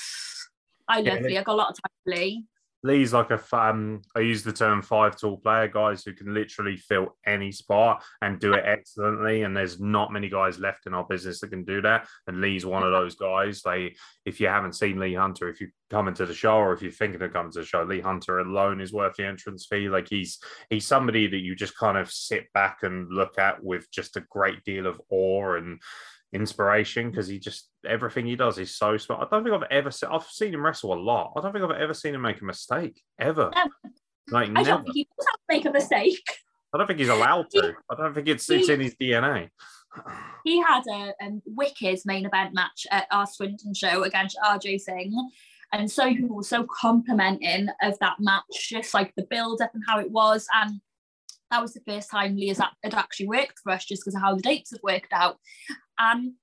I 0.88 1.00
love 1.00 1.20
Yeah. 1.20 1.26
Lee. 1.26 1.38
I 1.38 1.42
got 1.42 1.52
a 1.52 1.56
lot 1.56 1.70
of 1.70 1.76
time 1.76 1.92
for 2.04 2.14
Lee. 2.14 2.44
Lee's 2.84 3.12
like 3.12 3.30
a 3.30 3.40
um, 3.56 4.02
I 4.14 4.20
use 4.20 4.44
the 4.44 4.52
term 4.52 4.82
five 4.82 5.16
tool 5.16 5.38
player, 5.38 5.66
guys 5.66 6.04
who 6.04 6.12
can 6.12 6.32
literally 6.32 6.76
fill 6.76 7.16
any 7.26 7.50
spot 7.50 8.04
and 8.22 8.38
do 8.38 8.52
it 8.52 8.64
excellently. 8.64 9.42
And 9.42 9.56
there's 9.56 9.80
not 9.80 10.12
many 10.12 10.28
guys 10.28 10.60
left 10.60 10.86
in 10.86 10.94
our 10.94 11.04
business 11.04 11.40
that 11.40 11.50
can 11.50 11.64
do 11.64 11.82
that. 11.82 12.06
And 12.28 12.40
Lee's 12.40 12.64
one 12.64 12.84
of 12.84 12.92
those 12.92 13.16
guys. 13.16 13.62
They, 13.62 13.96
if 14.24 14.40
you 14.40 14.46
haven't 14.46 14.76
seen 14.76 15.00
Lee 15.00 15.14
Hunter, 15.14 15.48
if 15.48 15.60
you 15.60 15.68
come 15.90 16.06
into 16.06 16.24
the 16.24 16.34
show 16.34 16.56
or 16.56 16.72
if 16.72 16.80
you're 16.80 16.92
thinking 16.92 17.20
of 17.20 17.32
coming 17.32 17.50
to 17.52 17.60
the 17.60 17.66
show, 17.66 17.82
Lee 17.82 18.00
Hunter 18.00 18.38
alone 18.38 18.80
is 18.80 18.92
worth 18.92 19.16
the 19.16 19.26
entrance 19.26 19.66
fee. 19.68 19.88
Like 19.88 20.08
he's 20.08 20.38
he's 20.70 20.86
somebody 20.86 21.26
that 21.26 21.38
you 21.38 21.56
just 21.56 21.76
kind 21.76 21.98
of 21.98 22.12
sit 22.12 22.52
back 22.52 22.84
and 22.84 23.08
look 23.10 23.38
at 23.38 23.62
with 23.62 23.90
just 23.90 24.16
a 24.16 24.24
great 24.30 24.62
deal 24.62 24.86
of 24.86 25.00
awe 25.10 25.54
and 25.54 25.80
inspiration 26.32 27.10
because 27.10 27.26
he 27.26 27.38
just 27.38 27.70
everything 27.86 28.26
he 28.26 28.36
does 28.36 28.58
is 28.58 28.76
so 28.76 28.96
smart. 28.96 29.26
I 29.26 29.34
don't 29.34 29.44
think 29.44 29.54
I've 29.54 29.70
ever 29.70 29.90
seen 29.90 30.10
I've 30.10 30.24
seen 30.24 30.54
him 30.54 30.64
wrestle 30.64 30.92
a 30.92 31.00
lot. 31.00 31.32
I 31.36 31.40
don't 31.40 31.52
think 31.52 31.64
I've 31.64 31.80
ever 31.80 31.94
seen 31.94 32.14
him 32.14 32.22
make 32.22 32.40
a 32.40 32.44
mistake 32.44 33.00
ever. 33.18 33.50
No. 33.54 33.90
Like 34.30 34.48
I 34.50 34.52
never. 34.52 34.68
don't 34.68 34.82
think 34.84 34.94
he 34.94 35.08
does 35.16 35.26
have 35.26 35.34
to 35.34 35.40
make 35.48 35.64
a 35.64 35.70
mistake. 35.70 36.22
I 36.74 36.78
don't 36.78 36.86
think 36.86 36.98
he's 36.98 37.08
allowed 37.08 37.50
to. 37.52 37.74
I 37.90 37.94
don't 37.94 38.14
think 38.14 38.28
it's 38.28 38.48
it's 38.50 38.68
in 38.68 38.80
his 38.80 38.94
DNA. 38.94 39.48
He 40.44 40.60
had 40.60 40.82
a 40.90 41.14
um, 41.24 41.42
wicked 41.46 41.98
main 42.04 42.26
event 42.26 42.54
match 42.54 42.86
at 42.90 43.06
our 43.10 43.26
Swinton 43.26 43.74
show 43.74 44.02
against 44.02 44.38
RJ 44.44 44.80
Singh. 44.80 45.30
And 45.72 45.90
so 45.90 46.08
people 46.08 46.36
were 46.36 46.42
so 46.42 46.64
complimenting 46.64 47.68
of 47.82 47.98
that 47.98 48.16
match, 48.20 48.68
just 48.70 48.94
like 48.94 49.14
the 49.16 49.26
build 49.28 49.60
up 49.60 49.70
and 49.74 49.82
how 49.86 49.98
it 49.98 50.10
was. 50.10 50.46
And 50.54 50.80
that 51.50 51.62
was 51.62 51.72
the 51.74 51.80
first 51.86 52.10
time 52.10 52.36
Lee 52.36 52.48
has- 52.48 52.60
had 52.82 52.94
actually 52.94 53.28
worked 53.28 53.58
for 53.62 53.72
us 53.72 53.84
just 53.84 54.02
because 54.02 54.14
of 54.14 54.20
how 54.22 54.34
the 54.34 54.42
dates 54.42 54.70
have 54.70 54.80
worked 54.82 55.12
out. 55.12 55.38
And 55.98 56.34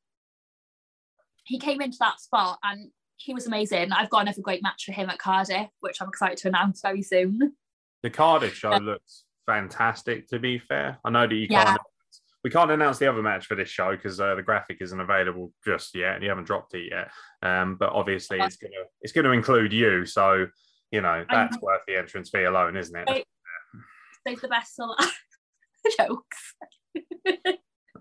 he 1.44 1.60
came 1.60 1.82
into 1.82 1.98
that 2.00 2.20
spot 2.20 2.60
and 2.64 2.92
he 3.18 3.34
was 3.34 3.48
amazing. 3.48 3.92
I've 3.92 4.10
got 4.10 4.22
another 4.24 4.42
great 4.42 4.64
match 4.64 4.84
for 4.86 4.92
him 4.92 5.10
at 5.10 5.20
Cardiff, 5.20 5.70
which 5.80 6.02
I'm 6.02 6.10
excited 6.10 6.38
to 6.40 6.48
announce 6.50 6.82
very 6.82 7.02
soon. 7.02 7.56
The 8.04 8.10
Cardiff 8.10 8.56
show 8.56 8.72
Yeah. 8.72 8.78
looks 8.80 9.24
fantastic. 9.46 10.28
To 10.30 10.40
be 10.40 10.60
fair, 10.60 11.00
I 11.06 11.10
know 11.12 11.28
that 11.28 11.36
you 11.36 11.48
Yeah. 11.50 11.66
can't. 11.66 11.82
We 12.44 12.52
can't 12.52 12.70
announce 12.70 13.00
the 13.00 13.08
other 13.08 13.24
match 13.24 13.48
for 13.48 13.56
this 13.56 13.70
show 13.70 13.96
because 13.96 14.20
uh, 14.20 14.36
the 14.36 14.44
graphic 14.44 14.78
isn't 14.80 15.00
available 15.00 15.52
just 15.66 15.96
yet, 15.96 16.14
and 16.14 16.22
you 16.24 16.30
haven't 16.30 16.44
dropped 16.44 16.76
it 16.76 16.92
yet. 16.92 17.12
Um, 17.42 17.76
but 17.76 17.90
obviously, 17.90 18.40
it's 18.40 18.58
gonna 18.58 18.84
it's 19.02 19.14
gonna 19.14 19.32
include 19.32 19.74
you, 19.74 20.06
so 20.06 20.46
you 20.92 21.02
know 21.02 21.26
that's 21.28 21.58
worth 21.58 21.82
the 21.88 21.96
entrance 21.98 22.30
fee 22.30 22.44
alone, 22.44 22.78
isn't 22.78 22.96
it? 23.10 23.26
Save 24.28 24.42
the 24.42 24.48
best 24.48 24.76
till 24.76 24.96
jokes. 25.98 26.56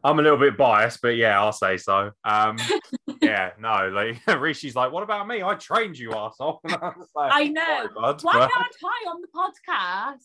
I'm 0.02 0.18
a 0.18 0.22
little 0.22 0.38
bit 0.38 0.56
biased, 0.56 1.00
but 1.02 1.16
yeah, 1.16 1.40
I'll 1.40 1.52
say 1.52 1.76
so. 1.78 2.10
Um, 2.24 2.58
yeah, 3.22 3.50
no, 3.58 3.88
like 3.88 4.20
Rishi's 4.40 4.74
like, 4.76 4.92
what 4.92 5.02
about 5.02 5.26
me? 5.26 5.42
I 5.42 5.54
trained 5.54 5.98
you, 5.98 6.10
arsehole. 6.10 6.58
Like, 6.64 7.32
I 7.32 7.48
know. 7.48 7.88
Bud, 7.94 8.22
Why 8.22 8.32
but- 8.34 8.50
aren't 8.56 8.76
I 8.84 9.08
on 9.10 9.20
the 9.22 9.28
podcast? 9.34 10.18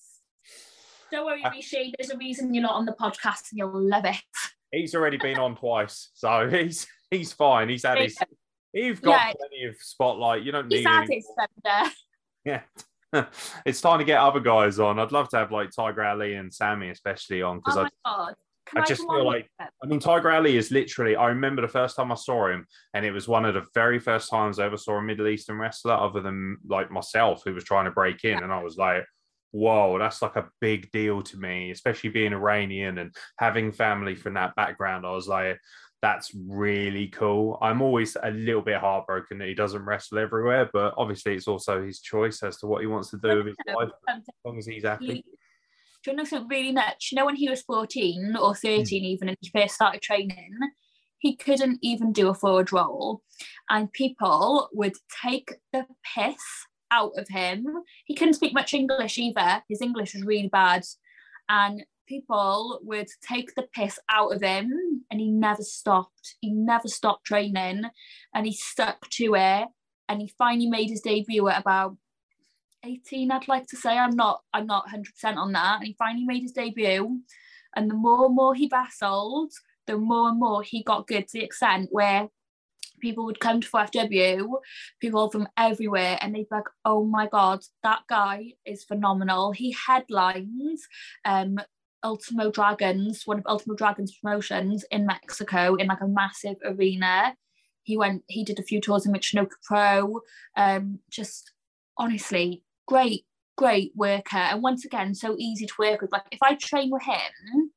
Don't 1.11 1.25
worry, 1.25 1.43
Rishi. 1.55 1.93
There's 1.97 2.11
a 2.11 2.17
reason 2.17 2.53
you're 2.53 2.61
not 2.61 2.75
on 2.75 2.85
the 2.85 2.91
podcast 2.93 3.51
and 3.51 3.57
you'll 3.57 3.81
love 3.81 4.05
it. 4.05 4.17
he's 4.71 4.93
already 4.93 5.17
been 5.17 5.39
on 5.39 5.55
twice, 5.55 6.11
so 6.13 6.47
he's 6.49 6.85
he's 7.09 7.33
fine. 7.33 7.67
He's 7.69 7.83
had 7.83 7.97
his. 7.97 8.15
You've 8.73 9.01
got 9.01 9.11
Yeah. 9.29 9.33
plenty 9.33 9.63
of 9.63 9.75
spotlight. 9.79 10.43
You 10.43 10.51
don't 10.51 10.71
He's 10.71 10.85
need. 10.85 10.87
had 10.87 11.03
any- 11.05 11.15
his. 11.15 11.27
Yeah. 12.45 12.61
it's 13.65 13.81
time 13.81 13.99
to 13.99 14.05
get 14.05 14.19
other 14.19 14.39
guys 14.39 14.79
on. 14.79 14.99
I'd 14.99 15.11
love 15.11 15.29
to 15.29 15.37
have 15.37 15.51
like 15.51 15.69
Tiger 15.75 16.03
Ali 16.03 16.35
and 16.35 16.53
Sammy, 16.53 16.89
especially 16.89 17.41
on 17.41 17.57
because 17.59 17.77
Oh 17.77 17.87
I. 18.05 18.33
Can 18.65 18.83
I 18.83 18.85
just 18.85 19.01
feel 19.01 19.25
like- 19.25 19.49
I 19.59 19.87
mean, 19.87 19.99
Tiger 19.99 20.31
Ali 20.31 20.55
is 20.55 20.69
literally. 20.69 21.15
I 21.15 21.29
remember 21.29 21.63
the 21.63 21.67
first 21.67 21.95
time 21.95 22.11
I 22.11 22.15
saw 22.15 22.49
him, 22.49 22.67
and 22.93 23.03
it 23.03 23.11
was 23.11 23.27
one 23.27 23.45
of 23.45 23.55
the 23.55 23.65
very 23.73 23.97
first 23.97 24.29
times 24.29 24.59
I 24.59 24.65
ever 24.65 24.77
saw 24.77 24.97
a 24.97 25.01
Middle 25.01 25.27
Eastern 25.27 25.57
wrestler, 25.57 25.93
other 25.93 26.21
than 26.21 26.57
like 26.67 26.91
myself, 26.91 27.41
who 27.43 27.55
was 27.55 27.63
trying 27.63 27.85
to 27.85 27.91
break 27.91 28.23
in, 28.25 28.43
and 28.43 28.53
I 28.53 28.61
was 28.61 28.77
like, 28.77 29.05
"Whoa, 29.51 29.97
that's 29.97 30.21
like 30.21 30.35
a 30.35 30.49
big 30.61 30.91
deal 30.91 31.23
to 31.23 31.37
me." 31.37 31.71
Especially 31.71 32.11
being 32.11 32.31
Iranian 32.33 32.99
and 32.99 33.15
having 33.39 33.71
family 33.71 34.15
from 34.15 34.35
that 34.35 34.53
background, 34.55 35.03
I 35.03 35.11
was 35.11 35.27
like, 35.27 35.59
"That's 36.01 36.31
really 36.33 37.07
cool." 37.07 37.57
I'm 37.61 37.81
always 37.81 38.15
a 38.21 38.31
little 38.31 38.61
bit 38.61 38.77
heartbroken 38.77 39.37
that 39.39 39.47
he 39.47 39.53
doesn't 39.53 39.83
wrestle 39.85 40.19
everywhere, 40.19 40.69
but 40.71 40.93
obviously, 40.97 41.35
it's 41.35 41.47
also 41.47 41.83
his 41.83 41.99
choice 42.01 42.43
as 42.43 42.57
to 42.57 42.67
what 42.67 42.81
he 42.81 42.87
wants 42.87 43.09
to 43.11 43.17
do 43.17 43.37
with 43.37 43.47
his 43.47 43.75
life, 43.75 43.89
as 44.09 44.23
long 44.45 44.57
as 44.57 44.65
he's 44.65 44.83
happy. 44.83 45.23
Do 46.03 46.11
you 46.11 46.17
know 46.17 46.23
something 46.23 46.47
really 46.47 46.71
nuts? 46.71 47.11
You 47.11 47.17
know, 47.17 47.25
when 47.25 47.35
he 47.35 47.49
was 47.49 47.61
14 47.63 48.35
or 48.39 48.53
hmm. 48.53 48.67
13, 48.67 49.03
even, 49.03 49.29
and 49.29 49.37
he 49.41 49.49
first 49.49 49.75
started 49.75 50.01
training, 50.01 50.57
he 51.19 51.35
couldn't 51.35 51.79
even 51.81 52.13
do 52.13 52.29
a 52.29 52.33
forward 52.33 52.71
roll. 52.71 53.21
And 53.69 53.91
people 53.91 54.69
would 54.73 54.93
take 55.23 55.55
the 55.73 55.85
piss 56.15 56.37
out 56.91 57.11
of 57.17 57.27
him. 57.27 57.65
He 58.05 58.15
couldn't 58.15 58.33
speak 58.35 58.53
much 58.53 58.73
English 58.73 59.17
either. 59.17 59.63
His 59.67 59.81
English 59.81 60.13
was 60.13 60.23
really 60.23 60.47
bad. 60.47 60.83
And 61.49 61.83
people 62.09 62.79
would 62.83 63.07
take 63.21 63.55
the 63.55 63.67
piss 63.73 63.99
out 64.09 64.33
of 64.33 64.41
him, 64.41 65.05
and 65.09 65.19
he 65.21 65.29
never 65.29 65.61
stopped. 65.61 66.35
He 66.41 66.51
never 66.51 66.87
stopped 66.87 67.25
training, 67.25 67.83
and 68.33 68.45
he 68.45 68.53
stuck 68.53 69.09
to 69.11 69.35
it. 69.35 69.67
And 70.09 70.19
he 70.19 70.33
finally 70.37 70.67
made 70.67 70.89
his 70.89 71.01
debut 71.01 71.47
at 71.47 71.61
about 71.61 71.95
18 72.85 73.29
i'd 73.29 73.47
like 73.49 73.67
to 73.67 73.75
say 73.75 73.97
i'm 73.97 74.15
not 74.15 74.39
i'm 74.53 74.65
not 74.65 74.87
100% 74.87 75.35
on 75.35 75.51
that 75.51 75.79
and 75.79 75.87
he 75.87 75.95
finally 75.99 76.23
made 76.23 76.41
his 76.41 76.53
debut 76.53 77.19
and 77.75 77.91
the 77.91 77.93
more 77.93 78.27
and 78.27 78.35
more 78.35 78.55
he 78.55 78.69
wrestled 78.71 79.51
the 79.85 79.97
more 79.97 80.29
and 80.29 80.39
more 80.39 80.63
he 80.63 80.81
got 80.81 81.05
good 81.05 81.27
to 81.27 81.39
the 81.39 81.43
extent 81.43 81.89
where 81.91 82.29
people 82.99 83.25
would 83.25 83.39
come 83.39 83.61
to 83.61 83.67
FW, 83.67 84.59
people 84.99 85.29
from 85.29 85.47
everywhere, 85.57 86.17
and 86.21 86.35
they'd 86.35 86.49
be 86.49 86.55
like, 86.55 86.65
"Oh 86.85 87.05
my 87.05 87.27
god, 87.27 87.61
that 87.83 88.01
guy 88.09 88.53
is 88.65 88.83
phenomenal." 88.83 89.51
He 89.51 89.75
headlines 89.87 90.87
um, 91.25 91.59
Ultimo 92.03 92.51
Dragons, 92.51 93.23
one 93.25 93.39
of 93.39 93.47
Ultimo 93.47 93.75
Dragons 93.75 94.17
promotions 94.21 94.85
in 94.91 95.05
Mexico, 95.05 95.75
in 95.75 95.87
like 95.87 96.01
a 96.01 96.07
massive 96.07 96.57
arena. 96.65 97.35
He 97.83 97.97
went, 97.97 98.23
he 98.27 98.43
did 98.43 98.59
a 98.59 98.63
few 98.63 98.81
tours 98.81 99.05
in 99.05 99.13
Michinoku 99.13 99.51
Pro. 99.63 100.21
Um, 100.55 100.99
just 101.09 101.51
honestly, 101.97 102.63
great, 102.87 103.25
great 103.57 103.91
worker, 103.95 104.37
and 104.37 104.61
once 104.61 104.85
again, 104.85 105.15
so 105.15 105.35
easy 105.37 105.65
to 105.65 105.73
work 105.79 106.01
with. 106.01 106.11
Like 106.11 106.25
if 106.31 106.39
I 106.41 106.55
train 106.55 106.91
with 106.91 107.03
him, 107.03 107.71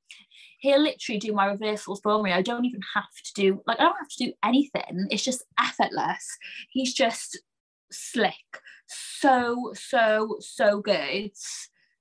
he'll 0.61 0.83
literally 0.83 1.19
do 1.19 1.33
my 1.33 1.47
reversals 1.47 2.01
for 2.03 2.23
me. 2.23 2.33
I 2.33 2.43
don't 2.43 2.65
even 2.65 2.81
have 2.95 3.11
to 3.25 3.33
do 3.35 3.63
like 3.67 3.81
I 3.81 3.85
don't 3.85 3.99
have 3.99 4.09
to 4.19 4.27
do 4.27 4.33
anything. 4.45 5.09
It's 5.11 5.25
just 5.25 5.45
effortless. 5.59 6.39
He's 6.71 6.95
just 6.95 7.41
slick. 7.91 8.35
So, 8.87 9.73
so, 9.75 10.37
so 10.41 10.81
good. 10.81 11.33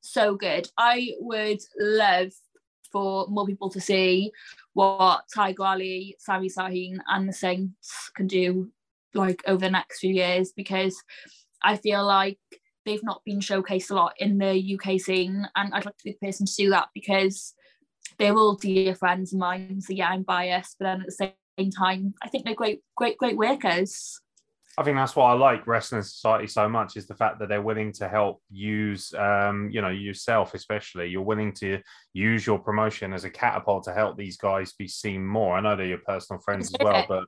So 0.01 0.35
good. 0.35 0.67
I 0.77 1.13
would 1.19 1.61
love 1.79 2.31
for 2.91 3.27
more 3.27 3.45
people 3.45 3.69
to 3.69 3.79
see 3.79 4.31
what 4.73 5.23
Tiger 5.33 5.63
Sami 6.19 6.49
Zayn, 6.49 6.97
and 7.07 7.29
the 7.29 7.33
Saints 7.33 8.11
can 8.15 8.27
do 8.27 8.71
like 9.13 9.41
over 9.47 9.59
the 9.59 9.69
next 9.69 9.99
few 9.99 10.13
years 10.13 10.53
because 10.55 11.01
I 11.63 11.77
feel 11.77 12.05
like 12.05 12.39
they've 12.85 13.03
not 13.03 13.21
been 13.25 13.39
showcased 13.39 13.91
a 13.91 13.95
lot 13.95 14.13
in 14.17 14.37
the 14.37 14.79
UK 14.79 14.99
scene, 14.99 15.47
and 15.55 15.73
I'd 15.73 15.85
like 15.85 15.97
to 15.97 16.03
be 16.03 16.11
the 16.19 16.25
person 16.25 16.45
to 16.45 16.55
do 16.55 16.69
that 16.71 16.89
because 16.93 17.53
they're 18.17 18.35
all 18.35 18.55
dear 18.55 18.95
friends 18.95 19.33
of 19.33 19.39
mine. 19.39 19.81
So 19.81 19.93
yeah, 19.93 20.09
I'm 20.09 20.23
biased, 20.23 20.77
but 20.79 20.85
then 20.85 21.01
at 21.01 21.07
the 21.07 21.33
same 21.57 21.71
time, 21.71 22.13
I 22.23 22.29
think 22.29 22.45
they're 22.45 22.55
great, 22.55 22.81
great, 22.95 23.17
great 23.17 23.37
workers. 23.37 24.19
I 24.77 24.83
think 24.83 24.95
that's 24.95 25.15
why 25.15 25.31
I 25.31 25.33
like 25.33 25.67
Wrestling 25.67 26.01
Society 26.01 26.47
so 26.47 26.69
much 26.69 26.95
is 26.95 27.05
the 27.05 27.15
fact 27.15 27.39
that 27.39 27.49
they're 27.49 27.61
willing 27.61 27.91
to 27.93 28.07
help 28.07 28.41
use, 28.49 29.13
um, 29.15 29.69
you 29.69 29.81
know, 29.81 29.89
yourself 29.89 30.53
especially. 30.53 31.07
You're 31.07 31.21
willing 31.21 31.53
to 31.55 31.79
use 32.13 32.45
your 32.45 32.57
promotion 32.57 33.13
as 33.13 33.25
a 33.25 33.29
catapult 33.29 33.83
to 33.85 33.93
help 33.93 34.17
these 34.17 34.37
guys 34.37 34.73
be 34.73 34.87
seen 34.87 35.25
more. 35.25 35.57
I 35.57 35.61
know 35.61 35.75
they're 35.75 35.87
your 35.87 35.97
personal 35.99 36.41
friends 36.41 36.73
as 36.73 36.77
well, 36.81 37.05
but 37.09 37.25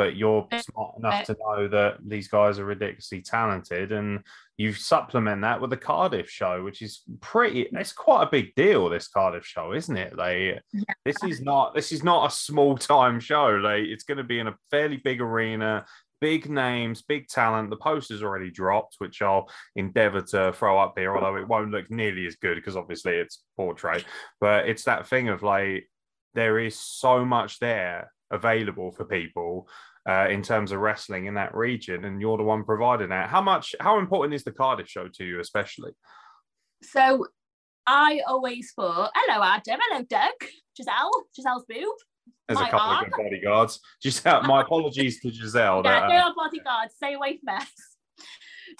but 0.00 0.16
you're 0.16 0.48
smart 0.60 0.96
enough 0.96 1.26
to 1.26 1.36
know 1.38 1.68
that 1.68 1.98
these 2.02 2.26
guys 2.26 2.58
are 2.58 2.64
ridiculously 2.64 3.20
talented 3.20 3.92
and 3.92 4.20
you 4.56 4.72
supplement 4.72 5.42
that 5.42 5.60
with 5.60 5.68
the 5.68 5.76
Cardiff 5.76 6.30
show 6.30 6.64
which 6.64 6.80
is 6.80 7.02
pretty 7.20 7.68
it's 7.70 7.92
quite 7.92 8.22
a 8.22 8.30
big 8.30 8.54
deal 8.54 8.88
this 8.88 9.08
Cardiff 9.08 9.44
show 9.44 9.72
isn't 9.72 9.98
it 9.98 10.16
like 10.16 10.62
yeah. 10.72 10.94
this 11.04 11.22
is 11.22 11.42
not 11.42 11.74
this 11.74 11.92
is 11.92 12.02
not 12.02 12.30
a 12.30 12.34
small 12.34 12.78
time 12.78 13.20
show 13.20 13.48
like 13.62 13.82
it's 13.82 14.04
going 14.04 14.16
to 14.16 14.24
be 14.24 14.38
in 14.38 14.46
a 14.46 14.56
fairly 14.70 14.96
big 14.96 15.20
arena 15.20 15.84
big 16.20 16.50
names 16.50 17.02
big 17.02 17.26
talent 17.28 17.70
the 17.70 17.76
poster's 17.76 18.22
already 18.22 18.50
dropped 18.50 18.96
which 18.98 19.22
I'll 19.22 19.48
endeavor 19.76 20.20
to 20.20 20.52
throw 20.52 20.78
up 20.78 20.94
here 20.96 21.14
although 21.14 21.36
it 21.36 21.48
won't 21.48 21.70
look 21.70 21.90
nearly 21.90 22.26
as 22.26 22.36
good 22.36 22.56
because 22.56 22.76
obviously 22.76 23.14
it's 23.14 23.42
portrait 23.56 24.04
but 24.40 24.68
it's 24.68 24.84
that 24.84 25.06
thing 25.06 25.28
of 25.28 25.42
like 25.42 25.88
there 26.34 26.58
is 26.58 26.78
so 26.78 27.24
much 27.24 27.58
there 27.58 28.12
available 28.30 28.92
for 28.92 29.04
people 29.04 29.68
uh, 30.08 30.28
in 30.30 30.42
terms 30.42 30.72
of 30.72 30.80
wrestling 30.80 31.26
in 31.26 31.34
that 31.34 31.54
region, 31.54 32.04
and 32.04 32.20
you're 32.20 32.38
the 32.38 32.42
one 32.42 32.64
providing 32.64 33.10
that. 33.10 33.28
How 33.28 33.42
much? 33.42 33.74
How 33.80 33.98
important 33.98 34.34
is 34.34 34.44
the 34.44 34.52
Cardiff 34.52 34.88
show 34.88 35.08
to 35.08 35.24
you, 35.24 35.40
especially? 35.40 35.92
So, 36.82 37.26
I 37.86 38.20
always 38.26 38.72
thought, 38.74 39.10
"Hello, 39.14 39.44
Adam. 39.44 39.78
Hello, 39.82 40.04
Doug. 40.08 40.48
Gisele. 40.76 41.10
Gisele's 41.36 41.64
boob." 41.68 41.96
There's 42.48 42.60
my 42.60 42.68
a 42.68 42.70
couple 42.70 42.86
arm. 42.86 43.04
of 43.04 43.12
good 43.12 43.22
bodyguards. 43.22 43.80
Gisele, 44.02 44.42
my 44.42 44.62
apologies 44.62 45.20
to 45.20 45.30
Gisele. 45.30 45.82
yeah, 45.84 46.08
that, 46.08 46.26
uh... 46.26 46.32
bodyguards. 46.36 46.94
Stay 46.96 47.14
away 47.14 47.38
from 47.38 47.56
us. 47.56 47.72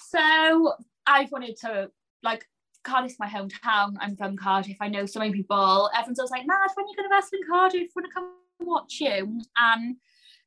So 0.08 0.72
I've 1.06 1.30
wanted 1.32 1.56
to 1.62 1.90
like 2.22 2.44
Cardiff's 2.84 3.18
my 3.18 3.28
hometown. 3.28 3.96
I'm 4.00 4.16
from 4.16 4.36
Cardiff. 4.36 4.76
I 4.80 4.88
know 4.88 5.06
so 5.06 5.20
many 5.20 5.32
people. 5.32 5.90
Everyone's 5.94 6.18
always 6.18 6.30
like, 6.30 6.46
Nat, 6.46 6.70
when 6.74 6.86
are 6.86 6.88
you 6.88 6.96
going 6.96 7.08
to 7.08 7.14
wrestle 7.14 7.38
in 7.40 7.48
Cardiff? 7.48 7.90
Want 7.94 8.06
to 8.08 8.14
come 8.14 8.32
watch 8.60 9.00
you? 9.00 9.40
And 9.56 9.96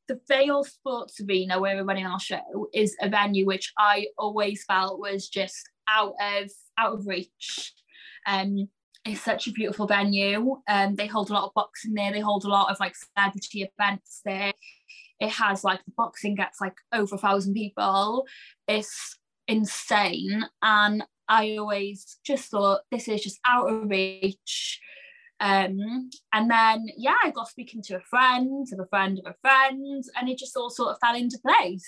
the 0.08 0.20
Vale 0.28 0.64
Sports 0.64 1.20
Arena 1.20 1.60
where 1.60 1.76
we're 1.76 1.84
running 1.84 2.06
our 2.06 2.20
show 2.20 2.68
is 2.74 2.96
a 3.00 3.08
venue 3.08 3.46
which 3.46 3.72
I 3.78 4.08
always 4.18 4.64
felt 4.64 5.00
was 5.00 5.28
just 5.28 5.68
out 5.88 6.14
of 6.20 6.50
out 6.78 6.94
of 6.94 7.06
reach. 7.06 7.72
Um, 8.26 8.68
it's 9.04 9.20
such 9.20 9.46
a 9.46 9.52
beautiful 9.52 9.86
venue. 9.86 10.56
Um, 10.68 10.94
they 10.94 11.06
hold 11.06 11.30
a 11.30 11.34
lot 11.34 11.44
of 11.44 11.54
boxing 11.54 11.94
there. 11.94 12.12
They 12.12 12.20
hold 12.20 12.44
a 12.44 12.48
lot 12.48 12.70
of 12.70 12.80
like 12.80 12.94
celebrity 12.96 13.70
events 13.78 14.22
there. 14.24 14.52
It 15.20 15.30
has 15.30 15.62
like 15.62 15.84
the 15.84 15.92
boxing 15.96 16.34
gets 16.34 16.60
like 16.60 16.76
over 16.92 17.14
a 17.14 17.18
thousand 17.18 17.54
people. 17.54 18.26
It's 18.66 19.18
insane, 19.46 20.44
and 20.62 21.04
I 21.28 21.56
always 21.56 22.18
just 22.24 22.50
thought 22.50 22.82
this 22.90 23.08
is 23.08 23.22
just 23.22 23.40
out 23.46 23.70
of 23.70 23.88
reach. 23.88 24.80
Um, 25.40 26.10
and 26.32 26.50
then, 26.50 26.86
yeah, 26.96 27.16
I 27.22 27.30
got 27.30 27.48
speaking 27.48 27.82
to 27.82 27.96
a 27.96 28.00
friend 28.00 28.66
of 28.72 28.78
a 28.78 28.86
friend 28.86 29.18
of 29.18 29.32
a 29.32 29.36
friend, 29.42 30.02
and 30.16 30.28
it 30.28 30.38
just 30.38 30.56
all 30.56 30.70
sort 30.70 30.92
of 30.92 30.98
fell 31.00 31.14
into 31.14 31.38
place. 31.46 31.86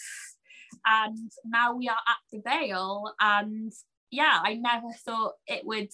And 0.84 1.30
now 1.44 1.74
we 1.74 1.88
are 1.88 1.94
at 1.94 2.16
the 2.30 2.42
Vale, 2.44 3.12
and 3.20 3.72
yeah, 4.10 4.40
I 4.42 4.54
never 4.54 4.92
thought 5.04 5.34
it 5.46 5.64
would 5.64 5.90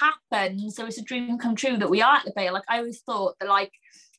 happen. 0.00 0.70
So 0.70 0.86
it's 0.86 0.98
a 0.98 1.02
dream 1.02 1.38
come 1.38 1.56
true 1.56 1.76
that 1.76 1.90
we 1.90 2.02
are 2.02 2.16
at 2.16 2.24
the 2.24 2.32
Vale. 2.34 2.52
Like 2.52 2.64
I 2.68 2.78
always 2.78 3.00
thought 3.00 3.36
that 3.40 3.48
like 3.48 3.72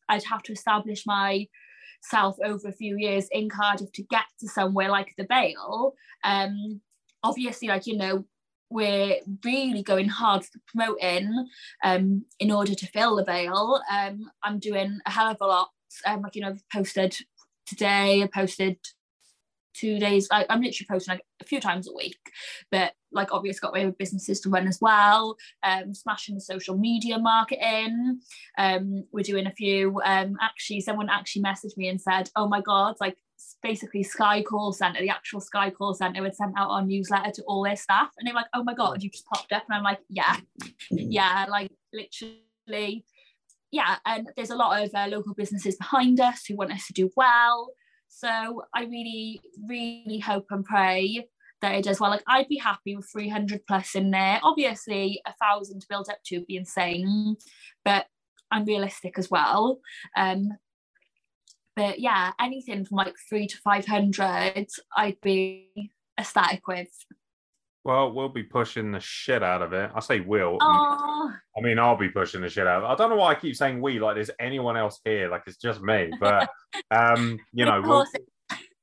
I'd 0.08 0.24
have 0.24 0.44
to 0.44 0.54
establish 0.54 1.06
myself 1.06 2.38
over 2.44 2.68
a 2.68 2.74
few 2.74 2.98
years 2.98 3.28
in 3.32 3.50
Cardiff 3.50 3.92
to 3.94 4.04
get 4.04 4.26
to 4.40 4.48
somewhere 4.48 4.90
like 4.90 5.14
the 5.18 5.26
Vale. 5.30 5.94
Um, 6.24 6.82
obviously, 7.24 7.68
like 7.68 7.88
you 7.88 7.98
know, 7.98 8.26
we're 8.70 9.18
really 9.44 9.84
going 9.84 10.10
hard 10.10 10.46
for 10.46 10.60
promoting 10.68 11.48
um, 11.84 12.26
in 12.40 12.52
order 12.52 12.76
to 12.76 12.88
fill 12.88 13.16
the 13.16 13.26
Vale. 13.26 13.82
Um, 13.92 14.30
I'm 14.44 14.60
doing 14.60 15.00
a 15.06 15.12
hell 15.12 15.32
of 15.32 15.38
a 15.42 15.46
lot. 15.46 15.70
Um, 16.06 16.22
like 16.22 16.36
you 16.36 16.42
know, 16.42 16.56
posted 16.72 17.16
today. 17.66 18.24
I 18.24 18.28
posted 18.28 18.78
two 19.80 20.00
days. 20.00 20.28
I, 20.32 20.46
am 20.50 20.62
literally 20.62 20.88
posting 20.90 21.14
like 21.14 21.26
a 21.42 21.46
few 21.46 21.60
times 21.60 21.88
a 21.88 21.94
week, 21.94 22.20
but 22.72 22.94
like 23.12 23.34
obviously 23.34 23.60
got 23.62 23.74
my 23.74 23.84
own 23.84 23.96
businesses 23.98 24.40
to 24.42 24.50
run 24.50 24.68
as 24.68 24.80
well. 24.82 25.36
Um, 25.64 25.94
smashing 25.94 26.36
the 26.36 26.42
social 26.42 26.78
media 26.78 27.18
marketing. 27.20 28.20
Um, 28.58 29.06
we're 29.12 29.24
doing 29.24 29.48
a 29.48 29.52
few. 29.52 30.02
Um, 30.06 30.38
actually, 30.42 30.82
someone 30.82 31.10
actually 31.10 31.44
messaged 31.44 31.78
me 31.78 31.88
and 31.88 32.02
said, 32.02 32.30
"Oh 32.36 32.48
my 32.48 32.62
god, 32.62 32.96
like 33.00 33.18
basically 33.62 34.04
Sky 34.04 34.42
Call 34.42 34.72
Center, 34.72 35.02
the 35.02 35.10
actual 35.10 35.42
Sky 35.42 35.70
Call 35.70 35.94
Center 35.94 36.24
had 36.24 36.36
sent 36.36 36.58
out 36.58 36.70
our 36.70 36.86
newsletter 36.86 37.32
to 37.32 37.44
all 37.44 37.64
their 37.64 37.76
staff. 37.76 38.10
And 38.18 38.28
they're 38.28 38.36
like, 38.36 38.48
oh 38.54 38.64
my 38.64 38.74
God, 38.74 39.04
you 39.04 39.10
just 39.10 39.26
popped 39.26 39.52
up. 39.52 39.64
And 39.68 39.78
I'm 39.78 39.84
like, 39.84 40.00
yeah, 40.10 40.38
yeah, 40.92 41.46
like 41.50 41.72
literally. 41.94 43.06
Yeah. 43.72 43.98
And 44.06 44.30
there's 44.36 44.50
a 44.50 44.56
lot 44.56 44.82
of 44.82 44.94
uh, 44.94 45.08
local 45.08 45.34
businesses 45.34 45.76
behind 45.76 46.20
us 46.20 46.46
who 46.46 46.56
want 46.56 46.72
us 46.72 46.88
to 46.88 46.94
do 46.94 47.10
well. 47.16 47.70
So 48.10 48.64
I 48.76 48.84
really, 48.84 49.42
really 49.68 50.20
hope 50.20 50.48
and 50.50 50.66
pray 50.66 51.28
that 51.62 51.76
it 51.76 51.84
does 51.84 52.00
well. 52.00 52.10
Like 52.10 52.24
I'd 52.28 52.48
be 52.48 52.58
happy 52.58 52.96
with 52.96 53.10
300 53.12 53.62
plus 53.68 53.96
in 53.96 54.12
there. 54.12 54.40
Obviously, 54.44 55.22
a 55.26 55.34
thousand 55.42 55.82
to 55.82 55.88
build 55.90 56.10
up 56.10 56.20
to 56.26 56.38
would 56.38 56.48
be 56.48 56.58
insane, 56.58 57.36
but 57.86 58.06
I'm 58.52 58.66
realistic 58.66 59.18
as 59.18 59.30
well. 59.30 59.80
Um, 60.18 60.50
but 61.76 62.00
yeah, 62.00 62.32
anything 62.42 62.84
from 62.84 62.98
like 62.98 63.16
three 63.30 63.48
to 63.48 63.58
500, 63.58 64.68
I'd 64.98 65.22
be 65.22 65.92
ecstatic 66.20 66.68
with. 66.68 66.90
Well, 67.86 68.12
we'll 68.12 68.30
be 68.30 68.44
pushing 68.44 68.92
the 68.92 69.00
shit 69.00 69.42
out 69.42 69.62
of 69.62 69.74
it. 69.74 69.90
I 69.96 70.00
say 70.02 70.20
will. 70.20 70.58
I 70.62 71.62
mean, 71.62 71.80
I'll 71.80 71.96
be 71.96 72.10
pushing 72.10 72.42
the 72.42 72.50
shit 72.50 72.68
out. 72.68 72.84
I 72.84 72.96
don't 72.96 73.10
know 73.10 73.16
why 73.16 73.32
I 73.32 73.36
keep 73.36 73.56
saying 73.56 73.82
we, 73.82 74.00
like 74.00 74.16
there's 74.16 74.32
anyone 74.40 74.76
else 74.76 75.00
here, 75.06 75.30
like 75.30 75.44
it's 75.48 75.58
just 75.58 75.82
me. 75.82 76.12
But 76.20 76.50
um, 76.92 77.40
you 77.54 77.66
know, 77.66 77.82
we'll, 77.82 78.06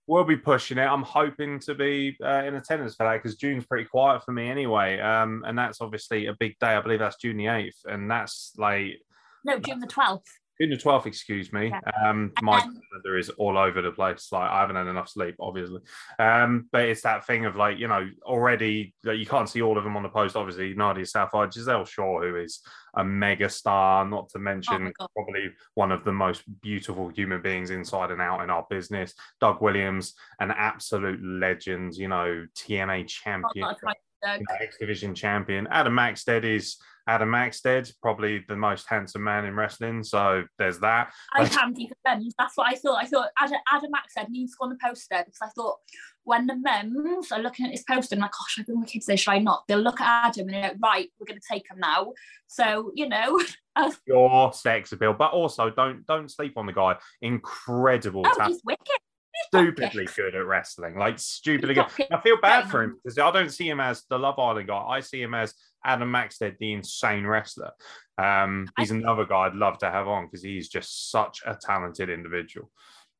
we'll, 0.06 0.24
be 0.24 0.36
pushing 0.36 0.78
it. 0.78 0.86
I'm 0.86 1.02
hoping 1.02 1.60
to 1.60 1.74
be 1.74 2.16
uh, 2.24 2.44
in 2.44 2.54
attendance 2.54 2.94
for 2.94 3.04
that 3.06 3.22
because 3.22 3.36
June's 3.36 3.66
pretty 3.66 3.84
quiet 3.84 4.24
for 4.24 4.32
me 4.32 4.48
anyway. 4.48 4.98
Um, 4.98 5.44
and 5.46 5.58
that's 5.58 5.80
obviously 5.80 6.26
a 6.26 6.34
big 6.34 6.58
day. 6.58 6.68
I 6.68 6.80
believe 6.80 7.00
that's 7.00 7.16
June 7.16 7.36
the 7.36 7.44
8th, 7.44 7.84
and 7.84 8.10
that's 8.10 8.52
like 8.56 9.00
no, 9.44 9.58
June 9.58 9.80
the 9.80 9.86
12th. 9.86 10.22
June 10.60 10.70
the 10.70 10.76
12th, 10.76 11.06
excuse 11.06 11.52
me. 11.52 11.72
Um, 12.02 12.32
my 12.42 12.60
calendar 12.60 13.18
is 13.18 13.28
all 13.30 13.58
over 13.58 13.82
the 13.82 13.92
place. 13.92 14.28
Like 14.32 14.50
I 14.50 14.60
haven't 14.60 14.76
had 14.76 14.86
enough 14.86 15.08
sleep, 15.08 15.36
obviously. 15.38 15.80
Um, 16.18 16.68
but 16.72 16.82
it's 16.82 17.02
that 17.02 17.26
thing 17.26 17.44
of 17.44 17.56
like, 17.56 17.78
you 17.78 17.88
know, 17.88 18.08
already 18.22 18.94
like, 19.04 19.18
you 19.18 19.26
can't 19.26 19.48
see 19.48 19.62
all 19.62 19.76
of 19.76 19.84
them 19.84 19.96
on 19.96 20.02
the 20.02 20.08
post. 20.08 20.36
Obviously, 20.36 20.74
Nadia 20.74 21.04
Sapphire, 21.04 21.46
Gisele 21.46 21.84
Shaw, 21.84 22.20
who 22.20 22.36
is 22.36 22.60
a 22.96 23.04
mega 23.04 23.48
star, 23.48 24.06
not 24.06 24.30
to 24.30 24.38
mention 24.38 24.92
oh 24.98 25.06
probably 25.14 25.50
one 25.74 25.92
of 25.92 26.04
the 26.04 26.12
most 26.12 26.42
beautiful 26.62 27.08
human 27.08 27.42
beings 27.42 27.70
inside 27.70 28.10
and 28.10 28.22
out 28.22 28.42
in 28.42 28.50
our 28.50 28.66
business. 28.70 29.12
Doug 29.40 29.60
Williams, 29.60 30.14
an 30.40 30.50
absolute 30.50 31.22
legend, 31.22 31.94
you 31.94 32.08
know, 32.08 32.46
TNA 32.56 33.06
champion. 33.08 33.66
Oh, 33.66 33.92
X 34.26 34.76
Division 34.78 35.14
champion. 35.14 35.66
Adam 35.70 35.94
Maxted 35.94 36.44
is 36.44 36.76
Adam 37.08 37.30
Maxted, 37.30 37.90
probably 38.02 38.44
the 38.48 38.56
most 38.56 38.86
handsome 38.88 39.22
man 39.22 39.44
in 39.44 39.54
wrestling. 39.54 40.02
So 40.02 40.42
there's 40.58 40.80
that. 40.80 41.12
I 41.34 41.46
can 41.46 41.72
be 41.72 41.90
friends. 42.02 42.34
That's 42.36 42.56
what 42.56 42.72
I 42.72 42.74
thought. 42.74 43.00
I 43.00 43.06
thought 43.06 43.28
Adam, 43.40 43.58
Adam 43.72 43.90
Maxted 43.92 44.28
needs 44.28 44.52
to 44.52 44.56
go 44.58 44.64
on 44.64 44.70
the 44.70 44.78
poster 44.82 45.22
because 45.24 45.38
I 45.40 45.48
thought 45.48 45.76
when 46.24 46.46
the 46.48 46.56
mums 46.56 47.30
are 47.30 47.38
looking 47.38 47.66
at 47.66 47.72
this 47.72 47.84
poster 47.84 48.16
and 48.16 48.22
like, 48.22 48.32
gosh, 48.32 48.58
I 48.58 48.62
bring 48.64 48.80
my 48.80 48.86
kids 48.86 49.06
there, 49.06 49.16
should 49.16 49.30
I 49.30 49.38
not? 49.38 49.62
They'll 49.68 49.78
look 49.78 50.00
at 50.00 50.26
Adam 50.26 50.48
and 50.48 50.54
they're 50.54 50.62
like, 50.62 50.82
right, 50.82 51.08
we're 51.20 51.26
going 51.26 51.40
to 51.40 51.46
take 51.48 51.70
him 51.70 51.78
now. 51.78 52.12
So 52.48 52.90
you 52.94 53.08
know, 53.08 53.40
your 54.06 54.52
sex 54.52 54.90
appeal, 54.90 55.14
but 55.14 55.32
also 55.32 55.70
don't 55.70 56.04
don't 56.06 56.30
sleep 56.30 56.54
on 56.56 56.66
the 56.66 56.72
guy. 56.72 56.96
Incredible. 57.22 58.24
Oh, 58.26 58.34
talent. 58.34 58.52
he's 58.52 58.62
wicked 58.64 58.98
stupidly 59.46 60.06
good 60.16 60.34
at 60.34 60.46
wrestling, 60.46 60.96
like 60.96 61.18
stupidly 61.18 61.74
good. 61.74 61.86
I 62.10 62.20
feel 62.20 62.38
bad 62.40 62.70
for 62.70 62.82
him 62.82 62.98
because 63.02 63.18
I 63.18 63.30
don't 63.30 63.50
see 63.50 63.68
him 63.68 63.80
as 63.80 64.04
the 64.08 64.18
Love 64.18 64.38
Island 64.38 64.68
guy. 64.68 64.78
I 64.78 65.00
see 65.00 65.22
him 65.22 65.34
as 65.34 65.54
Adam 65.84 66.10
Maxted, 66.10 66.56
the 66.58 66.72
insane 66.72 67.26
wrestler. 67.26 67.70
Um, 68.18 68.68
he's 68.78 68.92
I, 68.92 68.96
another 68.96 69.24
guy 69.24 69.46
I'd 69.46 69.54
love 69.54 69.78
to 69.78 69.90
have 69.90 70.08
on 70.08 70.26
because 70.26 70.42
he's 70.42 70.68
just 70.68 71.10
such 71.10 71.42
a 71.46 71.56
talented 71.60 72.10
individual. 72.10 72.70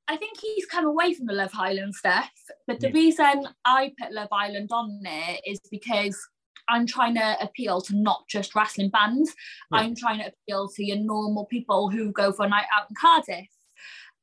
I 0.09 0.17
think 0.17 0.39
he's 0.41 0.67
come 0.67 0.87
away 0.87 1.15
from 1.15 1.27
the 1.27 1.33
Love 1.33 1.51
Island 1.55 1.95
stuff, 1.95 2.31
but 2.67 2.81
the 2.81 2.89
yeah. 2.89 2.95
reason 2.95 3.49
I 3.65 3.93
put 4.01 4.13
Love 4.13 4.29
Island 4.31 4.71
on 4.73 5.01
there 5.03 5.37
is 5.45 5.61
because 5.71 6.17
I'm 6.69 6.87
trying 6.87 7.15
to 7.15 7.37
appeal 7.41 7.81
to 7.83 7.97
not 7.97 8.27
just 8.29 8.55
wrestling 8.55 8.91
fans. 8.91 9.33
Yeah. 9.73 9.79
I'm 9.79 9.95
trying 9.95 10.19
to 10.19 10.33
appeal 10.33 10.69
to 10.69 10.85
your 10.85 10.99
normal 10.99 11.45
people 11.47 11.91
who 11.91 12.13
go 12.13 12.33
for 12.33 12.47
a 12.47 12.49
night 12.49 12.67
out 12.75 12.87
in 12.89 12.97
Cardiff. 13.01 13.49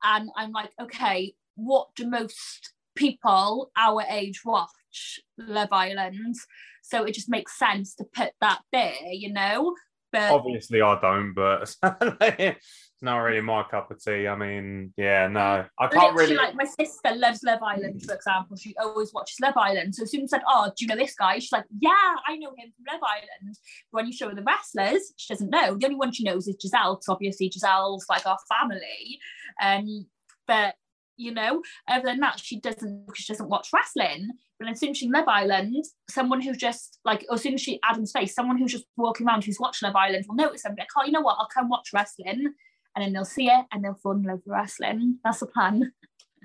And 0.04 0.30
I'm 0.36 0.52
like, 0.52 0.72
okay, 0.82 1.34
what 1.56 1.90
do 1.96 2.10
most 2.10 2.74
people 2.96 3.72
our 3.78 4.04
age 4.10 4.42
watch? 4.46 5.20
Love 5.38 5.70
Island. 5.72 6.36
So 6.84 7.04
it 7.04 7.14
just 7.14 7.30
makes 7.30 7.58
sense 7.58 7.96
to 7.96 8.04
put 8.04 8.34
that 8.42 8.62
there, 8.72 9.12
you 9.12 9.32
know? 9.32 9.76
But 10.14 10.32
Obviously, 10.32 10.80
I 10.80 11.00
don't, 11.02 11.34
but 11.34 11.76
it's 12.22 13.02
not 13.02 13.18
really 13.18 13.42
my 13.42 13.64
cup 13.64 13.90
of 13.90 14.00
tea. 14.00 14.28
I 14.28 14.36
mean, 14.36 14.94
yeah, 14.96 15.28
no, 15.28 15.66
I 15.80 15.88
can't 15.88 16.16
really. 16.16 16.36
like 16.36 16.54
my 16.54 16.66
sister 16.66 17.16
loves 17.16 17.42
Love 17.42 17.64
Island, 17.64 18.04
for 18.04 18.14
example. 18.14 18.56
She 18.56 18.76
always 18.80 19.12
watches 19.12 19.38
Love 19.42 19.58
Island. 19.58 19.96
So 19.96 20.04
as 20.04 20.12
soon 20.12 20.22
as 20.22 20.32
I 20.32 20.38
said, 20.38 20.46
"Oh, 20.48 20.68
do 20.68 20.86
you 20.86 20.88
know 20.88 20.96
this 20.96 21.16
guy?" 21.16 21.40
She's 21.40 21.52
like, 21.52 21.66
"Yeah, 21.80 21.90
I 22.28 22.38
know 22.38 22.52
him 22.56 22.72
from 22.76 22.94
Love 22.94 23.02
Island." 23.04 23.58
But 23.92 24.04
when 24.04 24.06
you 24.06 24.14
show 24.14 24.30
her 24.30 24.36
the 24.36 24.44
wrestlers, 24.44 25.14
she 25.18 25.34
doesn't 25.34 25.50
know. 25.50 25.76
The 25.80 25.86
only 25.88 25.98
one 25.98 26.12
she 26.12 26.24
knows 26.24 26.48
is 26.48 26.58
Gisele, 26.62 26.94
because 26.94 27.10
obviously 27.10 27.50
Gisele's 27.50 28.06
like 28.08 28.28
our 28.28 28.38
family. 28.48 29.20
Um, 29.64 30.06
but 30.46 30.76
you 31.18 31.34
know, 31.34 31.62
other 31.88 32.06
than 32.06 32.20
that, 32.20 32.40
she 32.40 32.60
doesn't. 32.60 33.06
She 33.16 33.32
doesn't 33.32 33.50
watch 33.50 33.70
wrestling. 33.74 34.30
But 34.60 34.70
as 34.70 34.80
soon 34.80 34.92
as 34.92 34.98
she 34.98 35.10
Love 35.10 35.28
Island, 35.28 35.84
someone 36.10 36.42
who 36.42 36.54
just 36.56 37.00
like, 37.04 37.26
as 37.32 37.42
soon 37.42 37.56
as 37.56 37.62
she 37.62 37.80
Adam's 37.84 38.12
face, 38.12 38.34
someone 38.34 38.58
who's 38.58 38.72
just 38.72 38.86
walking 38.96 39.28
around 39.28 39.44
who's 39.44 39.60
watching 39.60 39.88
Love 39.88 39.96
Island 39.96 40.26
will 40.28 40.36
notice 40.36 40.64
them. 40.64 40.76
Like, 40.78 40.90
oh, 40.98 41.04
you 41.04 41.12
know 41.12 41.22
what? 41.22 41.38
I'll 41.40 41.48
come 41.48 41.70
watch 41.70 41.90
wrestling. 41.94 42.54
And 42.96 43.04
then 43.04 43.14
they'll 43.14 43.26
see 43.26 43.48
it 43.48 43.66
and 43.72 43.84
they'll 43.84 43.96
fall 43.96 44.12
in 44.12 44.24
love 44.24 44.42
with 44.46 44.54
wrestling. 44.54 45.18
That's 45.24 45.40
the 45.40 45.48
plan. 45.48 45.92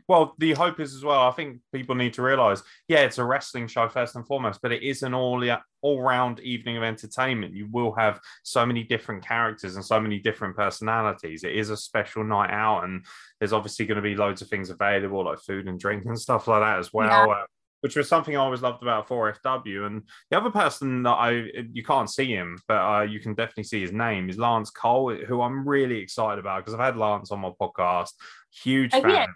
Well, 0.08 0.34
the 0.38 0.54
hope 0.54 0.80
is 0.80 0.94
as 0.94 1.04
well. 1.04 1.20
I 1.28 1.32
think 1.32 1.58
people 1.74 1.94
need 1.94 2.14
to 2.14 2.22
realize, 2.22 2.62
yeah, 2.88 3.00
it's 3.00 3.18
a 3.18 3.24
wrestling 3.24 3.68
show 3.68 3.88
first 3.90 4.16
and 4.16 4.26
foremost, 4.26 4.60
but 4.62 4.72
it 4.72 4.82
is 4.82 5.02
an 5.02 5.12
all 5.12 5.44
all 5.82 6.02
round 6.02 6.40
evening 6.40 6.76
of 6.76 6.82
entertainment. 6.82 7.54
You 7.54 7.68
will 7.70 7.92
have 7.94 8.20
so 8.42 8.64
many 8.66 8.82
different 8.84 9.24
characters 9.26 9.76
and 9.76 9.84
so 9.84 10.00
many 10.00 10.18
different 10.18 10.56
personalities. 10.56 11.44
It 11.44 11.54
is 11.56 11.70
a 11.70 11.76
special 11.76 12.24
night 12.24 12.50
out, 12.50 12.84
and 12.84 13.04
there's 13.38 13.52
obviously 13.52 13.86
going 13.86 13.96
to 13.96 14.02
be 14.02 14.14
loads 14.14 14.42
of 14.42 14.48
things 14.48 14.70
available, 14.70 15.24
like 15.24 15.38
food 15.40 15.68
and 15.68 15.78
drink 15.78 16.04
and 16.04 16.18
stuff 16.18 16.48
like 16.48 16.62
that 16.62 16.78
as 16.78 16.92
well. 16.92 17.30
Uh, 17.30 17.44
which 17.80 17.94
was 17.94 18.08
something 18.08 18.36
I 18.36 18.40
always 18.40 18.60
loved 18.60 18.82
about 18.82 19.06
4FW. 19.08 19.86
And 19.86 20.02
the 20.32 20.36
other 20.36 20.50
person 20.50 21.04
that 21.04 21.10
I 21.12 21.44
you 21.72 21.84
can't 21.84 22.10
see 22.10 22.26
him, 22.26 22.58
but 22.66 22.74
uh, 22.74 23.02
you 23.02 23.20
can 23.20 23.34
definitely 23.34 23.62
see 23.64 23.80
his 23.80 23.92
name 23.92 24.28
is 24.28 24.36
Lance 24.36 24.70
Cole, 24.70 25.14
who 25.14 25.40
I'm 25.42 25.66
really 25.68 25.98
excited 25.98 26.40
about 26.40 26.58
because 26.64 26.74
I've 26.74 26.84
had 26.84 26.96
Lance 26.96 27.30
on 27.30 27.38
my 27.38 27.52
podcast. 27.60 28.10
Huge 28.64 28.90
Oh, 28.94 29.00
fan. 29.02 29.10
yeah. 29.10 29.26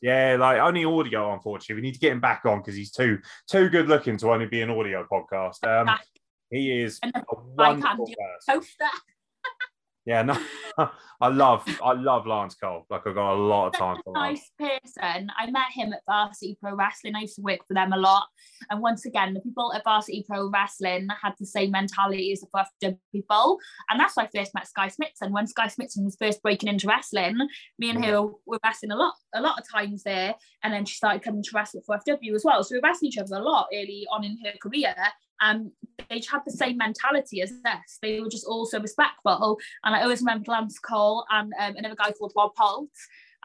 Yeah, 0.00 0.36
like 0.38 0.60
only 0.60 0.84
audio, 0.84 1.32
unfortunately. 1.34 1.74
We 1.74 1.82
need 1.82 1.94
to 1.94 2.00
get 2.00 2.12
him 2.12 2.20
back 2.20 2.42
on 2.46 2.58
because 2.58 2.74
he's 2.74 2.90
too 2.90 3.18
too 3.48 3.68
good 3.68 3.88
looking 3.88 4.16
to 4.18 4.30
only 4.32 4.46
be 4.46 4.62
an 4.62 4.70
audio 4.70 5.06
podcast. 5.10 5.62
Um, 5.66 5.94
he 6.50 6.80
is 6.82 6.98
a 7.04 7.22
wonderful 7.54 8.06
person. 8.06 8.62
Yeah, 10.10 10.22
no, 10.22 10.36
I 11.20 11.28
love 11.28 11.64
I 11.84 11.92
love 11.92 12.26
Lance 12.26 12.56
Cole. 12.56 12.84
Like 12.90 13.06
I've 13.06 13.14
got 13.14 13.32
a 13.32 13.40
lot 13.40 13.68
of 13.68 13.74
time 13.74 13.96
for 14.02 14.12
Lance. 14.12 14.40
nice 14.58 14.82
person. 14.82 15.30
I 15.38 15.48
met 15.48 15.70
him 15.72 15.92
at 15.92 16.00
Varsity 16.04 16.58
Pro 16.60 16.74
Wrestling. 16.74 17.14
I 17.14 17.20
used 17.20 17.36
to 17.36 17.42
work 17.42 17.60
for 17.68 17.74
them 17.74 17.92
a 17.92 17.96
lot. 17.96 18.26
And 18.70 18.82
once 18.82 19.06
again, 19.06 19.34
the 19.34 19.40
people 19.40 19.72
at 19.72 19.84
Varsity 19.84 20.24
Pro 20.28 20.50
Wrestling 20.50 21.06
had 21.22 21.34
the 21.38 21.46
same 21.46 21.70
mentality 21.70 22.32
as 22.32 22.40
the 22.40 22.48
FFW 22.82 22.98
people. 23.12 23.58
And 23.88 24.00
that's 24.00 24.16
why 24.16 24.24
I 24.24 24.36
first 24.36 24.52
met 24.52 24.66
Skye 24.66 24.88
Smitson. 24.88 25.30
When 25.30 25.46
Skye 25.46 25.68
Smitson 25.68 26.04
was 26.04 26.16
first 26.20 26.42
breaking 26.42 26.68
into 26.68 26.88
wrestling, 26.88 27.38
me 27.78 27.90
and 27.90 28.04
her 28.04 28.22
were 28.46 28.58
wrestling 28.64 28.90
a 28.90 28.96
lot, 28.96 29.14
a 29.32 29.40
lot 29.40 29.60
of 29.60 29.64
times 29.70 30.02
there. 30.02 30.34
And 30.64 30.74
then 30.74 30.86
she 30.86 30.96
started 30.96 31.22
coming 31.22 31.44
to 31.44 31.50
wrestle 31.54 31.82
for 31.86 31.96
FW 31.98 32.34
as 32.34 32.44
well. 32.44 32.64
So 32.64 32.74
we 32.74 32.80
were 32.80 32.88
wrestling 32.88 33.10
each 33.10 33.18
other 33.18 33.36
a 33.36 33.42
lot 33.42 33.68
early 33.72 34.08
on 34.10 34.24
in 34.24 34.38
her 34.44 34.54
career. 34.60 34.92
And 35.40 35.70
they 36.08 36.16
just 36.16 36.30
had 36.30 36.42
the 36.46 36.52
same 36.52 36.76
mentality 36.76 37.40
as 37.42 37.52
us. 37.64 37.98
They 38.02 38.20
were 38.20 38.28
just 38.28 38.46
all 38.46 38.66
so 38.66 38.80
respectful. 38.80 39.58
And 39.84 39.94
I 39.94 40.02
always 40.02 40.20
remember 40.20 40.52
Lance 40.52 40.78
Cole 40.78 41.24
and 41.30 41.52
um, 41.58 41.76
another 41.76 41.94
guy 41.94 42.12
called 42.12 42.32
Rob 42.36 42.52
Holt. 42.56 42.90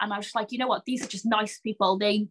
And 0.00 0.12
I 0.12 0.18
was 0.18 0.26
just 0.26 0.36
like, 0.36 0.52
you 0.52 0.58
know 0.58 0.66
what? 0.66 0.84
These 0.84 1.04
are 1.04 1.08
just 1.08 1.26
nice 1.26 1.58
people. 1.60 1.98
They 1.98 2.28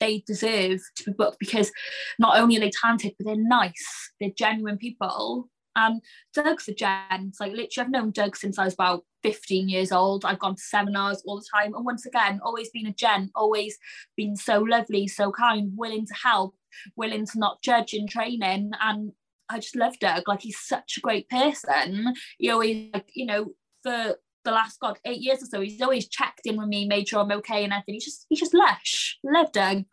they 0.00 0.24
deserve 0.26 0.80
to 0.96 1.04
be 1.04 1.12
booked 1.12 1.38
because 1.38 1.70
not 2.18 2.36
only 2.36 2.56
are 2.56 2.60
they 2.60 2.70
talented, 2.70 3.14
but 3.16 3.24
they're 3.24 3.36
nice. 3.36 4.10
They're 4.20 4.30
genuine 4.36 4.76
people. 4.76 5.48
And 5.76 6.02
Doug's 6.34 6.68
a 6.68 6.74
gent. 6.74 7.36
Like 7.40 7.52
literally, 7.52 7.70
I've 7.78 7.90
known 7.90 8.10
Doug 8.10 8.36
since 8.36 8.58
I 8.58 8.64
was 8.64 8.74
about 8.74 9.04
15 9.22 9.68
years 9.68 9.92
old. 9.92 10.24
I've 10.24 10.40
gone 10.40 10.56
to 10.56 10.62
seminars 10.62 11.22
all 11.24 11.38
the 11.38 11.46
time. 11.54 11.74
And 11.74 11.84
once 11.84 12.04
again, 12.04 12.40
always 12.44 12.68
been 12.70 12.86
a 12.86 12.92
gent, 12.92 13.30
always 13.34 13.78
been 14.16 14.36
so 14.36 14.58
lovely, 14.58 15.06
so 15.06 15.30
kind, 15.30 15.72
willing 15.76 16.06
to 16.06 16.14
help, 16.14 16.54
willing 16.96 17.26
to 17.26 17.38
not 17.38 17.62
judge 17.62 17.94
in 17.94 18.06
training. 18.06 18.72
And 18.80 19.12
I 19.48 19.58
just 19.58 19.76
love 19.76 19.98
Doug. 19.98 20.24
Like 20.26 20.42
he's 20.42 20.58
such 20.58 20.94
a 20.98 21.00
great 21.00 21.28
person. 21.28 22.14
He 22.38 22.50
always 22.50 22.88
like, 22.94 23.10
you 23.14 23.26
know, 23.26 23.52
for 23.82 24.16
the 24.44 24.50
last 24.50 24.80
god 24.80 24.98
eight 25.04 25.20
years 25.20 25.42
or 25.42 25.46
so, 25.46 25.60
he's 25.60 25.80
always 25.82 26.08
checked 26.08 26.42
in 26.46 26.56
with 26.56 26.68
me, 26.68 26.86
made 26.86 27.08
sure 27.08 27.20
I'm 27.20 27.32
okay 27.32 27.64
and 27.64 27.72
everything. 27.72 27.94
He's 27.94 28.04
just 28.04 28.26
he's 28.28 28.40
just 28.40 28.54
lush. 28.54 29.18
Love 29.24 29.52
Doug. 29.52 29.84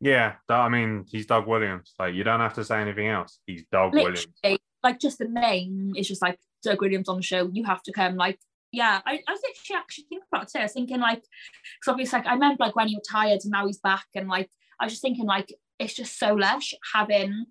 Yeah, 0.00 0.34
that- 0.48 0.60
I 0.60 0.68
mean, 0.68 1.04
he's 1.08 1.26
Doug 1.26 1.46
Williams. 1.46 1.94
Like, 1.98 2.14
you 2.14 2.24
don't 2.24 2.40
have 2.40 2.54
to 2.54 2.64
say 2.64 2.80
anything 2.80 3.08
else. 3.08 3.38
He's 3.46 3.64
Doug 3.72 3.94
Williams. 3.94 4.26
Like 4.82 5.00
just 5.00 5.18
the 5.18 5.24
name 5.28 5.92
is 5.96 6.06
just 6.08 6.20
like 6.20 6.38
Doug 6.62 6.82
Williams 6.82 7.08
on 7.08 7.16
the 7.16 7.22
show. 7.22 7.48
You 7.52 7.64
have 7.64 7.82
to 7.84 7.92
come. 7.92 8.16
Like, 8.16 8.38
yeah, 8.70 9.00
I, 9.06 9.12
I 9.26 9.32
was 9.32 9.40
actually 9.48 9.76
actually 9.76 10.04
thinking 10.10 10.26
about 10.30 10.42
it. 10.44 10.48
too. 10.52 10.58
I 10.58 10.62
was 10.64 10.72
thinking 10.72 11.00
like, 11.00 11.20
because 11.20 11.92
obviously, 11.92 12.18
like 12.18 12.26
I 12.26 12.34
remember 12.34 12.64
like 12.64 12.76
when 12.76 12.88
he 12.88 12.96
retired 12.96 13.40
and 13.44 13.50
now 13.52 13.66
he's 13.66 13.78
back, 13.78 14.04
and 14.14 14.28
like 14.28 14.50
I 14.78 14.84
was 14.84 14.92
just 14.92 15.00
thinking 15.00 15.24
like 15.24 15.54
it's 15.78 15.94
just 15.94 16.18
so 16.18 16.34
lush 16.34 16.74
having 16.92 17.46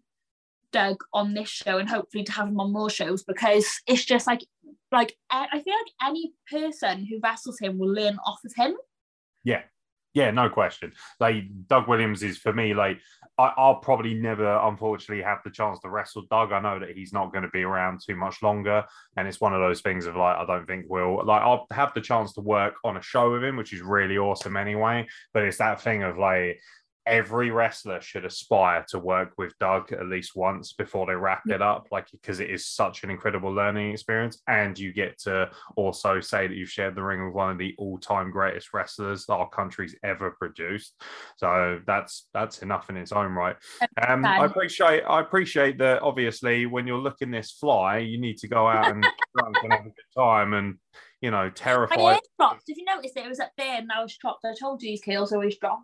Doug 0.72 1.04
on 1.14 1.34
this 1.34 1.50
show 1.50 1.78
and 1.78 1.90
hopefully 1.90 2.24
to 2.24 2.32
have 2.32 2.48
him 2.48 2.60
on 2.60 2.74
more 2.74 2.90
shows 2.90 3.24
because 3.24 3.66
it's 3.88 4.06
just 4.06 4.28
like 4.28 4.42
like 4.92 5.16
I 5.30 5.60
feel 5.60 5.74
like 5.74 6.10
any 6.10 6.34
person 6.50 7.06
who 7.06 7.20
wrestles 7.22 7.60
him 7.60 7.78
will 7.78 7.92
learn 7.92 8.18
off 8.26 8.40
of 8.46 8.54
him. 8.56 8.76
Yeah. 9.44 9.62
Yeah, 10.14 10.30
no 10.30 10.48
question. 10.48 10.94
Like 11.20 11.46
Doug 11.68 11.88
Williams 11.88 12.22
is 12.22 12.38
for 12.38 12.54
me, 12.54 12.76
like 12.76 13.00
I, 13.40 13.52
I'll 13.58 13.78
probably 13.78 14.14
never, 14.14 14.58
unfortunately, 14.60 15.24
have 15.24 15.40
the 15.44 15.50
chance 15.50 15.80
to 15.80 15.90
wrestle 15.90 16.26
Doug. 16.30 16.52
I 16.52 16.60
know 16.60 16.78
that 16.78 16.96
he's 16.96 17.12
not 17.12 17.34
going 17.34 17.42
to 17.42 17.50
be 17.50 17.64
around 17.64 18.02
too 18.06 18.16
much 18.16 18.44
longer, 18.44 18.86
and 19.18 19.28
it's 19.28 19.42
one 19.42 19.56
of 19.56 19.60
those 19.60 19.82
things 19.82 20.06
of 20.06 20.16
like 20.16 20.38
I 20.38 20.46
don't 20.46 20.68
think 20.68 20.86
we'll 20.88 21.26
like 21.26 21.42
I'll 21.42 21.66
have 21.72 21.96
the 21.96 22.02
chance 22.02 22.34
to 22.34 22.42
work 22.42 22.76
on 22.84 22.98
a 22.98 23.02
show 23.02 23.32
with 23.32 23.44
him, 23.44 23.58
which 23.58 23.74
is 23.74 23.82
really 23.82 24.20
awesome 24.20 24.56
anyway. 24.56 25.08
But 25.34 25.44
it's 25.44 25.58
that 25.58 25.82
thing 25.82 26.04
of 26.04 26.20
like 26.20 26.62
every 27.06 27.52
wrestler 27.52 28.02
should 28.02 28.26
aspire 28.26 28.86
to 28.90 29.00
work 29.00 29.34
with 29.38 29.58
Doug 29.60 29.92
at 29.94 30.08
least 30.08 30.36
once 30.36 30.74
before 30.74 31.06
they 31.06 31.16
wrap 31.16 31.44
it 31.48 31.62
up, 31.62 31.88
like 31.92 32.08
because 32.12 32.40
it 32.40 32.50
is 32.50 32.68
such 32.68 33.04
an 33.04 33.10
incredible 33.10 33.54
learning 33.54 33.92
experience, 33.92 34.42
and 34.48 34.78
you 34.78 34.94
get 34.94 35.18
to 35.20 35.50
also 35.76 36.20
say 36.20 36.48
that 36.48 36.56
you've 36.56 36.70
shared 36.70 36.96
the 36.96 37.04
ring 37.04 37.26
with 37.26 37.34
one 37.34 37.52
of 37.52 37.58
the 37.58 37.76
all-time 37.78 38.32
greatest 38.32 38.74
wrestlers 38.74 39.26
that 39.26 39.34
our 39.34 39.50
country's 39.50 39.96
ever 40.04 40.32
produced. 40.32 41.02
So 41.38 41.80
that's 41.86 42.28
that's 42.34 42.62
enough 42.62 42.90
in 42.90 42.98
its 42.98 43.12
own 43.12 43.32
right. 43.32 43.56
Um, 44.08 44.26
I 44.26 44.46
appreciate 44.46 45.04
I 45.04 45.20
appreciate 45.20 45.78
that. 45.80 46.02
Obviously, 46.02 46.66
when 46.66 46.88
you're 46.88 46.98
looking 46.98 47.32
this 47.32 47.52
fly, 47.52 48.00
you 48.00 48.20
need 48.20 48.38
to 48.40 48.48
go 48.48 48.68
out 48.68 48.92
and 48.92 49.06
and 49.06 49.72
have 49.72 49.82
a 49.82 49.84
good 49.84 49.94
time, 50.18 50.54
and 50.54 50.78
you 51.22 51.32
know, 51.32 51.46
My 51.46 51.50
terrified. 51.50 52.00
ears 52.00 52.20
dropped. 52.38 52.64
If 52.68 52.78
you 52.78 52.84
noticed, 52.84 53.16
it 53.16 53.28
was 53.28 53.40
up 53.40 53.54
there 53.58 53.78
and 53.78 53.90
I 53.92 54.02
was 54.02 54.16
dropped. 54.18 54.44
I 54.44 54.54
told 54.60 54.82
you 54.82 54.90
he's 54.90 55.00
these 55.00 55.06
kills 55.06 55.32
always 55.32 55.58
drop. 55.58 55.80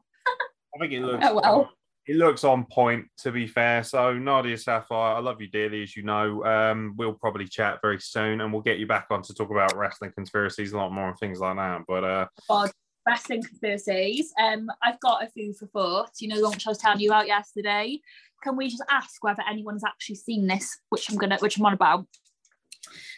I 0.75 0.79
think 0.79 0.93
it 0.93 1.01
looks. 1.01 1.25
Oh, 1.27 1.35
well. 1.35 1.71
It 2.07 2.15
looks 2.15 2.43
on 2.43 2.65
point, 2.71 3.05
to 3.19 3.31
be 3.31 3.45
fair. 3.45 3.83
So, 3.83 4.13
Nadia 4.17 4.57
Sapphire, 4.57 5.15
I 5.15 5.19
love 5.19 5.39
you 5.41 5.47
dearly, 5.47 5.83
as 5.83 5.95
you 5.95 6.01
know. 6.01 6.43
Um, 6.43 6.95
we'll 6.97 7.13
probably 7.13 7.47
chat 7.47 7.77
very 7.83 7.99
soon, 7.99 8.41
and 8.41 8.51
we'll 8.51 8.63
get 8.63 8.79
you 8.79 8.87
back 8.87 9.07
on 9.11 9.21
to 9.23 9.33
talk 9.33 9.51
about 9.51 9.77
wrestling 9.77 10.11
conspiracies 10.15 10.71
a 10.71 10.77
lot 10.77 10.91
more 10.91 11.09
and 11.09 11.17
things 11.19 11.39
like 11.39 11.57
that. 11.57 11.81
But 11.87 12.03
uh, 12.03 12.27
God, 12.47 12.71
wrestling 13.07 13.43
conspiracies. 13.43 14.33
Um, 14.41 14.69
I've 14.83 14.99
got 15.01 15.23
a 15.23 15.29
food 15.29 15.55
for 15.57 15.67
thought. 15.67 16.11
You 16.19 16.29
know 16.29 16.37
the 16.37 16.43
one 16.43 16.53
which 16.53 16.65
I 16.65 16.71
was 16.71 16.79
telling 16.79 16.99
you 16.99 17.09
about 17.09 17.27
yesterday. 17.27 17.99
Can 18.43 18.55
we 18.55 18.69
just 18.69 18.83
ask 18.89 19.23
whether 19.23 19.43
anyone's 19.47 19.83
actually 19.83 20.15
seen 20.15 20.47
this, 20.47 20.79
which 20.89 21.11
I'm 21.11 21.17
gonna, 21.17 21.37
which 21.37 21.59
I'm 21.59 21.65
on 21.65 21.73
about? 21.73 22.07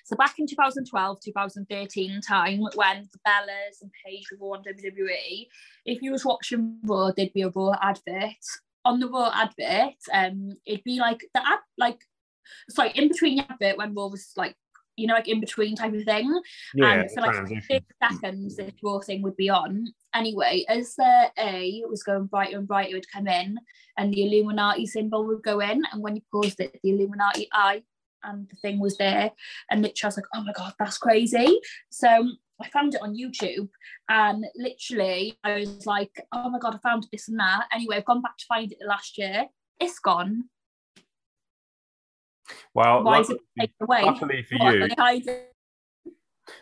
So 0.05 0.15
back 0.15 0.39
in 0.39 0.47
2012, 0.47 1.19
2013 1.23 2.21
time, 2.21 2.61
when 2.75 3.07
the 3.11 3.19
Bellas 3.27 3.81
and 3.81 3.91
Paige 4.05 4.25
were 4.39 4.55
on 4.55 4.63
WWE, 4.63 5.47
if 5.85 6.01
you 6.01 6.11
was 6.11 6.25
watching 6.25 6.79
Raw, 6.83 7.11
there'd 7.15 7.33
be 7.33 7.43
a 7.43 7.49
Raw 7.49 7.75
advert. 7.81 8.35
On 8.83 8.99
the 8.99 9.07
Raw 9.07 9.31
advert, 9.33 9.95
um, 10.11 10.53
it'd 10.65 10.83
be 10.83 10.99
like 10.99 11.21
the 11.33 11.47
ad, 11.47 11.59
like, 11.77 12.01
sorry, 12.69 12.91
in 12.95 13.07
between 13.07 13.37
the 13.37 13.51
advert 13.51 13.77
when 13.77 13.93
Raw 13.93 14.07
was 14.07 14.31
like, 14.35 14.55
you 14.97 15.07
know, 15.07 15.13
like 15.13 15.27
in 15.27 15.39
between 15.39 15.75
type 15.75 15.93
of 15.93 16.03
thing. 16.03 16.41
yeah, 16.75 16.93
and 16.93 17.11
for 17.11 17.21
like 17.21 17.31
transition. 17.31 17.63
30 17.69 17.85
seconds, 18.03 18.57
this 18.57 18.73
raw 18.83 18.99
thing 18.99 19.21
would 19.21 19.37
be 19.37 19.49
on. 19.49 19.87
Anyway, 20.13 20.65
as 20.67 20.95
the 20.95 21.31
A 21.39 21.83
was 21.89 22.03
going 22.03 22.25
brighter 22.25 22.57
and 22.57 22.67
brighter, 22.67 22.91
it 22.91 22.93
would 22.95 23.11
come 23.11 23.27
in, 23.27 23.57
and 23.97 24.13
the 24.13 24.23
Illuminati 24.23 24.85
symbol 24.85 25.25
would 25.27 25.43
go 25.43 25.59
in. 25.59 25.81
And 25.91 26.01
when 26.01 26.17
you 26.17 26.21
paused 26.31 26.59
it, 26.59 26.77
the 26.83 26.89
Illuminati 26.89 27.47
eye 27.53 27.83
and 28.23 28.47
the 28.49 28.55
thing 28.57 28.79
was 28.79 28.97
there. 28.97 29.31
And 29.69 29.81
literally, 29.81 30.03
I 30.03 30.07
was 30.07 30.17
like, 30.17 30.25
oh 30.35 30.43
my 30.43 30.53
God, 30.53 30.73
that's 30.79 30.97
crazy. 30.97 31.59
So 31.89 32.07
I 32.61 32.69
found 32.69 32.93
it 32.95 33.01
on 33.01 33.15
YouTube, 33.15 33.69
and 34.09 34.45
literally, 34.55 35.37
I 35.43 35.59
was 35.59 35.85
like, 35.85 36.11
oh 36.31 36.49
my 36.49 36.59
God, 36.59 36.75
I 36.75 36.77
found 36.87 37.07
this 37.11 37.27
and 37.27 37.39
that. 37.39 37.67
Anyway, 37.73 37.97
I've 37.97 38.05
gone 38.05 38.21
back 38.21 38.37
to 38.37 38.45
find 38.45 38.71
it 38.71 38.77
last 38.85 39.17
year. 39.17 39.45
It's 39.79 39.99
gone. 39.99 40.45
Well, 42.73 43.03
Why 43.03 43.19
is 43.21 43.29
it 43.29 43.71
away? 43.81 44.03
luckily 44.03 44.43
for 44.43 44.57
What, 44.57 44.75
you, 44.75 44.83
are 44.83 44.87
they 44.87 44.95
hiding? 44.97 45.39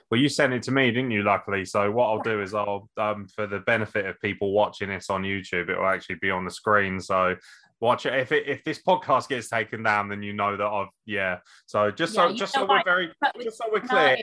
well, 0.10 0.20
you 0.20 0.30
sent 0.30 0.54
it 0.54 0.64
to 0.64 0.72
me, 0.72 0.92
didn't 0.92 1.12
you? 1.12 1.24
Luckily, 1.24 1.66
so 1.66 1.92
what 1.92 2.08
I'll 2.08 2.22
do 2.22 2.42
is 2.42 2.54
I'll, 2.54 2.90
um, 2.98 3.28
for 3.28 3.48
the 3.48 3.60
benefit 3.60 4.06
of 4.06 4.20
people 4.22 4.52
watching 4.52 4.90
this 4.90 5.10
on 5.10 5.24
YouTube, 5.24 5.70
it 5.70 5.78
will 5.78 5.88
actually 5.88 6.18
be 6.22 6.32
on 6.32 6.46
the 6.46 6.52
screen. 6.52 7.00
So 7.00 7.36
watch 7.80 8.06
it. 8.06 8.14
If 8.14 8.32
it, 8.32 8.48
if 8.48 8.64
this 8.64 8.82
podcast 8.82 9.30
gets 9.30 9.50
taken 9.50 9.84
down, 9.84 10.10
then 10.10 10.24
you 10.24 10.34
know 10.34 10.56
that 10.58 10.66
I've 10.66 10.88
yeah. 11.06 11.40
So 11.66 11.92
just 11.92 12.16
Yeah, 12.16 12.30
so 12.30 12.34
just 12.36 12.54
so 12.54 12.66
we're 12.66 12.84
very 12.84 13.12
just 13.42 13.58
so 13.58 13.66
we're 13.72 13.82
clear. 13.82 14.18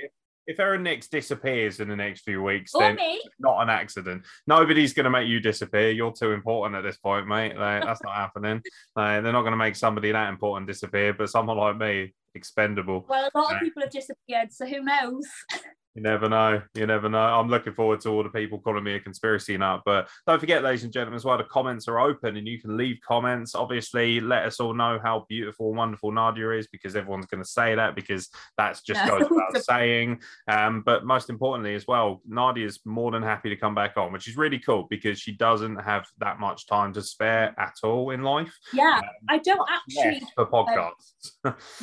If 0.46 0.60
Aaron 0.60 0.84
Nix 0.84 1.08
disappears 1.08 1.80
in 1.80 1.88
the 1.88 1.96
next 1.96 2.20
few 2.20 2.40
weeks, 2.40 2.72
Or 2.72 2.82
then 2.82 2.94
me. 2.94 3.20
not 3.40 3.60
an 3.62 3.68
accident. 3.68 4.22
Nobody's 4.46 4.92
going 4.92 5.02
to 5.02 5.10
make 5.10 5.26
you 5.26 5.40
disappear. 5.40 5.90
You're 5.90 6.12
too 6.12 6.30
important 6.30 6.76
at 6.76 6.82
this 6.84 6.98
point, 6.98 7.26
mate. 7.26 7.58
Like, 7.58 7.82
that's 7.82 8.00
not 8.04 8.14
happening. 8.14 8.62
Like, 8.94 9.24
they're 9.24 9.32
not 9.32 9.42
going 9.42 9.52
to 9.52 9.58
make 9.58 9.74
somebody 9.74 10.12
that 10.12 10.28
important 10.28 10.68
disappear, 10.68 11.12
but 11.12 11.30
someone 11.30 11.56
like 11.58 11.76
me, 11.76 12.14
expendable. 12.36 13.04
Well, 13.08 13.28
a 13.34 13.38
lot 13.38 13.54
of 13.56 13.60
people 13.60 13.82
have 13.82 13.90
disappeared, 13.90 14.52
so 14.52 14.66
who 14.66 14.82
knows? 14.82 15.26
You 15.96 16.02
never 16.02 16.28
know. 16.28 16.60
You 16.74 16.86
never 16.86 17.08
know. 17.08 17.18
I'm 17.18 17.48
looking 17.48 17.72
forward 17.72 18.00
to 18.02 18.10
all 18.10 18.22
the 18.22 18.28
people 18.28 18.58
calling 18.58 18.84
me 18.84 18.94
a 18.96 19.00
conspiracy 19.00 19.56
nut. 19.56 19.80
But 19.86 20.08
don't 20.26 20.38
forget, 20.38 20.62
ladies 20.62 20.84
and 20.84 20.92
gentlemen, 20.92 21.16
as 21.16 21.24
well, 21.24 21.38
the 21.38 21.44
comments 21.44 21.88
are 21.88 21.98
open 21.98 22.36
and 22.36 22.46
you 22.46 22.60
can 22.60 22.76
leave 22.76 22.98
comments. 23.06 23.54
Obviously, 23.54 24.20
let 24.20 24.44
us 24.44 24.60
all 24.60 24.74
know 24.74 25.00
how 25.02 25.24
beautiful 25.26 25.68
and 25.68 25.78
wonderful 25.78 26.12
Nadia 26.12 26.50
is 26.50 26.66
because 26.66 26.96
everyone's 26.96 27.24
going 27.24 27.42
to 27.42 27.48
say 27.48 27.74
that 27.74 27.94
because 27.94 28.28
that's 28.58 28.82
just 28.82 29.06
No. 29.06 29.20
goes 29.20 29.30
without 29.30 29.64
saying. 29.64 30.20
Um, 30.48 30.82
but 30.84 31.06
most 31.06 31.30
importantly, 31.30 31.74
as 31.74 31.86
well, 31.86 32.20
Nadia 32.28 32.66
is 32.66 32.78
more 32.84 33.10
than 33.10 33.22
happy 33.22 33.48
to 33.48 33.56
come 33.56 33.74
back 33.74 33.96
on, 33.96 34.12
which 34.12 34.28
is 34.28 34.36
really 34.36 34.58
cool 34.58 34.86
because 34.90 35.18
she 35.18 35.32
doesn't 35.32 35.76
have 35.76 36.04
that 36.18 36.38
much 36.38 36.66
time 36.66 36.92
to 36.92 37.00
spare 37.02 37.54
at 37.58 37.76
all 37.82 38.10
in 38.10 38.22
life. 38.22 38.54
Yeah, 38.74 38.98
Um, 38.98 39.02
I 39.30 39.38
don't 39.38 39.66
actually. 39.70 40.20
for 40.34 40.44
podcasts. 40.46 41.30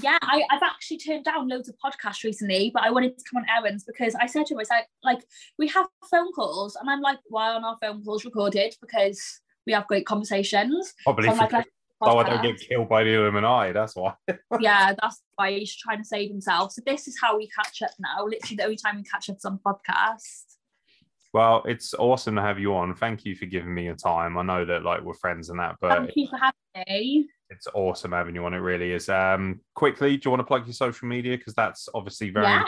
Yeah, 0.03 0.19
I, 0.21 0.43
I've 0.51 0.61
actually 0.61 0.97
turned 0.97 1.25
down 1.25 1.47
loads 1.47 1.67
of 1.67 1.75
podcasts 1.83 2.23
recently, 2.23 2.69
but 2.71 2.83
I 2.83 2.91
wanted 2.91 3.17
to 3.17 3.23
come 3.31 3.41
on 3.41 3.47
Aaron's 3.49 3.83
because 3.85 4.02
I 4.19 4.25
said 4.25 4.45
to 4.47 4.55
him, 4.55 4.65
said, 4.65 4.85
like, 5.03 5.23
we 5.57 5.67
have 5.69 5.87
phone 6.09 6.31
calls, 6.33 6.75
and 6.75 6.89
I'm 6.89 7.01
like, 7.01 7.19
why 7.25 7.49
aren't 7.49 7.65
our 7.65 7.77
phone 7.81 8.03
calls 8.03 8.25
recorded? 8.25 8.75
Because 8.81 9.21
we 9.65 9.73
have 9.73 9.87
great 9.87 10.05
conversations. 10.05 10.93
Probably 11.03 11.29
So 11.29 11.35
like, 11.35 11.67
oh, 12.01 12.17
I 12.17 12.23
don't 12.23 12.41
get 12.43 12.59
killed 12.59 12.89
by 12.89 13.03
the 13.03 13.13
Illuminati. 13.13 13.71
That's 13.71 13.95
why. 13.95 14.13
yeah, 14.59 14.93
that's 15.01 15.21
why 15.35 15.51
he's 15.51 15.75
trying 15.75 15.99
to 15.99 16.05
save 16.05 16.29
himself. 16.29 16.71
So 16.73 16.81
this 16.85 17.07
is 17.07 17.17
how 17.21 17.37
we 17.37 17.47
catch 17.47 17.81
up 17.81 17.91
now. 17.99 18.25
Literally, 18.25 18.57
the 18.57 18.63
only 18.63 18.77
time 18.77 18.97
we 18.97 19.03
catch 19.03 19.29
up 19.29 19.37
is 19.37 19.45
on 19.45 19.59
podcast. 19.65 20.43
Well, 21.33 21.63
it's 21.65 21.95
awesome 21.95 22.35
to 22.35 22.41
have 22.41 22.59
you 22.59 22.75
on. 22.75 22.93
Thank 22.95 23.25
you 23.25 23.35
for 23.35 23.47
giving 23.47 23.73
me 23.73 23.85
your 23.85 23.95
time. 23.95 24.37
I 24.37 24.43
know 24.43 24.65
that 24.65 24.83
like 24.83 25.01
we're 25.01 25.15
friends 25.15 25.49
and 25.49 25.59
that, 25.59 25.77
but 25.81 25.97
Thank 25.97 26.11
you 26.15 26.27
for 26.27 26.37
having 26.37 26.85
me. 26.87 27.27
it's 27.49 27.67
awesome 27.73 28.11
having 28.11 28.35
you 28.35 28.45
on. 28.45 28.53
It 28.53 28.57
really 28.57 28.91
is. 28.91 29.09
Um, 29.09 29.61
quickly, 29.73 30.15
do 30.17 30.21
you 30.25 30.31
want 30.31 30.41
to 30.41 30.45
plug 30.45 30.67
your 30.67 30.73
social 30.73 31.07
media? 31.07 31.35
Because 31.35 31.55
that's 31.55 31.89
obviously 31.95 32.29
very 32.29 32.45
Yeah. 32.45 32.67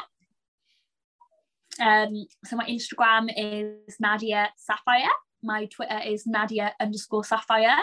Um, 1.79 2.25
so 2.45 2.55
my 2.55 2.65
Instagram 2.65 3.29
is 3.35 3.97
Nadia 3.99 4.49
Sapphire. 4.57 5.09
My 5.43 5.65
Twitter 5.65 5.99
is 6.05 6.25
Nadia 6.25 6.73
underscore 6.79 7.23
Sapphire. 7.23 7.77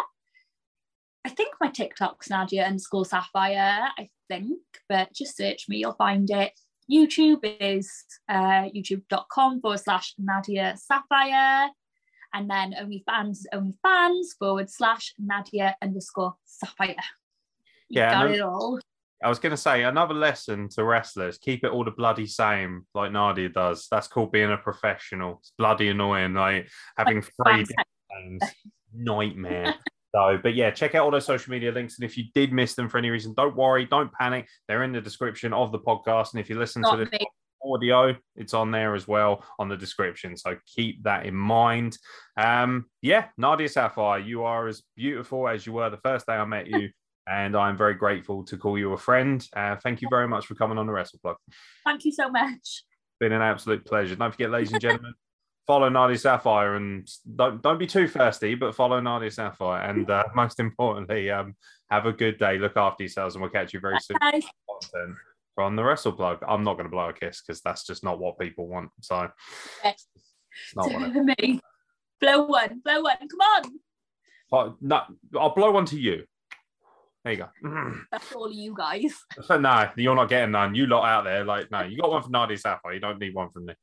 I 1.25 1.29
think 1.29 1.55
my 1.61 1.69
TikTok's 1.69 2.31
Nadia 2.31 2.65
underscore 2.65 3.05
Sapphire, 3.05 3.89
I 3.97 4.09
think, 4.29 4.59
but 4.89 5.13
just 5.13 5.37
search 5.37 5.67
me, 5.69 5.79
you'll 5.79 5.93
find 5.93 6.29
it. 6.31 6.53
YouTube 6.91 7.41
is 7.61 7.89
uh, 8.29 8.69
youtube.com 8.75 9.61
forward 9.61 9.79
slash 9.79 10.15
Nadia 10.19 10.75
Sapphire. 10.77 11.71
And 12.35 12.51
then 12.51 12.75
OnlyFans 12.81 13.31
is 13.31 13.49
OnlyFans 13.55 14.27
forward 14.39 14.71
slash 14.71 15.15
Nadia 15.19 15.77
underscore 15.83 16.35
Sapphire. 16.45 16.97
You 17.89 18.01
Yeah, 18.01 18.11
got 18.11 18.31
it 18.31 18.41
all. 18.41 18.81
I 19.23 19.29
was 19.29 19.39
going 19.39 19.53
to 19.53 19.57
say 19.57 19.85
another 19.85 20.15
lesson 20.15 20.69
to 20.71 20.85
wrestlers: 20.85 21.39
keep 21.39 21.65
it 21.65 21.71
all 21.71 21.85
the 21.85 21.91
bloody 21.91 22.27
same, 22.27 22.87
like 22.95 23.13
Nadia 23.13 23.49
does. 23.49 23.87
That's 23.91 24.09
called 24.09 24.33
being 24.33 24.51
a 24.53 24.57
professional. 24.57 25.39
It's 25.41 25.53
bloody 25.57 25.89
annoying, 25.89 26.35
like 26.35 26.69
having 26.97 27.23
three 27.23 27.65
names. 28.15 28.43
nightmare. 28.95 29.75
So, 30.15 30.39
but 30.43 30.55
yeah, 30.55 30.71
check 30.71 30.95
out 30.95 31.05
all 31.05 31.11
those 31.11 31.25
social 31.25 31.51
media 31.51 31.73
links. 31.73 31.99
And 31.99 32.05
if 32.05 32.19
you 32.19 32.25
did 32.35 32.53
miss 32.53 32.75
them 32.75 32.89
for 32.89 32.99
any 32.99 33.09
reason, 33.09 33.33
don't 33.35 33.57
worry, 33.57 33.87
don't 33.87 34.13
panic. 34.13 34.47
They're 34.69 34.83
in 34.83 34.93
the 34.93 35.01
description 35.01 35.55
of 35.55 35.73
the 35.73 35.79
podcast. 35.79 36.33
And 36.33 36.41
if 36.41 36.51
you 36.51 36.59
listen 36.59 36.83
to 36.83 36.91
Not 36.91 36.99
this 36.99 37.11
me. 37.13 37.27
audio, 37.65 38.15
it's 38.37 38.53
on 38.53 38.71
there 38.71 38.95
as 38.95 39.09
well 39.09 39.43
on 39.59 39.71
the 39.71 39.77
description. 39.77 40.37
So 40.37 40.59
keep 40.67 41.03
that 41.05 41.25
in 41.25 41.35
mind. 41.35 41.97
Um, 42.37 42.87
yeah, 43.01 43.29
Nadia 43.39 43.71
Sapphire, 43.71 44.19
you 44.19 44.43
are 44.43 44.69
as 44.69 44.83
beautiful 44.97 45.49
as 45.49 45.67
you 45.67 45.73
were 45.73 45.89
the 45.89 45.97
first 45.97 46.27
day 46.27 46.35
I 46.35 46.45
met 46.45 46.67
you. 46.67 46.91
And 47.29 47.57
I'm 47.57 47.77
very 47.77 47.95
grateful 47.95 48.45
to 48.47 48.57
call 48.57 48.77
you 48.79 48.93
a 48.93 48.99
friend. 48.99 49.47
Uh, 49.55 49.77
thank 49.77 50.03
you 50.03 50.09
very 50.11 50.27
much 50.27 50.47
for 50.47 50.55
coming 50.55 50.79
on 50.79 50.87
the 50.87 50.93
Wrestle 50.93 51.21
Plug. 51.23 51.37
Thank 51.85 52.05
you 52.05 52.13
so 52.13 52.29
much. 52.29 52.83
Been 53.21 53.33
an 53.33 53.43
absolute 53.43 53.85
pleasure. 53.85 54.17
Don't 54.17 54.33
forget, 54.33 54.51
ladies 54.51 54.73
and 54.73 54.81
gentlemen, 54.81 55.15
follow 55.67 55.89
Nadia 55.89 56.19
Sapphire 56.19 56.75
and 56.75 57.09
don't 57.37 57.63
don't 57.63 57.79
be 57.79 57.87
too 57.87 58.09
thirsty, 58.09 58.57
but 58.57 58.75
follow 58.75 58.99
Nadia 59.01 59.31
Sapphire. 59.31 59.83
And 59.83 60.11
uh, 60.11 60.25
most 60.35 60.59
importantly, 60.59 61.31
um, 61.31 61.55
have 61.91 62.07
a 62.07 62.13
good 62.13 62.39
day. 62.39 62.59
Look 62.59 62.77
after 62.77 63.05
yourselves, 63.05 63.37
and 63.37 63.43
we'll 63.43 63.53
catch 63.53 63.73
you 63.73 63.79
very 63.79 64.01
soon. 64.01 64.17
Bye. 64.21 64.41
From 65.55 65.77
the 65.77 65.85
Wrestle 65.85 66.13
Plug. 66.13 66.39
I'm 66.49 66.65
not 66.65 66.75
going 66.75 66.87
to 66.87 66.91
blow 66.91 67.11
a 67.11 67.13
kiss 67.13 67.43
because 67.43 67.61
that's 67.61 67.87
just 67.87 68.03
not 68.03 68.19
what 68.19 68.39
people 68.39 68.67
want. 68.67 68.91
So 69.03 69.29
Yes. 69.85 70.07
it's 70.17 70.75
not 70.75 70.89
to 70.89 71.23
me. 71.39 71.61
Blow 72.21 72.47
one, 72.47 72.81
blow 72.83 73.03
one. 73.03 73.17
Come 73.19 73.41
on. 73.41 73.63
But 74.51 74.75
no, 74.81 75.03
I'll 75.39 75.55
blow 75.55 75.71
one 75.71 75.85
to 75.87 76.01
you. 76.01 76.25
There 77.25 77.33
you 77.35 77.39
go. 77.39 77.49
Mm. 77.65 78.01
That's 78.11 78.33
all 78.33 78.51
you 78.51 78.75
guys. 78.77 79.15
So 79.43 79.59
no, 79.59 79.89
you're 79.97 80.15
not 80.15 80.29
getting 80.29 80.53
none. 80.53 80.75
You 80.75 80.87
lot 80.87 81.05
out 81.05 81.25
there, 81.25 81.45
like 81.45 81.71
no, 81.71 81.83
you 81.83 81.99
got 81.99 82.11
one 82.11 82.23
from 82.23 82.33
Nadia 82.33 82.59
Sapphire. 82.59 82.95
You 82.95 83.01
don't 83.01 83.19
need 83.19 83.35
one 83.35 83.51
from 83.51 83.67
me. 83.67 83.75